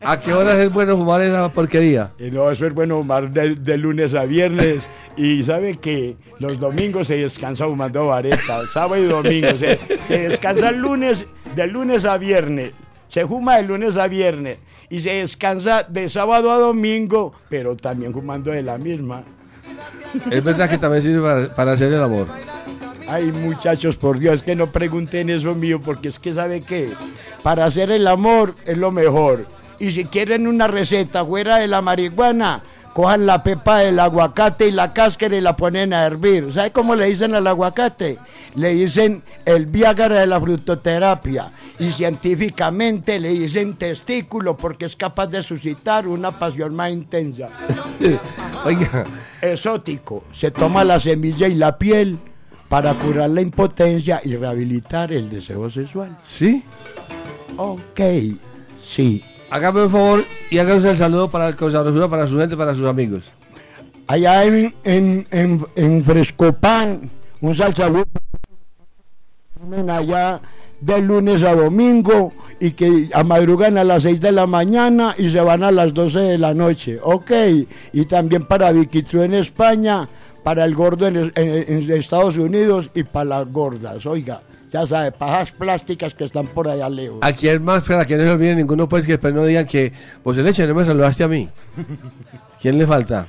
¿A 0.00 0.20
qué 0.20 0.32
horas 0.32 0.58
es 0.58 0.72
bueno 0.72 0.96
fumar 0.96 1.20
esa 1.20 1.48
porquería? 1.52 2.12
Y 2.18 2.30
no, 2.30 2.50
eso 2.50 2.66
es 2.66 2.74
bueno 2.74 2.98
fumar 2.98 3.30
de, 3.30 3.56
de 3.56 3.76
lunes 3.76 4.14
a 4.14 4.24
viernes. 4.24 4.88
Y 5.16 5.42
sabe 5.42 5.76
que 5.76 6.16
los 6.38 6.58
domingos 6.60 7.08
se 7.08 7.16
descansa 7.16 7.64
fumando 7.66 8.06
vareta, 8.06 8.66
sábado 8.72 9.02
y 9.02 9.06
domingo. 9.06 9.48
Se, 9.58 9.78
se 10.06 10.28
descansa 10.28 10.68
el 10.70 10.78
lunes, 10.78 11.26
de 11.56 11.66
lunes 11.66 12.04
a 12.04 12.16
viernes. 12.18 12.72
Se 13.08 13.26
fuma 13.26 13.56
de 13.56 13.62
lunes 13.64 13.96
a 13.96 14.06
viernes. 14.08 14.58
Y 14.90 15.00
se 15.00 15.14
descansa 15.14 15.82
de 15.82 16.08
sábado 16.08 16.50
a 16.50 16.56
domingo, 16.56 17.34
pero 17.48 17.76
también 17.76 18.12
fumando 18.12 18.50
de 18.50 18.62
la 18.62 18.78
misma. 18.78 19.24
Es 20.30 20.42
verdad 20.42 20.70
que 20.70 20.78
también 20.78 21.02
sirve 21.02 21.22
para, 21.22 21.54
para 21.54 21.72
hacer 21.72 21.92
el 21.92 22.02
amor. 22.02 22.26
Ay, 23.08 23.32
muchachos, 23.32 23.96
por 23.96 24.18
Dios, 24.18 24.42
que 24.42 24.54
no 24.54 24.70
pregunten 24.70 25.30
eso 25.30 25.54
mío, 25.54 25.80
porque 25.80 26.08
es 26.08 26.18
que 26.18 26.34
sabe 26.34 26.60
qué, 26.60 26.92
para 27.42 27.64
hacer 27.64 27.90
el 27.90 28.06
amor 28.06 28.54
es 28.66 28.76
lo 28.76 28.90
mejor. 28.90 29.46
Y 29.78 29.92
si 29.92 30.04
quieren 30.04 30.46
una 30.46 30.66
receta 30.66 31.24
fuera 31.24 31.56
de 31.56 31.68
la 31.68 31.80
marihuana, 31.80 32.62
cojan 32.98 33.26
la 33.26 33.44
pepa 33.44 33.78
del 33.78 34.00
aguacate 34.00 34.66
y 34.66 34.70
la 34.72 34.92
cáscara 34.92 35.36
y 35.36 35.40
la 35.40 35.54
ponen 35.54 35.92
a 35.92 36.04
hervir. 36.04 36.52
¿Sabe 36.52 36.72
cómo 36.72 36.96
le 36.96 37.06
dicen 37.06 37.32
al 37.32 37.46
aguacate? 37.46 38.18
Le 38.56 38.70
dicen 38.70 39.22
el 39.44 39.66
Viagra 39.66 40.18
de 40.18 40.26
la 40.26 40.40
frutoterapia. 40.40 41.52
Y 41.78 41.92
científicamente 41.92 43.20
le 43.20 43.28
dicen 43.28 43.76
testículo 43.76 44.56
porque 44.56 44.86
es 44.86 44.96
capaz 44.96 45.28
de 45.28 45.44
suscitar 45.44 46.08
una 46.08 46.36
pasión 46.36 46.74
más 46.74 46.90
intensa. 46.90 47.46
Oiga. 48.64 49.04
Exótico. 49.40 50.24
Se 50.32 50.50
toma 50.50 50.82
la 50.82 50.98
semilla 50.98 51.46
y 51.46 51.54
la 51.54 51.78
piel 51.78 52.18
para 52.68 52.94
curar 52.94 53.30
la 53.30 53.42
impotencia 53.42 54.20
y 54.24 54.34
rehabilitar 54.34 55.12
el 55.12 55.30
deseo 55.30 55.70
sexual. 55.70 56.18
¿Sí? 56.24 56.64
Ok, 57.58 58.00
sí. 58.84 59.22
Hágame 59.50 59.84
un 59.84 59.90
favor 59.90 60.24
y 60.50 60.58
hágame 60.58 60.90
el 60.90 60.96
saludo 60.96 61.30
para 61.30 61.48
el 61.48 61.58
Sabrosura, 61.58 62.08
para 62.08 62.26
su 62.26 62.38
gente, 62.38 62.56
para 62.56 62.74
sus 62.74 62.86
amigos. 62.86 63.22
Allá 64.06 64.44
en, 64.44 64.74
en, 64.84 65.26
en, 65.30 65.66
en 65.74 66.04
Frescopan, 66.04 67.10
un 67.40 67.54
salsabuco 67.54 68.08
allá 69.88 70.40
de 70.80 71.00
lunes 71.00 71.42
a 71.42 71.54
domingo 71.54 72.32
y 72.60 72.72
que 72.72 73.08
a 73.12 73.24
madrugan 73.24 73.78
a 73.78 73.84
las 73.84 74.04
6 74.04 74.20
de 74.20 74.32
la 74.32 74.46
mañana 74.46 75.14
y 75.18 75.30
se 75.30 75.40
van 75.40 75.62
a 75.62 75.72
las 75.72 75.92
12 75.92 76.18
de 76.20 76.38
la 76.38 76.54
noche. 76.54 76.98
Ok, 77.02 77.30
y 77.92 78.04
también 78.04 78.44
para 78.44 78.70
Viquitru 78.72 79.22
en 79.22 79.34
España, 79.34 80.08
para 80.44 80.64
el 80.64 80.74
gordo 80.74 81.06
en 81.06 81.32
Estados 81.90 82.36
Unidos 82.36 82.90
y 82.94 83.02
para 83.02 83.24
las 83.24 83.52
gordas. 83.52 84.06
Oiga, 84.06 84.40
ya 84.70 84.86
sabe, 84.86 85.12
pajas 85.12 85.52
plásticas 85.52 86.14
que 86.14 86.24
están 86.24 86.46
por 86.46 86.68
allá 86.68 86.88
lejos. 86.88 87.18
¿A 87.22 87.32
quién 87.32 87.62
más? 87.64 87.84
Para 87.84 88.04
que 88.04 88.16
no 88.16 88.22
se 88.24 88.30
olviden 88.30 88.58
ninguno, 88.58 88.88
pues 88.88 89.04
que 89.06 89.12
después 89.12 89.32
no 89.34 89.44
digan 89.44 89.66
que 89.66 89.92
vos 90.24 90.36
de 90.36 90.42
leche 90.42 90.66
no 90.66 90.74
me 90.74 90.84
saludaste 90.84 91.24
a 91.24 91.28
mí. 91.28 91.48
¿Quién 92.60 92.78
le 92.78 92.86
falta? 92.86 93.26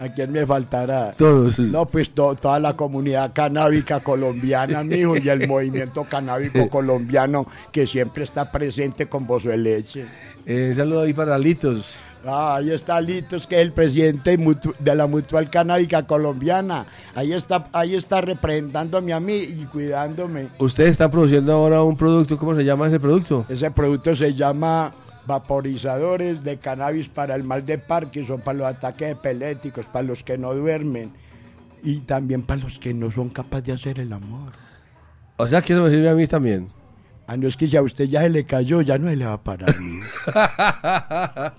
¿A 0.00 0.08
quién 0.08 0.32
me 0.32 0.44
faltará? 0.44 1.12
Todos. 1.12 1.60
No, 1.60 1.86
pues 1.86 2.10
to- 2.10 2.34
toda 2.34 2.58
la 2.58 2.74
comunidad 2.74 3.32
canábica 3.32 4.00
colombiana, 4.00 4.82
mijo, 4.82 5.16
y 5.16 5.28
el 5.28 5.46
movimiento 5.48 6.02
canábico 6.02 6.68
colombiano 6.68 7.46
que 7.70 7.86
siempre 7.86 8.24
está 8.24 8.50
presente 8.50 9.06
con 9.06 9.28
Bozo 9.28 9.50
de 9.50 9.58
Leche. 9.58 10.06
Eh, 10.44 10.72
saludo 10.74 11.02
ahí 11.02 11.12
para 11.12 11.38
Litos. 11.38 11.94
Ah, 12.24 12.56
ahí 12.56 12.70
está 12.70 13.00
Litos, 13.00 13.46
que 13.46 13.56
es 13.56 13.62
el 13.62 13.72
presidente 13.72 14.36
de 14.78 14.94
la 14.94 15.06
Mutual 15.06 15.50
Canábica 15.50 16.06
Colombiana. 16.06 16.86
Ahí 17.14 17.32
está, 17.32 17.68
ahí 17.72 17.96
está 17.96 18.20
representándome 18.20 19.12
a 19.12 19.20
mí 19.20 19.34
y 19.34 19.66
cuidándome. 19.70 20.48
Usted 20.58 20.86
está 20.86 21.10
produciendo 21.10 21.52
ahora 21.52 21.82
un 21.82 21.96
producto, 21.96 22.38
¿cómo 22.38 22.54
se 22.54 22.64
llama 22.64 22.86
ese 22.86 23.00
producto? 23.00 23.44
Ese 23.48 23.70
producto 23.70 24.14
se 24.14 24.34
llama 24.34 24.92
vaporizadores 25.26 26.42
de 26.44 26.58
cannabis 26.58 27.08
para 27.08 27.34
el 27.34 27.44
mal 27.44 27.64
de 27.64 27.78
Parkinson, 27.78 28.40
para 28.40 28.58
los 28.58 28.66
ataques 28.68 29.12
epilépticos, 29.12 29.86
para 29.86 30.06
los 30.06 30.22
que 30.22 30.38
no 30.38 30.54
duermen 30.54 31.12
y 31.82 31.98
también 31.98 32.42
para 32.42 32.62
los 32.62 32.78
que 32.78 32.94
no 32.94 33.10
son 33.10 33.28
capaces 33.28 33.66
de 33.66 33.72
hacer 33.72 33.98
el 33.98 34.12
amor. 34.12 34.52
O 35.36 35.46
sea, 35.46 35.60
que 35.60 35.72
eso 35.72 35.82
me 35.82 35.90
sirve 35.90 36.08
a 36.08 36.14
mí 36.14 36.26
también. 36.26 36.68
Ah, 37.32 37.36
no 37.38 37.48
es 37.48 37.56
que 37.56 37.66
si 37.66 37.78
a 37.78 37.82
usted 37.82 38.04
ya 38.04 38.20
se 38.20 38.28
le 38.28 38.44
cayó, 38.44 38.82
ya 38.82 38.98
no 38.98 39.08
se 39.08 39.16
le 39.16 39.24
va 39.24 39.32
a 39.32 39.42
parar. 39.42 39.74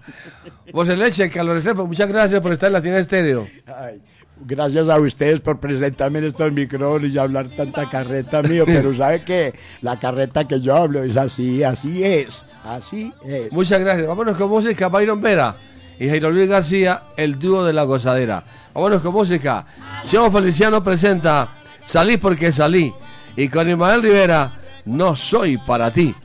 Vos 0.72 0.88
de 0.88 0.95
leche, 0.95 1.28
Restrepo, 1.28 1.88
muchas 1.88 2.08
gracias 2.08 2.41
por 2.41 2.54
estar 2.54 2.68
en 2.68 2.74
la 2.74 2.82
tienda 2.84 3.00
estéreo. 3.00 3.48
Ay, 3.66 4.00
gracias 4.45 4.88
a 4.88 5.00
ustedes 5.00 5.41
por 5.41 5.60
presentarme 5.60 6.20
en 6.20 6.26
estos 6.26 6.54
micrófonos 6.54 7.10
y 7.10 7.18
hablar 7.18 7.48
tanta 7.58 7.90
carreta 7.90 8.44
mío, 8.44 8.66
pero 8.68 8.94
sabe 8.98 9.24
que 9.24 9.56
la 9.82 9.98
carreta 9.98 10.48
que 10.48 10.62
yo 10.62 10.76
hablo 10.76 11.04
es 11.04 11.18
así, 11.18 11.64
así 11.64 12.04
es, 12.04 12.44
así 12.64 13.12
es. 13.26 13.52
Muchas 13.52 13.80
gracias. 13.80 14.06
Vámonos 14.06 14.38
con 14.38 14.50
música, 14.50 14.90
Byron 14.90 15.22
Vera 15.22 15.56
y 16.00 16.08
Jairo 16.08 16.30
Luis 16.30 16.50
García, 16.50 17.02
el 17.18 17.40
dúo 17.40 17.66
de 17.66 17.74
la 17.74 17.82
gozadera. 17.82 18.44
Vámonos 18.76 19.02
con 19.02 19.12
música. 19.12 19.66
Xiao 20.04 20.30
Feliciano 20.30 20.84
presenta 20.84 21.50
Salí 21.84 22.18
porque 22.18 22.52
salí. 22.52 22.94
Y 23.36 23.48
con 23.48 23.68
Ismael 23.68 24.04
Rivera, 24.04 24.60
No 24.85 25.15
soy 25.15 25.57
para 25.57 25.91
ti. 25.91 26.15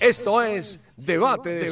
Esto 0.00 0.42
es 0.42 0.80
Debate 0.96 1.50
de. 1.50 1.70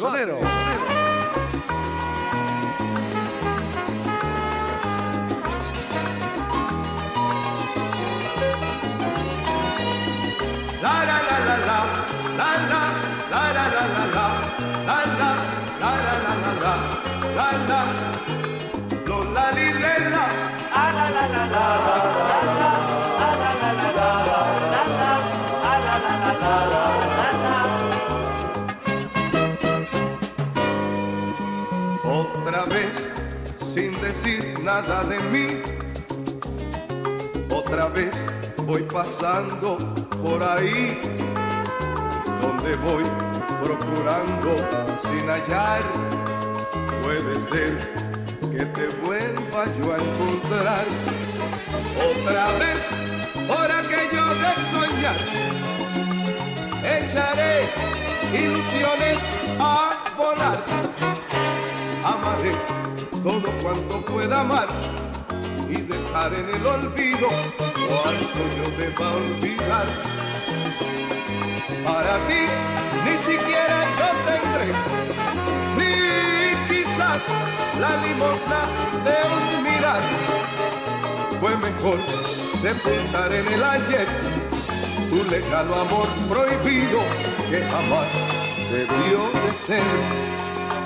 La 10.81 11.05
la 11.05 11.19
la 11.29 11.37
la 11.47 11.57
la, 11.67 11.79
la 12.39 12.51
la, 12.71 12.83
la 13.31 13.43
la 13.53 13.65
la 13.75 13.85
la 13.95 14.05
la, 14.15 14.27
la 14.87 14.99
la, 15.21 15.31
la 15.81 15.91
la 16.05 16.15
la 16.23 16.35
la 16.37 16.53
la, 16.63 16.75
la 17.37 17.49
la, 17.69 17.81
lo 19.07 19.19
la 19.35 19.47
li 19.57 19.69
le 19.83 19.95
la, 20.15 20.25
la 20.73 20.85
la 20.97 21.07
la 21.11 21.25
la 21.27 21.43
la, 21.47 21.65
la 21.87 21.97
la, 21.97 22.16
decir 34.17 34.59
nada 34.63 35.05
de 35.05 35.19
mí, 35.25 35.47
otra 37.51 37.89
vez 37.89 38.27
voy 38.65 38.83
pasando 38.83 39.77
por 40.23 40.43
ahí, 40.43 40.99
donde 42.41 42.77
voy 42.77 43.05
procurando 43.63 44.51
sin 45.07 45.29
hallar. 45.29 45.83
Puede 47.03 47.39
ser 47.39 47.73
que 48.53 48.65
te 48.65 48.87
vuelva 49.05 49.67
yo 49.79 49.93
a 49.93 49.99
encontrar 49.99 50.87
otra 52.11 52.53
vez, 52.63 52.83
por 53.47 53.71
aquello 53.71 54.25
de 54.43 54.51
soñar. 54.73 55.19
Echaré 56.99 57.69
ilusiones 58.33 59.19
a 59.61 60.15
volar. 60.17 60.65
Amaré 62.03 62.76
todo 63.27 63.51
cuanto 63.61 64.05
pueda 64.05 64.43
amar 64.43 64.69
y 65.69 65.83
dejar 65.83 66.33
en 66.33 66.49
el 66.49 66.65
olvido 66.65 67.29
cuanto 67.89 68.41
yo 68.57 68.67
deba 68.79 69.15
olvidar. 69.15 69.87
Para 71.85 72.25
ti 72.29 72.43
ni 73.05 73.17
siquiera 73.29 73.79
yo 73.99 74.09
tendré, 74.31 74.69
ni 75.77 76.69
quizás 76.69 77.23
la 77.81 77.97
limosna 78.07 78.61
de 79.07 79.17
un 79.35 79.63
mirar. 79.65 80.03
Fue 81.41 81.57
mejor 81.57 81.99
sepultar 82.61 83.33
en 83.35 83.47
el 83.55 83.65
ayer 83.65 84.07
tu 85.11 85.29
lejano 85.29 85.75
amor 85.75 86.07
prohibido 86.29 87.01
que 87.51 87.61
jamás 87.73 88.13
debió 88.71 89.19
de 89.43 89.53
ser. 89.67 89.83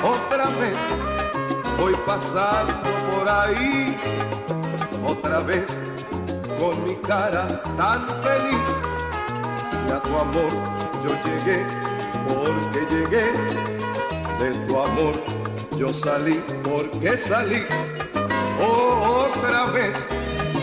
Otra 0.02 0.46
vez 0.58 1.29
voy 1.80 1.94
pasando 2.06 2.74
por 3.10 3.26
ahí, 3.26 3.96
otra 5.06 5.40
vez 5.40 5.80
con 6.58 6.84
mi 6.84 6.94
cara 6.96 7.62
tan 7.78 8.06
feliz. 8.22 8.66
Si 9.72 9.90
a 9.90 10.00
tu 10.02 10.14
amor 10.16 10.52
yo 11.02 11.10
llegué, 11.24 11.64
porque 12.28 12.80
llegué, 12.94 13.26
de 14.40 14.66
tu 14.66 14.78
amor 14.78 15.14
yo 15.78 15.88
salí, 15.88 16.44
porque 16.62 17.16
salí. 17.16 17.64
Otra 18.60 19.64
vez 19.72 20.06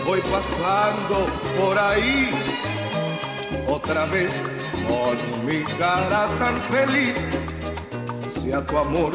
voy 0.06 0.20
pasando 0.30 1.26
por 1.58 1.76
ahí, 1.76 2.30
otra 3.66 4.06
vez 4.06 4.32
con 4.88 5.16
mi 5.44 5.64
cara 5.78 6.28
tan 6.38 6.56
feliz. 6.70 7.26
Si 8.30 8.52
a 8.52 8.64
tu 8.64 8.78
amor 8.78 9.12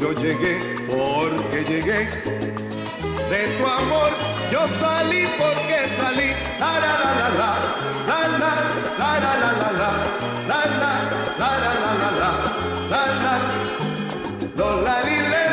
yo 0.00 0.12
llegué, 0.12 0.75
porque 0.88 1.64
llegué, 1.64 2.08
de 3.30 3.58
tu 3.58 3.66
amor 3.66 4.12
yo 4.50 4.66
salí 4.66 5.26
porque 5.38 5.88
salí. 5.96 6.30
La 6.58 6.80
la 6.80 6.92
la 7.02 7.10
la 7.18 7.28
la, 7.28 7.52
la 8.08 8.20
la 8.38 8.52
la 8.98 9.12
la 9.20 9.32
la 9.34 9.46
la 9.46 9.60
la, 9.68 9.90
la 10.48 10.60
la 10.80 10.92
la 11.38 11.48
la 11.48 11.60
la 11.60 11.70
la 11.70 12.10
la, 12.20 12.32
la 12.90 13.02
la, 13.20 13.36
la 14.56 15.45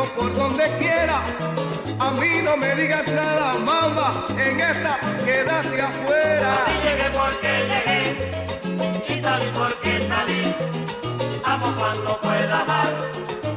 por 0.00 0.34
donde 0.34 0.64
quiera. 0.78 1.22
A 1.98 2.10
mí 2.12 2.40
no 2.42 2.56
me 2.56 2.74
digas 2.74 3.06
nada, 3.08 3.54
mamá, 3.58 4.24
en 4.30 4.60
esta 4.60 4.98
quédate 5.24 5.82
afuera. 5.82 6.54
A 6.54 6.64
ti 6.64 6.72
llegué 6.82 7.10
porque 7.10 7.52
llegué 7.70 9.14
y 9.14 9.20
salí 9.20 9.50
porque 9.54 10.08
salí. 10.08 10.54
Amo 11.44 11.74
cuando 11.76 12.20
pueda 12.20 12.60
amar, 12.60 12.96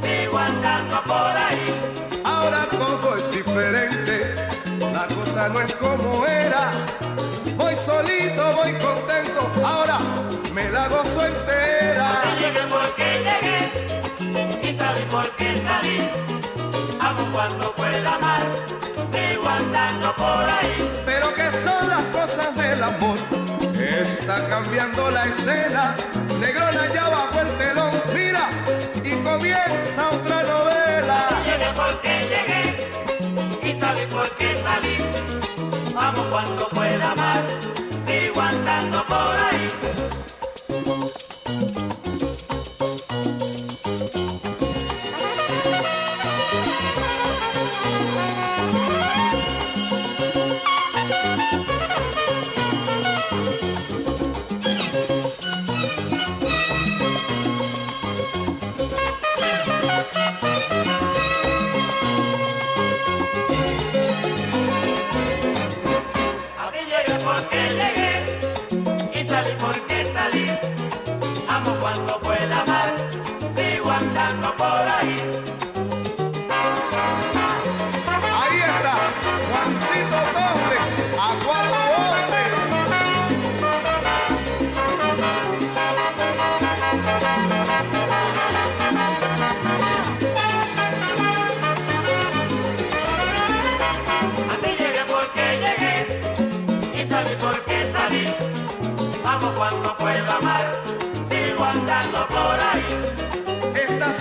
sigo 0.02 0.38
andando 0.38 1.02
por 1.04 1.38
ahí. 1.46 2.22
Ahora 2.24 2.68
todo 2.70 3.18
es 3.18 3.32
diferente, 3.32 4.36
la 4.94 5.08
cosa 5.16 5.50
no 5.50 5.62
es 5.62 5.74
como 5.76 6.26
era. 6.26 6.72
Voy 7.56 7.76
solito, 7.76 8.54
voy 8.56 8.74
contento, 8.74 9.50
ahora 9.64 10.00
me 10.54 10.70
la 10.70 10.88
gozo 10.90 11.26
entera. 11.26 12.10
A 12.10 12.22
ti 12.22 12.44
llegué 12.44 12.68
porque 12.70 13.08
llegué 13.28 14.70
y 14.70 14.78
salí 14.78 15.06
porque 15.10 15.62
salí. 15.66 16.25
Amo 17.06 17.32
cuando 17.32 17.72
pueda 17.76 18.16
amar, 18.16 18.42
sigo 19.14 19.48
andando 19.48 20.16
por 20.16 20.50
ahí. 20.58 20.92
Pero 21.06 21.36
que 21.36 21.52
son 21.52 21.88
las 21.88 22.04
cosas 22.06 22.56
del 22.58 22.82
amor, 22.82 23.20
está 24.02 24.48
cambiando 24.48 25.12
la 25.12 25.26
escena. 25.26 25.96
Negrona 26.40 26.92
ya 26.96 27.08
bajo 27.08 27.42
el 27.42 27.58
telón, 27.60 27.92
mira, 28.12 28.50
y 29.04 29.12
comienza 29.24 30.10
otra 30.14 30.42
novela. 30.44 31.20
Llegué 31.46 31.72
porque 31.76 32.12
llegué 32.32 33.70
y 33.70 33.80
salí 33.80 34.06
porque 34.08 34.64
salí. 34.64 34.98
Amo 35.96 36.24
cuando 36.32 36.75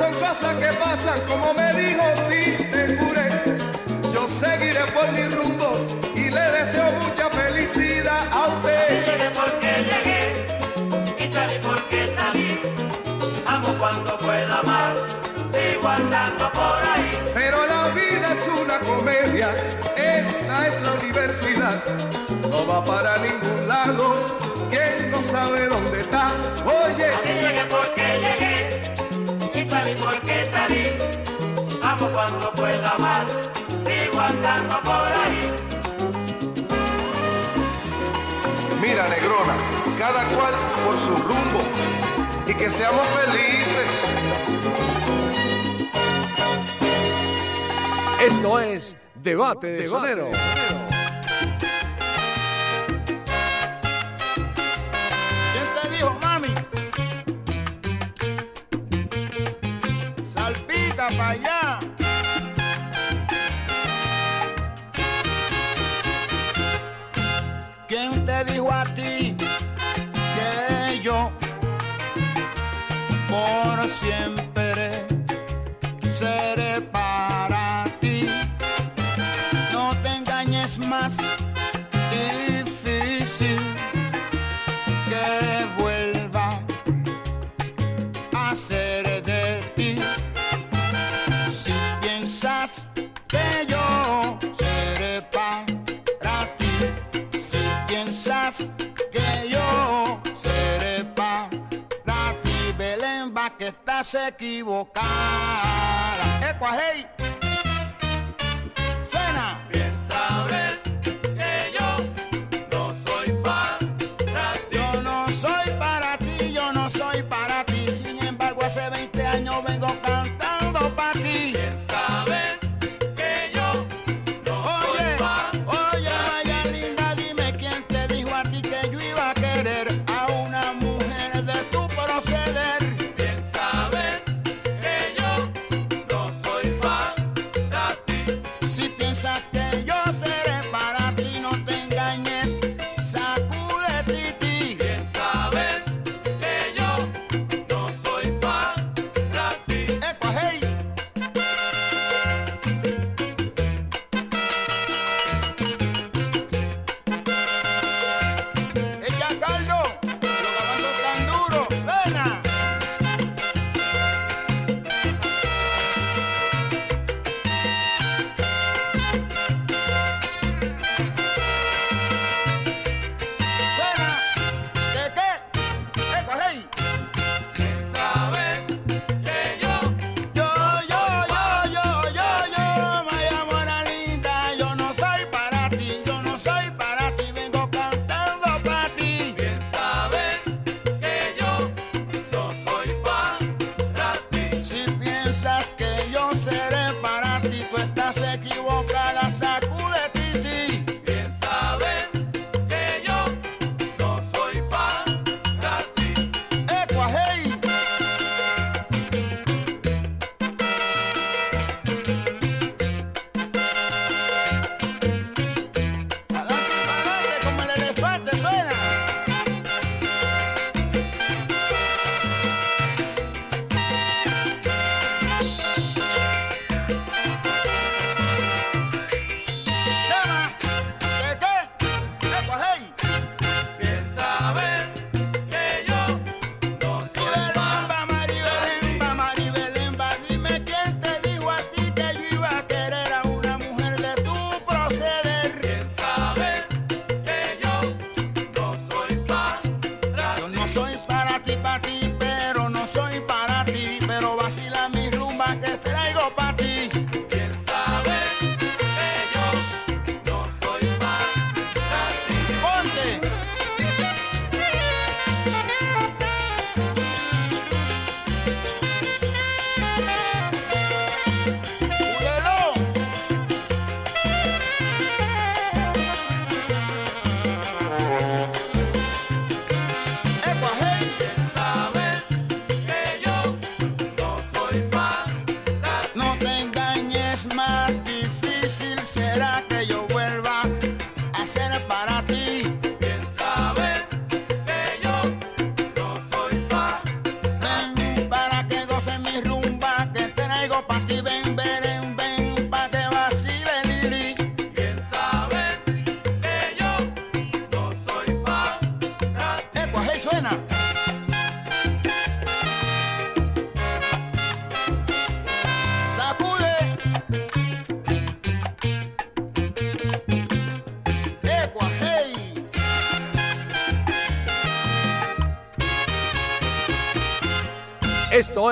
son 0.05 0.15
cosas 0.21 0.55
que 0.55 0.73
pasan, 0.85 1.21
como 1.27 1.55
me 1.55 1.73
dijo 1.75 2.05
Tite 2.29 2.97
Curé. 2.97 3.29
Yo 4.13 4.29
seguiré 4.29 4.85
por 4.93 5.11
mi 5.13 5.25
rumbo 5.25 5.87
y 6.15 6.31
le 6.31 6.47
deseo 6.59 6.91
mucha 7.03 7.31
felicidad 7.31 8.29
a 8.31 8.49
usted. 8.49 9.07
llegué 9.07 9.31
porque 9.31 9.71
llegué 9.91 10.21
y 11.25 11.35
salí 11.35 11.59
porque 11.63 12.15
salí. 12.17 12.61
Amo 13.47 13.75
cuando 13.79 14.19
pueda 14.19 14.59
amar, 14.61 14.95
sigo 15.53 15.89
andando 15.89 16.53
por 16.53 16.79
ahí. 16.93 17.11
Pero 17.33 17.67
la 17.67 17.89
vida 18.01 18.27
es 18.37 18.63
una 18.63 18.79
comedia, 18.81 19.49
esta 19.97 20.69
es 20.69 20.83
la 20.83 20.93
universidad. 20.93 21.83
No 22.51 22.67
va 22.67 22.85
para 22.85 23.17
ningún 23.19 23.69
lado, 23.69 24.05
quien 24.71 25.11
no 25.11 25.23
sabe 25.23 25.67
dónde 25.67 26.01
está. 26.01 26.33
Oye, 26.65 27.07
A 27.07 27.23
llegué 27.23 27.65
porque 27.71 28.05
llegué 28.25 28.74
salí 29.75 29.95
porque 29.97 30.37
salí. 30.53 30.85
Amo 31.83 32.09
cuando 32.13 32.53
pueda 32.53 32.91
amar, 32.91 33.27
sigo 33.85 34.21
andando 34.21 34.77
por 34.89 35.09
ahí. 35.23 35.51
mira 38.81 39.09
negrona, 39.09 39.57
cada 39.99 40.23
cual 40.35 40.55
por 40.85 40.97
su 40.99 41.15
rumbo 41.29 41.63
y 42.47 42.55
que 42.55 42.71
seamos 42.71 43.07
felices. 43.19 43.93
Esto 48.21 48.61
es 48.61 48.97
Debate 49.15 49.67
de 49.69 49.87
Sonero. 49.87 50.31
¿Quién 50.31 50.64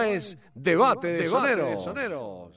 Es 0.01 0.39
Debate 0.55 1.09
de, 1.09 1.23
Debate 1.25 1.29
soneros. 1.29 1.79
de 1.79 1.85
soneros. 1.85 2.53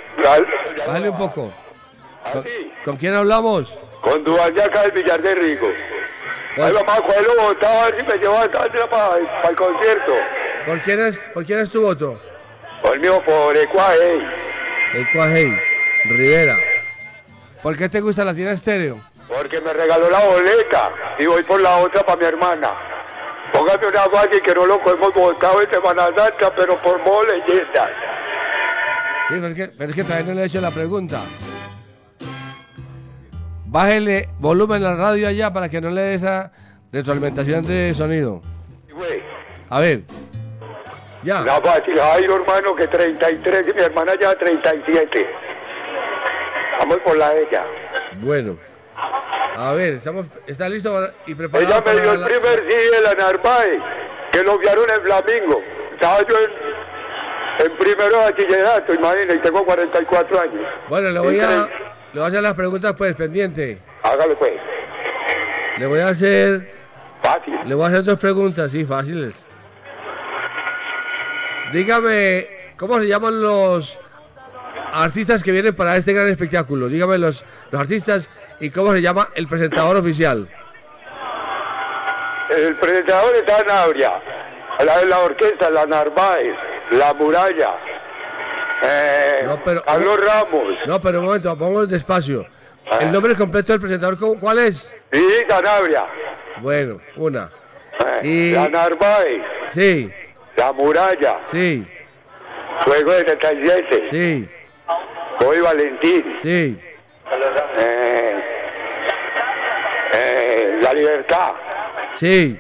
Bájale 0.88 1.10
un 1.10 1.18
poco. 1.18 1.52
¿Con, 2.32 2.46
con 2.84 2.98
quién 2.98 3.16
hablamos? 3.16 3.78
Con 4.02 4.24
acá 4.40 4.82
del 4.84 4.92
Villar 4.92 5.22
de 5.22 5.36
Rico. 5.36 5.68
Ahí 6.58 6.72
vamos 6.72 6.98
a 6.98 7.02
cogerlo 7.02 7.42
botado 7.42 7.82
a 7.82 7.86
ver 7.86 8.00
si 8.00 8.06
me 8.06 8.18
llevo 8.18 8.38
a 8.38 8.48
para 8.48 9.50
el 9.50 9.56
concierto. 9.56 10.14
¿Por 10.66 10.80
quién 10.82 11.06
es, 11.06 11.18
por 11.34 11.46
quién 11.46 11.60
es 11.60 11.70
tu 11.70 11.82
voto? 11.82 12.20
Por 12.82 13.00
mío, 13.00 13.22
por 13.26 13.56
Ecuaje. 13.58 14.20
Ecuajei, 14.94 15.60
Rivera. 16.06 16.58
¿Por 17.62 17.76
qué 17.76 17.90
te 17.90 18.00
gusta 18.00 18.24
la 18.24 18.34
tienda 18.34 18.54
estéreo? 18.54 19.02
Porque 19.28 19.60
me 19.60 19.74
regaló 19.74 20.10
la 20.10 20.20
boleta 20.20 20.92
y 21.20 21.26
voy 21.26 21.44
por 21.44 21.60
la 21.60 21.78
otra 21.78 22.06
para 22.06 22.18
mi 22.18 22.26
hermana. 22.26 22.72
Póngame 23.52 23.88
una 23.88 24.04
fácil 24.04 24.42
que 24.42 24.54
no 24.54 24.66
lo 24.66 24.76
hemos 24.76 25.14
votado 25.14 25.62
en 25.62 25.70
Semana 25.72 26.10
Santa, 26.16 26.54
pero 26.56 26.82
por 26.82 27.00
modo 27.00 27.24
leyenda. 27.24 27.90
Sí, 29.30 29.36
pero, 29.36 29.48
es 29.48 29.54
que, 29.56 29.68
pero 29.70 29.90
es 29.90 29.96
que 29.96 30.04
todavía 30.04 30.28
no 30.28 30.34
le 30.34 30.42
he 30.44 30.46
hecho 30.46 30.62
la 30.62 30.72
pregunta. 30.72 31.22
Bájele 33.66 34.30
volumen 34.40 34.84
a 34.84 34.92
la 34.92 34.96
radio 34.96 35.28
allá 35.28 35.52
para 35.52 35.68
que 35.70 35.82
no 35.82 35.90
le 35.90 36.02
dé 36.02 36.14
esa 36.16 36.52
retroalimentación 36.92 37.66
de 37.66 37.94
sonido. 37.94 38.42
A 39.70 39.80
ver. 39.80 40.02
Ya. 41.24 41.42
la 41.42 41.60
fácil, 41.60 41.98
Jairo 42.00 42.36
hermano 42.36 42.76
que 42.76 42.88
33 42.88 43.68
y 43.68 43.74
mi 43.74 43.82
hermana 43.82 44.14
ya 44.22 44.36
37. 44.38 45.28
Vamos 46.80 46.98
por 47.00 47.18
la 47.18 47.30
de 47.34 47.42
ella. 47.44 47.66
Bueno. 48.22 48.58
A 49.58 49.74
ver, 49.74 49.94
estamos, 49.96 50.28
¿está 50.46 50.70
listo 50.70 50.94
para- 50.94 51.12
y 51.26 51.34
preparado 51.34 51.68
Ella 51.68 51.84
me 51.96 52.02
dio 52.02 52.12
el 52.14 52.22
la- 52.22 52.28
primer 52.28 52.60
sí 52.70 52.76
de 52.92 53.02
la 53.02 53.14
Narváez, 53.16 53.80
que 54.32 54.44
lo 54.44 54.54
enviaron 54.54 54.86
en 54.90 55.02
Flamingo. 55.02 55.62
Estaba 55.94 56.20
yo 56.28 56.36
en, 56.38 56.65
en 57.60 57.72
primero 57.78 58.18
bachillerato, 58.18 58.94
imagina, 58.94 59.34
y 59.34 59.40
tengo 59.40 59.66
44 59.66 60.42
años. 60.42 60.68
Bueno, 60.90 61.10
le 61.10 61.20
voy 61.20 61.40
a, 61.40 61.44
Increíble. 61.44 61.74
le 62.14 62.20
voy 62.20 62.24
a 62.24 62.28
hacer 62.28 62.42
las 62.42 62.54
preguntas 62.54 62.94
pues 62.98 63.16
pendiente. 63.16 63.80
Hágalo 64.04 64.36
pues. 64.36 64.54
Le 65.78 65.86
voy 65.88 66.00
a 66.00 66.08
hacer. 66.10 66.70
Fácil. 67.22 67.56
Le 67.66 67.76
voy 67.76 67.86
a 67.86 67.88
hacer 67.88 68.04
dos 68.04 68.20
preguntas, 68.20 68.72
sí, 68.72 68.86
fáciles. 68.86 69.34
Dígame, 71.72 72.48
¿cómo 72.78 73.00
se 73.00 73.08
llaman 73.08 73.42
los 73.42 73.98
artistas 74.94 75.44
que 75.44 75.52
vienen 75.52 75.76
para 75.76 75.98
este 75.98 76.14
gran 76.14 76.28
espectáculo? 76.28 76.88
Dígame 76.88 77.18
los, 77.18 77.44
los 77.72 77.82
artistas 77.82 78.30
y 78.60 78.70
cómo 78.70 78.94
se 78.94 79.02
llama 79.02 79.30
el 79.36 79.48
presentador 79.48 79.98
oficial. 79.98 80.48
El 82.50 82.76
presentador 82.76 83.36
está 83.36 83.60
en 83.62 83.70
Abria, 83.72 84.22
la 84.86 85.00
de 85.00 85.06
la 85.08 85.20
orquesta, 85.20 85.70
la 85.70 85.86
Narváez, 85.88 86.56
la 86.92 87.14
muralla, 87.14 87.76
eh, 88.84 89.42
No, 89.46 89.60
pero- 89.64 89.84
Carlos 89.84 90.20
Ramos, 90.26 90.74
No, 90.88 91.02
pero 91.02 91.20
un 91.20 91.26
momento, 91.26 91.56
vamos 91.56 91.90
despacio. 91.90 92.46
¿El 93.00 93.12
nombre 93.12 93.36
completo 93.36 93.74
del 93.74 93.80
presentador 93.82 94.18
cu- 94.20 94.38
cuál 94.40 94.60
es? 94.60 94.94
y 95.12 95.50
Sanabria, 95.50 96.06
Bueno, 96.62 97.00
una. 97.16 97.50
eh, 98.06 98.20
Y- 98.28 98.52
la 98.52 98.70
Narváez, 98.70 99.42
Sí, 99.70 100.12
la 100.58 100.72
muralla, 100.72 101.40
sí, 101.52 101.86
Fuego 102.86 103.12
de 103.14 103.20
77, 103.28 104.08
sí, 104.12 104.50
Hoy 105.46 105.60
Valentín, 105.62 106.40
sí. 106.44 106.78
eh, 107.78 108.44
eh, 110.14 110.80
La 110.82 110.94
Libertad. 110.94 111.52
Sí, 112.20 112.58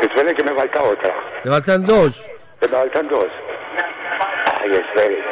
Espere 0.00 0.34
que 0.34 0.44
me 0.44 0.54
falta 0.54 0.82
otra. 0.82 1.14
le 1.44 1.50
faltan 1.50 1.84
dos. 1.86 2.24
Me 2.60 2.68
faltan 2.68 3.08
dos. 3.08 3.26
Ay, 4.60 4.72
espere. 4.72 5.22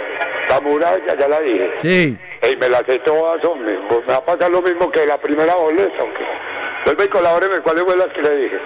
La 0.48 0.60
muralla, 0.60 1.16
ya 1.18 1.28
la 1.28 1.40
dije. 1.40 1.70
Sí. 1.82 2.18
Y 2.52 2.56
me 2.56 2.68
la 2.68 2.78
sé 2.86 2.98
todas, 3.00 3.42
hombre. 3.44 3.78
Pues 3.88 4.00
me 4.06 4.12
va 4.12 4.16
a 4.18 4.24
pasar 4.24 4.50
lo 4.50 4.60
mismo 4.62 4.90
que 4.90 5.06
la 5.06 5.16
primera 5.18 5.54
boleta, 5.54 5.94
aunque. 6.00 6.24
Vuelve 6.84 7.04
y 7.04 7.08
colabóreme 7.08 7.60
cuáles 7.60 7.84
fue 7.84 7.96
las 7.96 8.08
que 8.08 8.22
le 8.22 8.36
dije. 8.36 8.58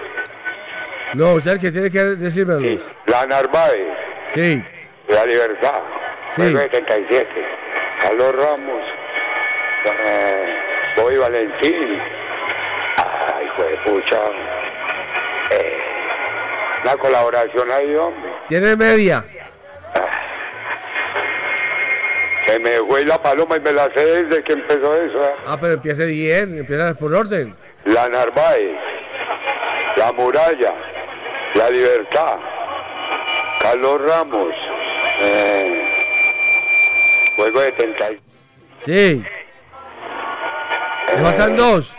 No, 1.13 1.33
usted 1.33 1.51
el 1.53 1.59
que 1.59 1.71
tiene 1.71 1.89
que 1.89 1.99
decírmelo. 2.03 2.79
La 3.07 3.25
Narváez, 3.25 3.87
Sí, 4.35 4.63
La 5.07 5.25
Libertad, 5.25 5.81
Sí. 6.35 6.41
Fuego 6.41 6.59
77, 6.59 7.27
Carlos 7.99 8.35
Ramos, 8.35 8.83
eh, 10.05 10.55
Bobby 10.97 11.17
Valentín. 11.17 11.99
Ay, 13.33 13.49
fue 13.55 13.75
pucha. 13.85 14.21
Eh, 15.51 15.77
una 16.83 16.95
colaboración 16.97 17.71
ahí, 17.71 17.95
hombre. 17.95 18.29
Tiene 18.49 18.75
media. 18.75 19.23
Se 22.45 22.59
me 22.59 22.71
fue 22.79 23.05
la 23.05 23.21
paloma 23.21 23.57
y 23.57 23.59
me 23.59 23.71
la 23.71 23.91
sé 23.93 24.03
desde 24.03 24.43
que 24.43 24.53
empezó 24.53 24.95
eso. 24.95 25.23
¿eh? 25.23 25.33
Ah, 25.45 25.57
pero 25.59 25.73
empiece 25.73 26.05
bien, 26.05 26.57
empieza 26.57 26.93
por 26.95 27.13
orden. 27.13 27.55
La 27.85 28.09
Narváez, 28.09 28.75
La 29.97 30.11
Muralla, 30.13 30.73
La 31.53 31.69
Libertad, 31.69 32.37
Carlos 33.61 34.01
Ramos, 34.01 34.53
eh, 35.21 35.87
Juego 37.35 37.61
de 37.61 37.71
Tentación. 37.73 38.19
Sí. 38.85 39.23
Le 41.15 41.21
faltan 41.21 41.55
dos. 41.55 41.93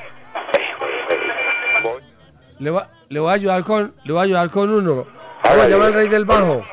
Le, 2.59 2.71
va- 2.71 2.89
le 3.09 3.21
voy 3.21 3.31
a 3.31 3.35
ayudar 3.35 3.63
con, 3.63 3.95
le 4.05 4.13
voy 4.13 4.21
a 4.21 4.25
ayudar 4.25 4.51
con 4.51 4.71
uno. 4.71 5.07
¿Cómo 5.51 5.63
se 5.63 5.69
Hágale. 5.69 5.71
llama 5.75 5.87
el 5.89 5.95
rey 5.95 6.09
del 6.09 6.25
bajo? 6.25 6.65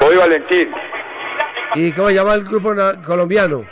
Bobby 0.00 0.16
Valentín, 0.16 0.70
¿Y 1.74 1.92
cómo 1.92 2.08
se 2.08 2.14
llama 2.14 2.34
el 2.34 2.44
grupo 2.44 2.74
colombiano 3.06 3.64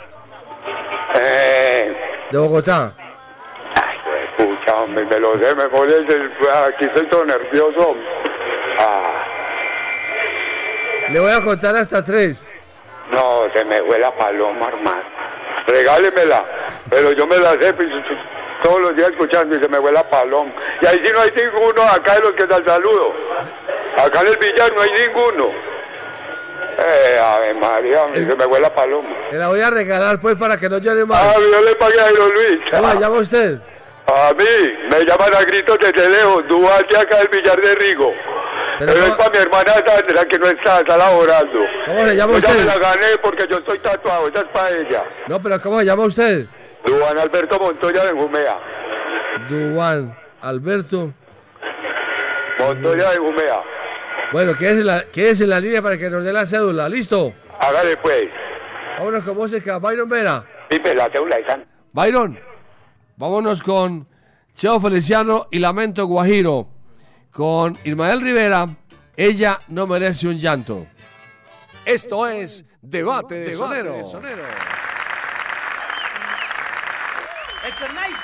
eh, 1.13 1.95
de 2.31 2.37
Bogotá? 2.37 2.93
pucha, 4.37 4.75
hombre, 4.77 5.05
me 5.05 5.19
lo 5.19 5.37
sé, 5.37 5.53
me 5.53 5.67
pone 5.69 5.93
el- 5.93 6.31
aquí 6.73 6.85
estoy 6.85 7.05
todo 7.07 7.25
nervioso. 7.25 7.95
Ah, 8.79 9.23
Le 11.11 11.19
voy 11.19 11.31
a 11.31 11.41
contar 11.41 11.75
hasta 11.75 12.03
tres. 12.03 12.47
no, 13.11 13.43
se 13.53 13.63
me 13.65 13.81
fue 13.83 13.99
la 13.99 14.11
paloma, 14.15 14.69
hermano. 14.69 15.03
Regálemela, 15.67 16.43
pero 16.89 17.11
yo 17.11 17.27
me 17.27 17.37
la 17.37 17.51
sé 17.53 17.73
pues, 17.73 17.87
todos 18.63 18.79
los 18.81 18.95
días 18.95 19.09
escuchando 19.09 19.55
y 19.55 19.59
se 19.59 19.67
me 19.67 19.77
fue 19.77 19.91
la 19.91 20.03
paloma. 20.09 20.51
Y 20.81 20.85
ahí 20.87 20.99
sí 21.05 21.11
no 21.13 21.19
hay 21.21 21.31
ninguno 21.31 21.83
acá 21.83 22.15
de 22.15 22.21
los 22.21 22.31
que 22.31 22.45
dan 22.47 22.65
saludo. 22.65 23.13
Acá 23.97 24.21
en 24.21 24.27
el 24.27 24.37
billar 24.37 24.73
no 24.73 24.81
hay 24.81 24.89
ninguno. 24.91 25.49
Eh, 26.77 27.19
Ave 27.19 27.53
María, 27.53 28.03
hombre, 28.03 28.25
se 28.25 28.35
me 28.35 28.43
fue 28.45 28.59
la 28.59 28.73
paloma. 28.73 29.09
Le 29.31 29.37
la 29.37 29.47
voy 29.49 29.61
a 29.61 29.69
regalar 29.69 30.19
pues 30.19 30.35
para 30.35 30.57
que 30.57 30.69
no 30.69 30.77
llore 30.79 31.05
más. 31.05 31.21
Ah, 31.21 31.33
yo 31.39 31.61
le 31.61 31.75
pagué 31.75 31.99
a 31.99 32.03
Jairo 32.05 32.29
Luis. 32.29 32.59
¿Cómo 32.71 32.93
llama 32.99 33.17
usted? 33.19 33.59
A 34.07 34.33
mí, 34.33 34.43
me 34.89 35.05
llaman 35.05 35.33
a 35.35 35.43
gritos 35.43 35.77
desde 35.79 36.09
lejos, 36.09 36.47
Duarte 36.47 36.97
acá 36.97 37.17
del 37.17 37.27
billar 37.27 37.61
de 37.61 37.75
Rigo. 37.75 38.11
Pero 38.79 38.93
Pero, 38.93 39.05
es 39.05 39.11
para 39.11 39.29
mi 39.29 39.37
hermana 39.37 39.73
Sandra 39.85 40.25
que 40.25 40.39
no 40.39 40.47
está, 40.47 40.79
está 40.79 40.97
laborando. 40.97 41.59
¿Cómo 41.85 42.05
se 42.07 42.15
llama 42.15 42.33
Yo 42.33 42.39
ya 42.39 42.47
usted? 42.49 42.59
me 42.61 42.65
la 42.65 42.77
gané 42.79 43.17
porque 43.21 43.45
yo 43.47 43.57
estoy 43.57 43.77
tatuado, 43.79 44.27
esa 44.27 44.39
es 44.39 44.47
para 44.47 44.69
ella. 44.71 45.03
No, 45.27 45.39
pero 45.41 45.61
¿cómo 45.61 45.79
se 45.79 45.85
llama 45.85 46.03
usted? 46.05 46.45
Duan 46.85 47.19
Alberto 47.19 47.59
Montoya 47.59 48.05
de 48.05 48.11
Jumea. 48.11 48.57
Duan 49.49 50.17
Alberto. 50.41 51.13
Montoya 52.59 53.11
de 53.11 53.17
Jumea. 53.17 53.61
Bueno, 54.31 54.53
quédese 54.53 54.81
en, 54.81 54.87
la, 54.87 55.03
quédese 55.05 55.43
en 55.43 55.49
la 55.49 55.59
línea 55.59 55.81
para 55.81 55.97
que 55.97 56.09
nos 56.09 56.23
dé 56.23 56.31
la 56.31 56.45
cédula. 56.45 56.87
¿Listo? 56.87 57.33
Hágale 57.59 57.97
pues. 57.97 58.29
Vámonos 58.97 59.23
con 59.23 59.37
música. 59.37 59.77
Byron 59.77 60.07
Vera. 60.07 60.45
Dime 60.69 60.95
la 60.95 61.09
cédula 61.09 61.37
de 61.37 61.45
San. 61.45 61.65
Byron, 61.91 62.39
vámonos 63.17 63.61
con 63.61 64.07
Cheo 64.55 64.79
Feliciano 64.79 65.47
y 65.51 65.59
Lamento 65.59 66.05
Guajiro. 66.05 66.67
Con 67.31 67.77
Ismael 67.83 68.21
Rivera, 68.21 68.67
ella 69.17 69.59
no 69.67 69.87
merece 69.87 70.27
un 70.27 70.37
llanto. 70.37 70.87
Esto 71.85 72.27
es 72.27 72.65
Debate 72.81 73.35
de 73.35 73.53
Sonero. 73.53 73.99
It's 77.63 77.79
a 77.79 77.93
nice 77.93 78.17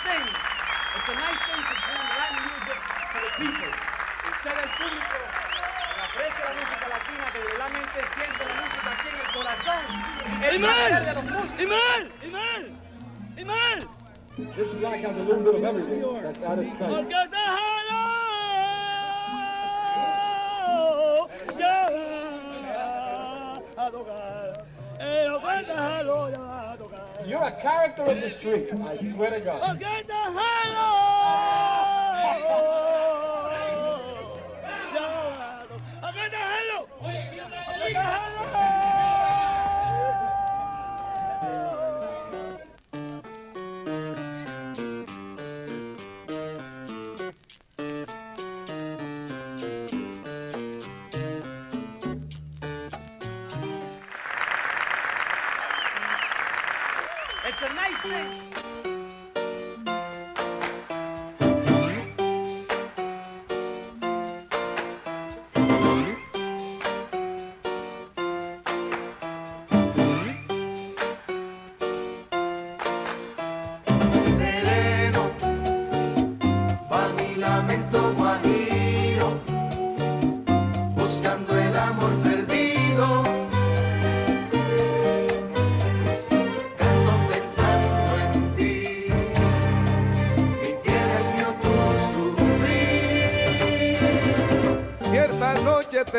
Iman! 10.53 11.17
Iman! 11.59 12.11
Iman! 12.23 12.77
Iman! 13.37 13.87
This 14.37 14.67
is 14.67 14.81
like 14.81 15.03
a 15.03 15.09
little 15.09 15.43
bit 15.43 15.55
of 15.55 15.65
everything 15.65 16.01
that's 16.23 16.39
out 16.39 16.59
of 16.59 16.65
sight. 16.79 17.11
You're 27.27 27.43
a 27.43 27.51
character 27.61 28.03
of 28.03 28.21
the 28.21 28.31
street, 28.31 28.71
I 28.71 28.97
swear 29.13 29.31
to 29.31 29.39
God. 29.41 29.81
¡Hello! 37.89 38.76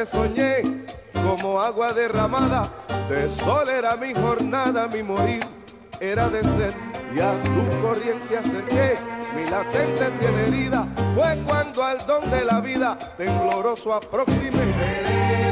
soñé 0.07 0.63
como 1.13 1.61
agua 1.61 1.93
derramada, 1.93 2.69
de 3.09 3.29
sol 3.43 3.69
era 3.69 3.97
mi 3.97 4.15
jornada, 4.15 4.89
mi 4.89 5.03
morir 5.03 5.45
era 6.01 6.29
de 6.29 6.43
sed. 6.43 6.75
Y 7.15 7.21
a 7.21 7.33
tu 7.43 7.81
corriente 7.81 8.37
acerqué 8.37 8.97
mi 9.35 9.51
latente 9.51 10.11
cien 10.19 10.39
herida, 10.39 10.87
fue 11.15 11.39
cuando 11.47 11.83
al 11.83 12.07
don 12.07 12.31
de 12.31 12.45
la 12.45 12.61
vida 12.61 12.99
tembloroso 13.17 13.95
aproxime. 13.95 15.48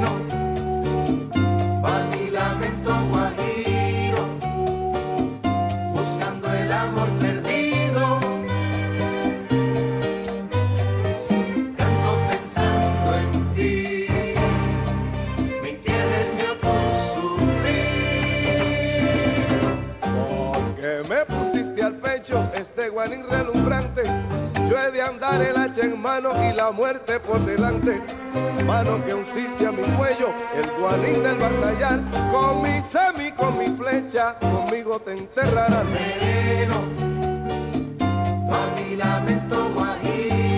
mano 26.07 26.31
y 26.41 26.55
la 26.55 26.70
muerte 26.70 27.19
por 27.19 27.41
delante. 27.41 28.01
Mano 28.65 29.05
que 29.05 29.12
unciste 29.12 29.66
a 29.66 29.73
mi 29.73 29.83
cuello, 29.97 30.28
el 30.55 30.70
guanín 30.81 31.20
del 31.20 31.37
batallar. 31.37 32.01
Con 32.31 32.62
mi 32.62 32.81
semi, 32.81 33.33
con 33.33 33.59
mi 33.59 33.77
flecha, 33.77 34.37
conmigo 34.39 35.01
te 35.01 35.12
enterrarás. 35.15 35.87
Sereno, 35.89 36.77
pa' 38.49 39.69
guajiro. 39.74 40.56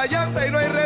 ¡Ay, 0.00 0.08
no 0.50 0.58
hay 0.58 0.66
re... 0.66 0.79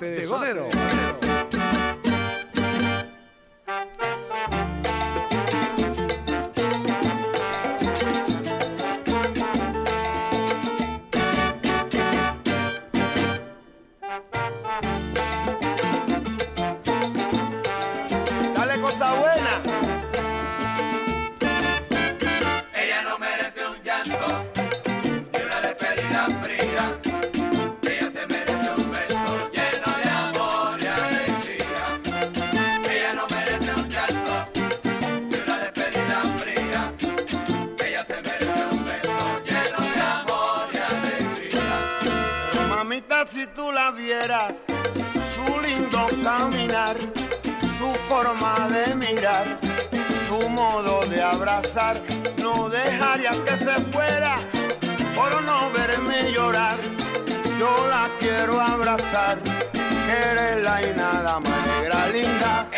Bote 0.00 0.10
de, 0.12 0.20
de 0.20 0.26
Sonero. 0.26 0.89
no 52.38 52.68
dejaría 52.70 53.32
que 53.44 53.56
se 53.56 53.74
fuera 53.92 54.36
por 55.14 55.42
no 55.42 55.70
verme 55.70 56.32
llorar. 56.32 56.76
Yo 57.58 57.86
la 57.88 58.10
quiero 58.18 58.60
abrazar, 58.60 59.38
eres 59.74 60.62
la 60.64 60.82
y 60.82 60.94
nada 60.96 61.38
más 61.38 62.12
linda. 62.12 62.68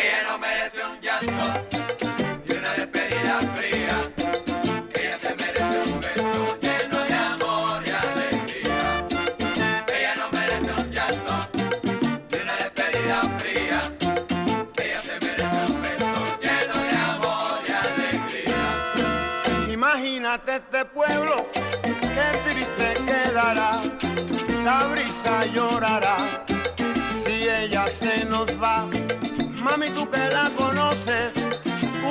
Mami, 29.62 29.90
tú 29.90 30.08
que 30.10 30.30
la 30.30 30.50
conoces, 30.56 31.34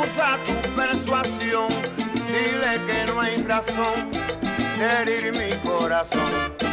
usa 0.03 0.37
tu 0.45 0.75
persuasión. 0.75 1.67
Dile 2.27 2.85
que 2.85 3.11
no 3.11 3.21
hay 3.21 3.41
razón 3.41 4.11
de 4.77 5.01
herir 5.01 5.33
mi 5.33 5.51
corazón. 5.67 6.70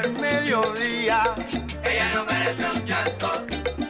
al 0.00 0.12
mediodía. 0.12 1.34
Ella 1.84 2.10
no 2.14 2.24
merece 2.24 2.64
un 2.64 2.86
llanto 2.86 3.28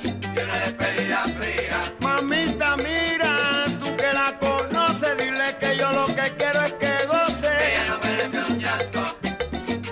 y 0.01 0.41
una 0.43 0.57
despedida 0.65 1.23
fría. 1.39 1.81
Mamita, 2.01 2.77
mira, 2.77 3.67
tú 3.81 3.97
que 3.97 4.13
la 4.13 4.37
conoces, 4.39 5.17
dile 5.19 5.57
que 5.61 5.77
yo 5.77 5.93
lo 5.93 6.07
que 6.07 6.27
quiero 6.39 6.63
es 6.63 6.73
que 6.75 7.07
goce. 7.07 7.51
Ella 7.69 7.85
no 7.91 7.99
merece 8.03 8.53
un 8.53 8.59
llanto 8.59 9.01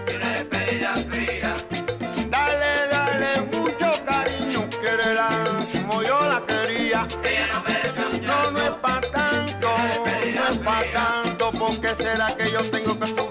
y 0.08 0.14
una 0.16 0.28
despedida 0.32 0.94
fría. 1.10 1.54
Dale, 2.30 2.72
dale 2.90 3.40
mucho 3.52 3.88
cariño, 4.04 4.68
quererá 4.70 5.28
como 5.72 6.02
yo 6.02 6.18
la 6.28 6.42
quería. 6.46 7.06
Ella 7.22 7.46
no 7.52 7.62
merece 7.62 8.00
un 8.00 8.20
llanto. 8.20 8.42
No, 8.42 8.50
no 8.50 8.58
es 8.58 8.74
pa' 8.82 9.00
tanto, 9.12 9.68
no 10.34 10.48
es 10.50 10.58
para 10.58 10.92
tanto, 10.92 11.52
porque 11.52 11.88
será 11.94 12.34
que 12.36 12.50
yo 12.50 12.62
tengo 12.70 12.98
que 12.98 13.06
subir. 13.06 13.27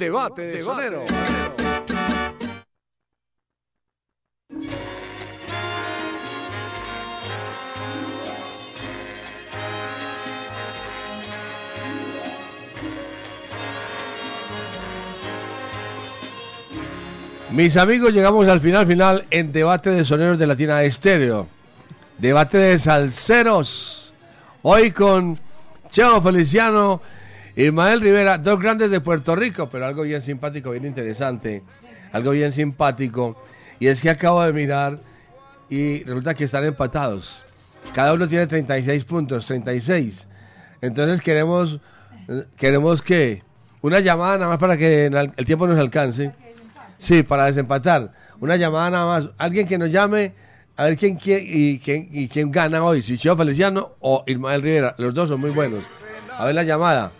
Debate 0.00 0.40
de 0.40 0.62
Soneros. 0.62 1.04
Mis 17.50 17.76
amigos, 17.76 18.14
llegamos 18.14 18.48
al 18.48 18.60
final 18.60 18.86
final 18.86 19.26
en 19.30 19.52
Debate 19.52 19.90
de 19.90 20.06
Soneros 20.06 20.38
de 20.38 20.46
Latina 20.46 20.82
Estéreo. 20.82 21.46
Debate 22.16 22.56
de 22.56 22.78
Salceros. 22.78 24.14
Hoy 24.62 24.92
con 24.92 25.38
Cheo 25.90 26.22
Feliciano, 26.22 27.02
Ismael 27.66 28.00
Rivera, 28.00 28.38
dos 28.38 28.58
grandes 28.58 28.90
de 28.90 29.00
Puerto 29.00 29.36
Rico, 29.36 29.68
pero 29.68 29.86
algo 29.86 30.02
bien 30.02 30.22
simpático, 30.22 30.70
bien 30.70 30.86
interesante. 30.86 31.62
Algo 32.10 32.30
bien 32.30 32.52
simpático. 32.52 33.36
Y 33.78 33.88
es 33.88 34.00
que 34.00 34.08
acabo 34.08 34.42
de 34.42 34.52
mirar 34.52 34.98
y 35.68 36.02
resulta 36.04 36.32
que 36.32 36.44
están 36.44 36.64
empatados. 36.64 37.44
Cada 37.92 38.14
uno 38.14 38.26
tiene 38.26 38.46
36 38.46 39.04
puntos, 39.04 39.46
36. 39.46 40.26
Entonces 40.80 41.20
queremos, 41.20 41.80
queremos 42.56 43.02
que 43.02 43.42
una 43.82 44.00
llamada 44.00 44.38
nada 44.38 44.50
más 44.50 44.58
para 44.58 44.76
que 44.78 45.06
el 45.06 45.46
tiempo 45.46 45.66
nos 45.66 45.78
alcance. 45.78 46.32
Sí, 46.96 47.22
para 47.22 47.44
desempatar. 47.44 48.12
Una 48.40 48.56
llamada 48.56 48.90
nada 48.90 49.06
más. 49.06 49.30
Alguien 49.36 49.68
que 49.68 49.76
nos 49.76 49.92
llame 49.92 50.32
a 50.76 50.84
ver 50.84 50.96
quién, 50.96 51.16
quién, 51.16 51.42
y, 51.46 51.78
quién, 51.78 52.08
y 52.10 52.28
quién 52.28 52.50
gana 52.50 52.82
hoy. 52.82 53.02
Si 53.02 53.18
Cheo 53.18 53.36
Feliciano 53.36 53.96
o 54.00 54.24
Ismael 54.26 54.62
Rivera. 54.62 54.94
Los 54.96 55.12
dos 55.12 55.28
son 55.28 55.40
muy 55.40 55.50
buenos. 55.50 55.84
A 56.38 56.46
ver 56.46 56.54
la 56.54 56.62
llamada. 56.62 57.12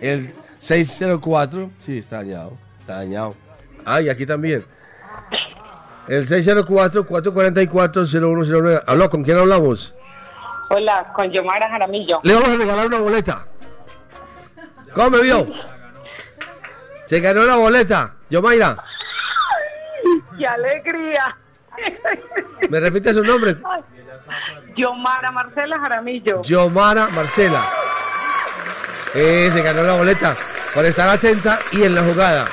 El 0.00 0.32
604. 0.58 1.70
Sí, 1.80 1.98
está 1.98 2.16
dañado. 2.16 2.54
Está 2.80 2.96
dañado. 2.96 3.36
Ah, 3.84 4.00
y 4.00 4.08
aquí 4.08 4.26
también. 4.26 4.64
El 6.08 6.26
604-444-0109. 6.26 8.82
¿Habló? 8.86 9.10
¿Con 9.10 9.22
quién 9.22 9.36
hablamos? 9.38 9.94
Hola, 10.70 11.12
con 11.14 11.30
Yomara 11.30 11.68
Jaramillo. 11.68 12.20
Le 12.22 12.34
vamos 12.34 12.48
a 12.48 12.56
regalar 12.56 12.86
una 12.86 12.98
boleta. 12.98 13.46
¿Cómo 14.94 15.10
me 15.10 15.20
vio? 15.22 15.46
Se 17.06 17.20
ganó 17.20 17.44
la 17.44 17.56
boleta. 17.56 18.14
Yomaira, 18.28 18.76
¡Qué 20.38 20.46
alegría! 20.46 21.36
¿me 22.70 22.80
repite 22.80 23.12
su 23.12 23.24
nombre? 23.24 23.56
Yomara 24.76 25.32
Marcela 25.32 25.78
Jaramillo. 25.80 26.42
Yomara 26.42 27.08
Marcela. 27.08 27.64
Eh, 29.14 29.50
se 29.52 29.62
ganó 29.62 29.82
la 29.82 29.94
boleta 29.94 30.36
por 30.72 30.84
estar 30.84 31.08
atenta 31.08 31.58
y 31.72 31.82
en 31.82 31.94
la 31.94 32.02
jugada. 32.02 32.46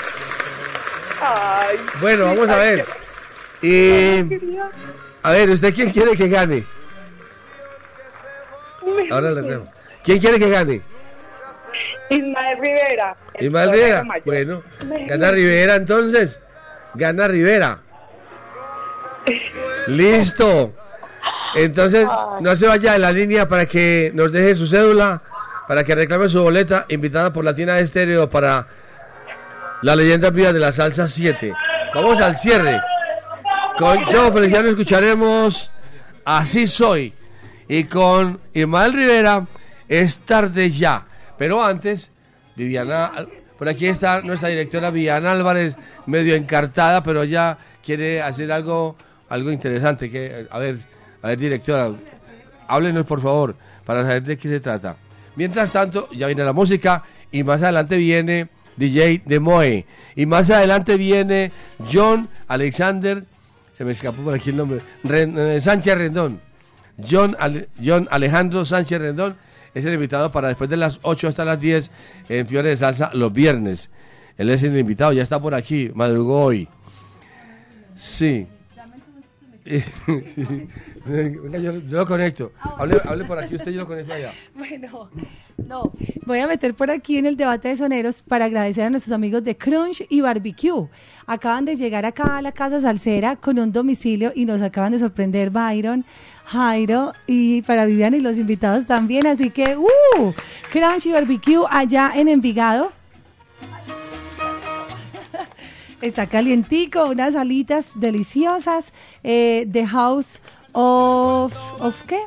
Ay, 1.21 1.77
Bueno, 2.01 2.25
vamos 2.25 2.49
a 2.49 2.57
ver. 2.57 2.85
Y, 3.61 4.19
a 5.23 5.31
ver, 5.31 5.49
¿usted 5.49 5.73
quién 5.73 5.91
quiere 5.91 6.15
que 6.15 6.27
gane? 6.27 6.63
Ahora 9.11 9.31
le 9.31 9.41
remo. 9.41 9.71
¿Quién 10.03 10.19
quiere 10.19 10.39
que 10.39 10.49
gane? 10.49 10.81
Ismael 12.09 12.57
Rivera. 12.61 13.15
Ismael 13.39 13.71
Rivera. 13.71 14.03
Mayor. 14.03 14.25
Bueno, 14.25 14.63
gana 15.07 15.31
Rivera 15.31 15.75
entonces. 15.75 16.39
Gana 16.93 17.27
Rivera. 17.27 17.79
Listo. 19.87 20.73
Entonces, 21.55 22.07
no 22.41 22.55
se 22.55 22.67
vaya 22.67 22.93
de 22.93 22.99
la 22.99 23.11
línea 23.11 23.47
para 23.47 23.65
que 23.65 24.11
nos 24.13 24.31
deje 24.31 24.55
su 24.55 24.67
cédula, 24.67 25.21
para 25.67 25.83
que 25.83 25.95
reclame 25.95 26.29
su 26.29 26.41
boleta, 26.41 26.85
invitada 26.89 27.33
por 27.33 27.43
Latina 27.43 27.77
Estéreo 27.79 28.29
para 28.29 28.67
la 29.81 29.95
leyenda 29.95 30.29
viva 30.29 30.53
de 30.53 30.59
la 30.59 30.71
salsa 30.71 31.07
7. 31.07 31.53
Vamos 31.93 32.19
al 32.19 32.37
cierre. 32.37 32.79
Con 33.77 34.03
Joe 34.05 34.31
Feliciano 34.31 34.69
escucharemos 34.69 35.71
Así 36.25 36.67
Soy. 36.67 37.13
Y 37.67 37.83
con 37.83 38.39
Ismael 38.53 38.93
Rivera, 38.93 39.45
Es 39.89 40.19
tarde 40.19 40.69
ya. 40.69 41.05
Pero 41.37 41.63
antes, 41.63 42.11
Viviana, 42.55 43.11
por 43.57 43.69
aquí 43.69 43.87
está 43.87 44.21
nuestra 44.21 44.49
directora 44.49 44.89
Viviana 44.89 45.31
Álvarez, 45.31 45.75
medio 46.05 46.35
encartada, 46.35 47.03
pero 47.03 47.23
ya 47.23 47.57
quiere 47.83 48.21
hacer 48.21 48.51
algo, 48.51 48.95
algo 49.29 49.51
interesante. 49.51 50.09
Que, 50.09 50.47
a 50.49 50.59
ver, 50.59 50.77
a 51.21 51.27
ver, 51.27 51.37
directora, 51.37 51.91
háblenos 52.67 53.05
por 53.05 53.21
favor, 53.21 53.55
para 53.85 54.01
saber 54.01 54.23
de 54.23 54.37
qué 54.37 54.49
se 54.49 54.59
trata. 54.59 54.95
Mientras 55.37 55.71
tanto, 55.71 56.09
ya 56.11 56.27
viene 56.27 56.43
la 56.43 56.51
música 56.51 57.03
y 57.31 57.43
más 57.43 57.63
adelante 57.63 57.95
viene 57.95 58.49
DJ 58.75 59.21
de 59.25 59.39
Moe. 59.39 59.85
Y 60.15 60.25
más 60.25 60.49
adelante 60.49 60.97
viene 60.97 61.51
John 61.89 62.27
Alexander, 62.47 63.23
se 63.77 63.85
me 63.85 63.91
escapó 63.93 64.21
por 64.23 64.33
aquí 64.33 64.49
el 64.49 64.57
nombre, 64.57 64.79
Ren- 65.05 65.37
eh, 65.37 65.61
Sánchez 65.61 65.95
Rendón. 65.97 66.41
John, 67.09 67.37
Ale- 67.39 67.69
John 67.83 68.07
Alejandro 68.11 68.65
Sánchez 68.65 68.99
Rendón 68.99 69.37
es 69.75 69.85
el 69.85 69.93
invitado 69.93 70.31
para 70.31 70.47
después 70.47 70.67
de 70.69 70.77
las 70.77 70.99
8 71.03 71.27
hasta 71.27 71.45
las 71.45 71.59
10 71.61 71.91
en 72.27 72.47
Fiore 72.47 72.69
de 72.69 72.77
Salsa 72.77 73.11
los 73.13 73.31
viernes. 73.31 73.91
Él 74.37 74.49
es 74.49 74.63
el 74.63 74.75
invitado, 74.77 75.13
ya 75.13 75.21
está 75.23 75.39
por 75.39 75.53
aquí, 75.53 75.91
madrugó 75.93 76.43
hoy. 76.45 76.67
Sí. 77.95 78.47
Venga, 81.07 81.59
yo, 81.59 81.73
lo 81.73 82.05
conecto. 82.05 82.51
Hable, 82.77 83.25
por 83.25 83.39
aquí, 83.39 83.55
usted 83.55 83.71
yo 83.71 83.81
lo 83.81 83.87
conecto 83.87 84.13
allá. 84.13 84.31
Bueno, 84.55 85.09
no, 85.57 85.91
voy 86.25 86.39
a 86.39 86.47
meter 86.47 86.73
por 86.73 86.91
aquí 86.91 87.17
en 87.17 87.25
el 87.25 87.37
debate 87.37 87.69
de 87.69 87.77
soneros 87.77 88.21
para 88.21 88.45
agradecer 88.45 88.85
a 88.85 88.89
nuestros 88.89 89.13
amigos 89.13 89.43
de 89.43 89.57
Crunch 89.57 90.05
y 90.09 90.21
Barbecue. 90.21 90.87
Acaban 91.25 91.65
de 91.65 91.75
llegar 91.75 92.05
acá 92.05 92.37
a 92.37 92.41
la 92.41 92.51
Casa 92.51 92.79
Salsera 92.79 93.35
con 93.35 93.59
un 93.59 93.71
domicilio 93.71 94.31
y 94.35 94.45
nos 94.45 94.61
acaban 94.61 94.91
de 94.91 94.99
sorprender 94.99 95.49
Byron, 95.49 96.05
Jairo 96.45 97.13
y 97.25 97.61
para 97.63 97.85
Viviana 97.85 98.17
y 98.17 98.21
los 98.21 98.37
invitados 98.37 98.85
también. 98.87 99.27
Así 99.27 99.49
que, 99.49 99.77
¡uh! 99.77 100.33
Crunch 100.71 101.05
y 101.05 101.11
Barbecue 101.11 101.65
allá 101.69 102.11
en 102.15 102.27
Envigado. 102.27 102.91
Está 106.01 106.27
calientico, 106.27 107.05
unas 107.05 107.35
alitas 107.35 107.99
deliciosas. 107.99 108.93
eh, 109.23 109.67
the 109.71 109.85
House 109.85 110.39
of... 110.77 111.53
¿Of 111.81 112.05
qué? 112.07 112.19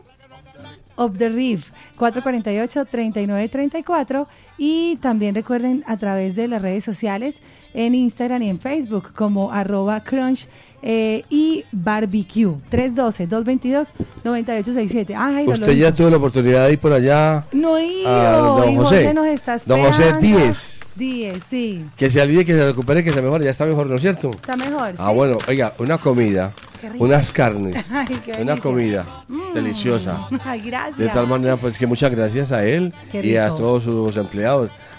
of 1.00 1.18
the 1.18 1.30
Reef 1.30 1.72
448-3934 1.98 4.26
y 4.62 4.96
también 4.96 5.34
recuerden 5.34 5.82
a 5.86 5.96
través 5.96 6.36
de 6.36 6.46
las 6.46 6.60
redes 6.60 6.84
sociales 6.84 7.40
en 7.72 7.94
Instagram 7.94 8.42
y 8.42 8.50
en 8.50 8.60
Facebook 8.60 9.14
como 9.14 9.50
arroba 9.52 10.00
crunch 10.04 10.48
eh, 10.82 11.24
y 11.30 11.64
barbecue 11.72 12.56
312-222-9867 12.70 15.14
ah, 15.16 15.30
Jairo, 15.32 15.52
Usted 15.52 15.72
ya 15.72 15.94
tuvo 15.94 16.10
la 16.10 16.16
oportunidad 16.18 16.66
de 16.66 16.72
ir 16.74 16.78
por 16.78 16.92
allá. 16.92 17.44
no 17.52 17.76
he 17.76 17.86
ido 17.86 18.08
a 18.10 18.32
don 18.36 18.76
José. 18.76 18.96
José 19.02 19.14
nos 19.14 19.26
está 19.26 19.58
Don 19.66 19.82
José 19.82 20.12
Díez. 20.20 20.80
Díez, 20.96 21.38
sí 21.48 21.84
Que 21.96 22.10
se 22.10 22.20
alivie, 22.20 22.44
que 22.44 22.52
se 22.52 22.64
recupere, 22.66 23.02
que 23.02 23.12
se 23.12 23.22
mejore. 23.22 23.44
Ya 23.44 23.52
está 23.52 23.64
mejor, 23.64 23.86
¿no 23.86 23.94
es 23.96 24.02
cierto? 24.02 24.30
está 24.30 24.56
mejor 24.56 24.94
Ah, 24.98 25.08
¿sí? 25.08 25.14
bueno, 25.14 25.38
oiga, 25.48 25.72
una 25.78 25.96
comida, 25.98 26.52
unas 26.98 27.32
carnes, 27.32 27.76
Ay, 27.90 28.20
una 28.40 28.56
comida 28.58 29.06
Mm. 29.28 29.54
deliciosa. 29.54 30.28
Ay, 30.44 30.60
gracias 30.60 30.98
De 30.98 31.08
tal 31.08 31.26
manera, 31.28 31.56
pues 31.56 31.78
que 31.78 31.86
muchas 31.86 32.10
gracias 32.10 32.50
a 32.52 32.64
él 32.66 32.92
y 33.12 33.36
a 33.36 33.48
todos 33.48 33.84
sus 33.84 34.16
empleados. 34.16 34.49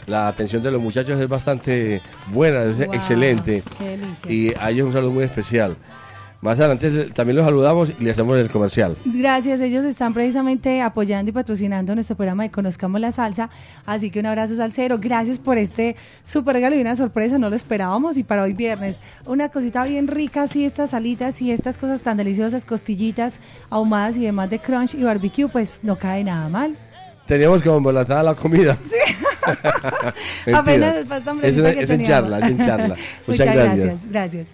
La 0.07 0.27
atención 0.27 0.63
de 0.63 0.71
los 0.71 0.81
muchachos 0.81 1.19
es 1.19 1.29
bastante 1.29 2.01
buena, 2.33 2.63
es 2.63 2.77
Wow, 2.77 2.93
excelente. 2.93 3.63
Y 4.27 4.53
a 4.59 4.71
ellos 4.71 4.87
un 4.87 4.93
saludo 4.93 5.11
muy 5.11 5.23
especial. 5.23 5.77
Más 6.41 6.59
adelante 6.59 7.11
también 7.13 7.37
los 7.37 7.45
saludamos 7.45 7.91
y 7.99 8.03
le 8.03 8.09
hacemos 8.09 8.35
el 8.39 8.49
comercial. 8.49 8.97
Gracias, 9.05 9.61
ellos 9.61 9.85
están 9.85 10.11
precisamente 10.11 10.81
apoyando 10.81 11.29
y 11.29 11.33
patrocinando 11.33 11.93
nuestro 11.93 12.15
programa 12.15 12.41
de 12.41 12.49
Conozcamos 12.49 12.99
la 12.99 13.11
Salsa, 13.11 13.51
así 13.85 14.09
que 14.09 14.19
un 14.19 14.25
abrazo 14.25 14.55
salsero, 14.55 14.97
gracias 14.97 15.37
por 15.37 15.59
este 15.59 15.95
super 16.23 16.55
regalo 16.55 16.75
y 16.75 16.81
una 16.81 16.95
sorpresa, 16.95 17.37
no 17.37 17.51
lo 17.51 17.55
esperábamos 17.55 18.17
y 18.17 18.23
para 18.23 18.41
hoy 18.41 18.53
viernes, 18.53 19.01
una 19.27 19.49
cosita 19.49 19.83
bien 19.83 20.07
rica, 20.07 20.43
así 20.43 20.65
estas 20.65 20.95
alitas 20.95 21.39
y 21.43 21.51
estas 21.51 21.77
cosas 21.77 22.01
tan 22.01 22.17
deliciosas, 22.17 22.65
costillitas 22.65 23.39
ahumadas 23.69 24.17
y 24.17 24.25
demás 24.25 24.49
de 24.49 24.57
crunch 24.57 24.95
y 24.95 25.03
barbecue, 25.03 25.47
pues 25.47 25.79
no 25.83 25.95
cae 25.95 26.23
nada 26.23 26.49
mal. 26.49 26.75
Teníamos 27.25 27.61
como 27.61 27.77
embolatada 27.77 28.23
la 28.23 28.35
comida. 28.35 28.77
Mentiras. 30.45 30.59
Apenas 30.59 30.95
después 30.95 31.23
tan 31.23 31.39
es, 31.43 31.55
que 31.55 31.81
es 31.81 31.89
en 31.89 32.03
charla, 32.03 32.39
es 32.39 32.45
en 32.45 32.57
charla. 32.57 32.95
Muchas, 33.27 33.47
Muchas 33.47 33.55
gracias. 33.55 33.99
gracias. 34.09 34.47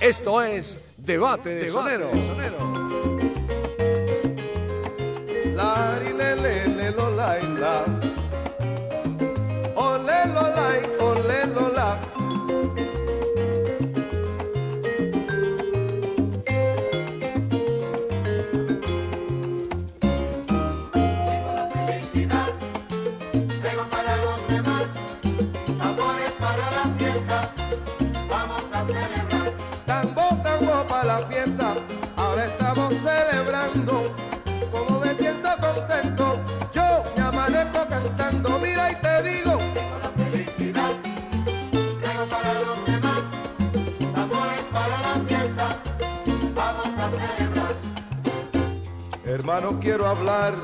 Esto 0.00 0.42
es 0.42 0.80
Debate 0.96 1.50
de 1.50 1.70
Sonero. 1.70 2.10
La 5.54 5.98
ri 6.00 6.12
le 6.12 6.66
le 6.66 6.90
lo 6.90 7.10
la 7.14 7.38
la. 7.38 7.84
Ole 9.76 10.26
lo 10.26 10.42
la 10.42 10.68
ole 10.98 11.46
lo 11.54 11.72
la. 11.72 12.11
Hermano, 49.42 49.80
quiero 49.80 50.06
hablar 50.06 50.54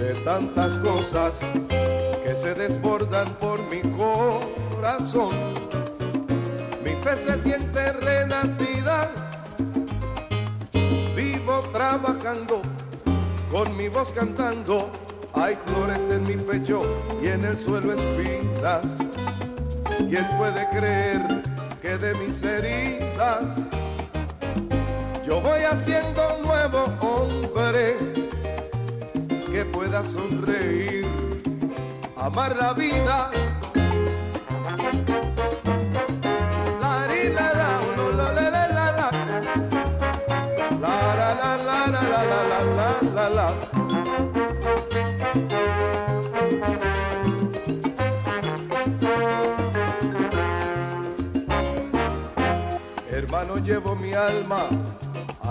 de 0.00 0.12
tantas 0.24 0.76
cosas 0.78 1.38
que 1.68 2.36
se 2.36 2.52
desbordan 2.52 3.32
por 3.34 3.62
mi 3.70 3.80
corazón. 3.96 5.36
Mi 6.82 6.96
fe 6.96 7.16
se 7.24 7.40
siente 7.44 7.92
renacida. 7.92 9.08
Vivo 11.14 11.60
trabajando, 11.72 12.60
con 13.52 13.76
mi 13.76 13.86
voz 13.86 14.10
cantando. 14.10 14.90
Hay 15.34 15.56
flores 15.66 16.02
en 16.10 16.26
mi 16.26 16.34
pecho 16.38 16.82
y 17.22 17.28
en 17.28 17.44
el 17.44 17.56
suelo 17.56 17.92
espinas. 17.92 18.84
¿Quién 19.96 20.26
puede 20.36 20.68
creer 20.70 21.22
que 21.80 21.96
de 21.98 22.14
mis 22.14 22.42
heridas 22.42 23.60
yo 25.26 25.40
voy 25.40 25.60
haciendo 25.62 26.36
un 26.36 26.42
nuevo 26.42 26.84
hombre 27.00 27.96
que 29.50 29.64
pueda 29.64 30.04
sonreír, 30.04 31.06
amar 32.16 32.56
la 32.56 32.72
vida. 32.72 33.30
Hermano, 53.10 53.56
llevo 53.56 53.96
mi 53.96 54.12
alma 54.12 54.68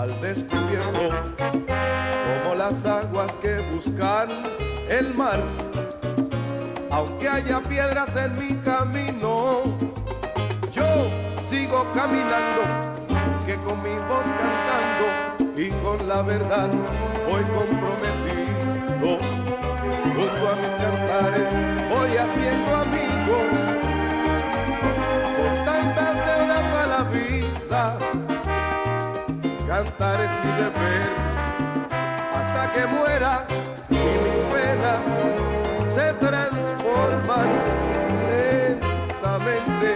al 0.06 0.20
descubierto, 0.20 1.10
como 1.36 2.54
las 2.54 2.84
aguas 2.84 3.36
que 3.38 3.58
buscan 3.72 4.28
el 4.88 5.12
mar. 5.14 5.40
Aunque 6.90 7.28
haya 7.28 7.60
piedras 7.60 8.14
en 8.14 8.38
mi 8.38 8.54
camino, 8.62 9.62
yo 10.72 10.86
sigo 11.50 11.84
caminando, 11.92 12.62
que 13.46 13.56
con 13.56 13.82
mi 13.82 13.96
voz 14.08 14.26
cantando 14.38 15.60
y 15.60 15.70
con 15.82 16.08
la 16.08 16.22
verdad 16.22 16.70
voy 17.28 17.42
comprometido. 17.42 19.18
Junto 20.16 20.48
a 20.48 20.54
mis 20.62 20.74
cantares 20.82 21.48
voy 21.90 22.16
haciendo 22.16 22.76
amigos, 22.76 23.50
con 25.36 25.64
tantas 25.64 26.14
deudas 26.26 26.74
a 26.74 26.86
la 26.86 27.02
vida 27.10 28.25
cantar 29.76 30.18
es 30.22 30.30
mi 30.42 30.52
deber 30.52 31.10
hasta 32.34 32.72
que 32.72 32.86
muera 32.86 33.46
y 33.90 33.94
mis 33.94 34.40
penas 34.50 35.02
se 35.94 36.14
transforman 36.14 37.50
lentamente. 38.30 39.88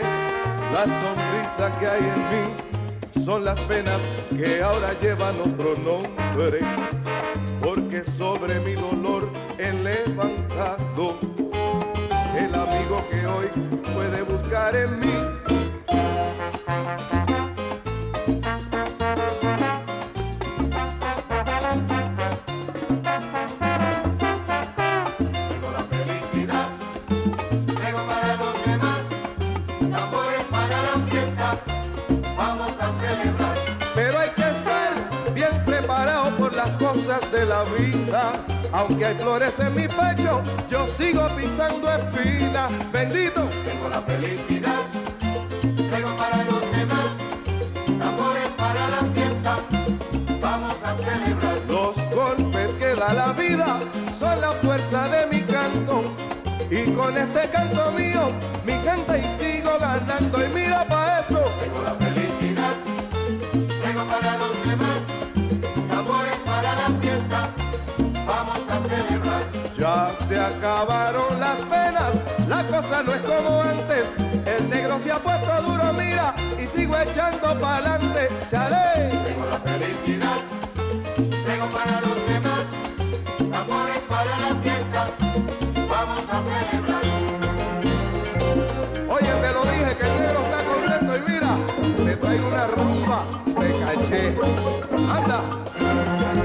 La 0.74 0.84
sonrisa 1.00 1.78
que 1.78 1.86
hay 1.88 2.04
en 2.14 2.20
mí 2.30 3.24
son 3.24 3.42
las 3.46 3.58
penas 3.60 4.02
que 4.28 4.62
ahora 4.62 4.92
llevan 5.00 5.40
otro 5.40 5.74
nombre, 5.82 6.60
porque 7.62 8.04
sobre 8.04 8.60
mi 8.60 8.74
dolor 8.74 9.30
he 9.56 9.72
levantado 9.72 11.16
el 12.36 12.54
amigo 12.54 13.02
que 13.08 13.26
hoy 13.26 13.46
puede 13.94 14.22
buscar 14.24 14.76
en 14.76 15.00
mí. 15.00 15.40
De 37.40 37.46
la 37.46 37.64
vida. 37.64 38.32
Aunque 38.72 39.06
hay 39.06 39.14
flores 39.14 39.54
en 39.58 39.74
mi 39.74 39.88
pecho, 39.88 40.42
yo 40.68 40.86
sigo 40.86 41.26
pisando 41.36 41.90
espinas. 41.90 42.70
Bendito. 42.92 43.48
Tengo 43.64 43.88
la 43.88 44.02
felicidad, 44.02 44.82
traigo 45.88 46.14
para 46.16 46.44
los 46.44 46.60
demás, 46.76 47.08
tambores 47.98 48.48
para 48.58 48.88
la 48.94 49.02
fiesta, 49.14 49.56
vamos 50.40 50.76
a 50.84 50.94
celebrar. 50.96 51.58
Los 51.66 51.96
golpes 52.14 52.76
que 52.76 52.94
da 52.94 53.12
la 53.14 53.32
vida 53.32 53.80
son 54.18 54.40
la 54.40 54.52
fuerza 54.52 55.08
de 55.08 55.26
mi 55.32 55.40
canto. 55.42 56.12
Y 56.70 56.90
con 56.92 57.16
este 57.16 57.48
canto 57.50 57.90
mío, 57.92 58.32
mi 58.66 58.74
gente 58.74 59.18
y 59.18 59.26
sigo 59.40 59.72
ganando. 59.80 60.44
Y 60.44 60.48
mira 60.50 60.84
pa' 60.84 61.20
eso. 61.20 61.42
Tengo 61.60 61.82
la 61.82 61.94
felicidad, 61.94 62.39
se 70.28 70.38
acabaron 70.38 71.38
las 71.38 71.56
penas, 71.56 72.12
la 72.48 72.66
cosa 72.66 73.02
no 73.02 73.14
es 73.14 73.20
como 73.22 73.62
antes. 73.62 74.06
El 74.46 74.68
negro 74.68 74.98
se 74.98 75.12
ha 75.12 75.18
puesto 75.18 75.62
duro, 75.62 75.92
mira, 75.92 76.34
y 76.58 76.66
sigo 76.66 76.96
echando 76.96 77.58
pa'lante. 77.60 78.28
Chale. 78.50 79.08
Tengo 79.24 79.46
la 79.46 79.58
felicidad, 79.58 80.38
traigo 81.44 81.66
para 81.70 82.00
los 82.00 82.26
demás, 82.26 82.64
tambores 83.50 84.00
para 84.08 84.38
la 84.38 84.54
fiesta, 84.62 85.10
vamos 85.88 86.24
a 86.30 86.42
celebrar. 86.50 87.04
Oye, 89.08 89.32
te 89.42 89.52
lo 89.52 89.62
dije 89.64 89.96
que 89.96 90.06
el 90.06 90.20
negro 90.20 90.40
está 90.44 90.58
contento 90.64 91.16
y 91.16 91.30
mira, 91.30 91.56
le 92.04 92.16
traigo 92.16 92.48
una 92.48 92.66
rumba 92.66 93.24
de 93.60 93.68
caché. 93.84 94.34
Anda. 95.10 96.39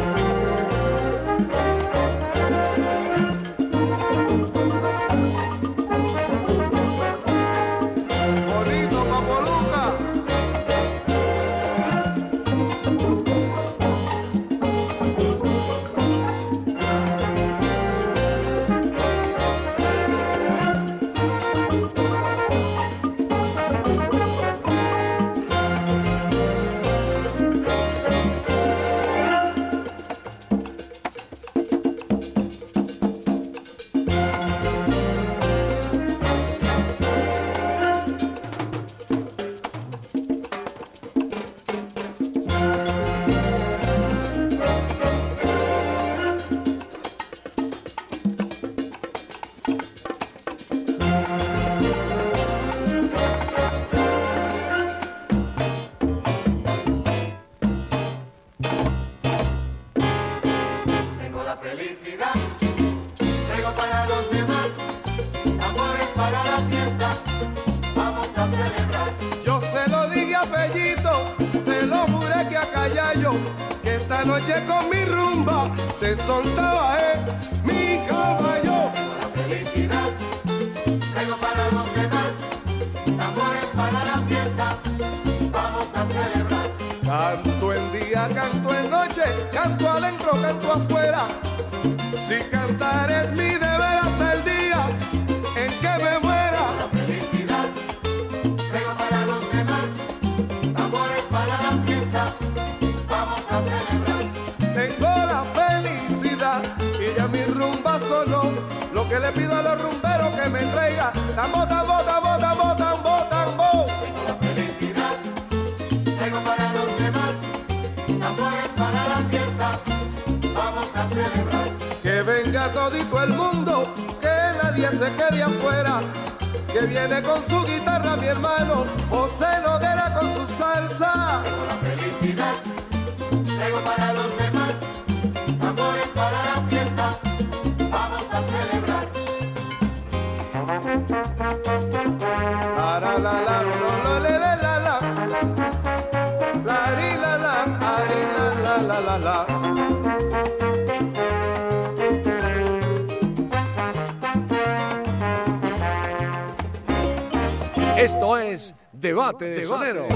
Esto 157.97 158.37
es 158.37 158.73
Debate 158.93 159.45
de, 159.45 159.61
Debate 159.61 160.07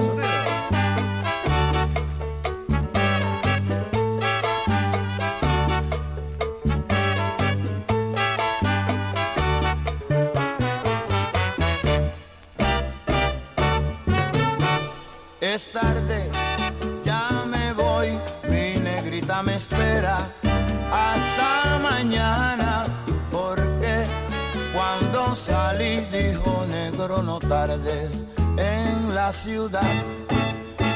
tardes 27.50 28.12
en 28.58 29.16
la 29.16 29.34
ciudad. 29.34 29.92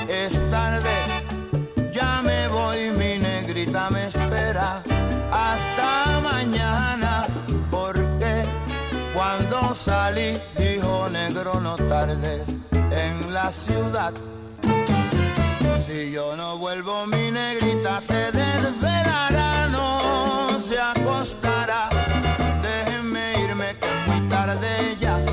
Es 0.07 0.33
tarde, 0.51 0.95
ya 1.91 2.21
me 2.21 2.47
voy, 2.47 2.91
mi 2.91 3.17
negrita 3.17 3.89
me 3.89 4.05
espera. 4.05 4.83
Hasta 5.31 6.19
mañana, 6.21 7.25
porque 7.71 8.43
cuando 9.15 9.73
salí 9.73 10.39
dijo 10.55 11.09
negro 11.09 11.59
no 11.59 11.75
tardes 11.75 12.47
en 12.73 13.33
la 13.33 13.51
ciudad. 13.51 14.13
Si 15.87 16.11
yo 16.11 16.35
no 16.35 16.57
vuelvo, 16.59 17.07
mi 17.07 17.31
negrita 17.31 17.99
se 17.99 18.31
desvelará, 18.31 19.67
no 19.69 20.59
se 20.59 20.79
acostará. 20.79 21.89
Déjenme 22.61 23.33
irme 23.43 23.75
que 23.79 23.87
es 23.87 24.07
muy 24.07 24.29
tarde 24.29 24.97
ya. 24.99 25.32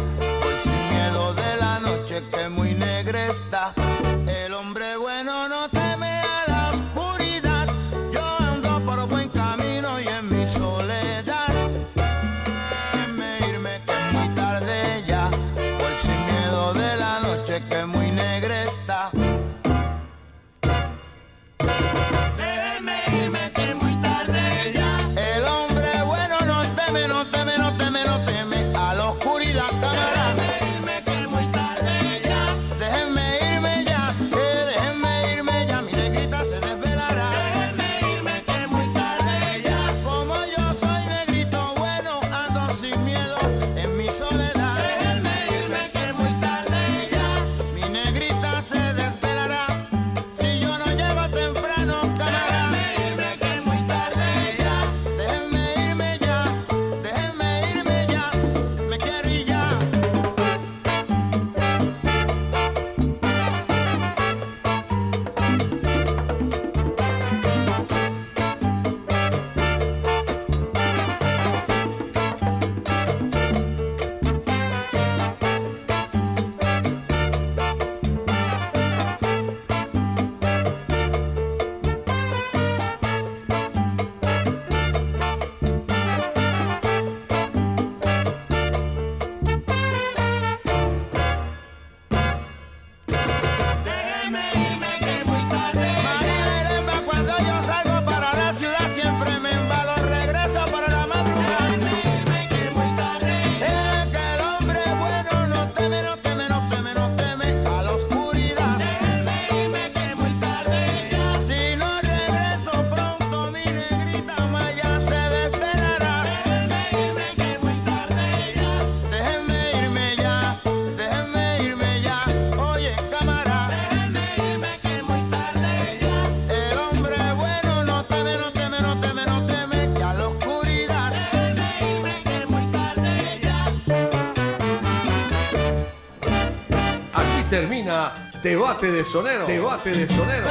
termina 137.61 138.31
Debate 138.43 138.91
de 138.91 139.05
Sonero. 139.05 139.47
Debate 139.47 139.91
de 139.91 140.07
Sonero. 140.09 140.49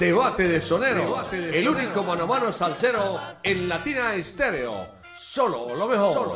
Debate 0.00 0.48
de 0.48 0.60
Sonero, 0.60 1.04
Debate 1.04 1.36
de 1.36 1.58
el 1.60 1.68
único 1.68 2.02
mano 2.02 2.24
a 2.24 2.26
mano 2.26 2.52
salsero 2.52 3.20
en 3.42 3.68
Latina 3.68 4.14
Estéreo. 4.14 4.88
Solo 5.14 5.76
lo 5.76 5.86
mejor. 5.86 6.12
Solo. 6.12 6.33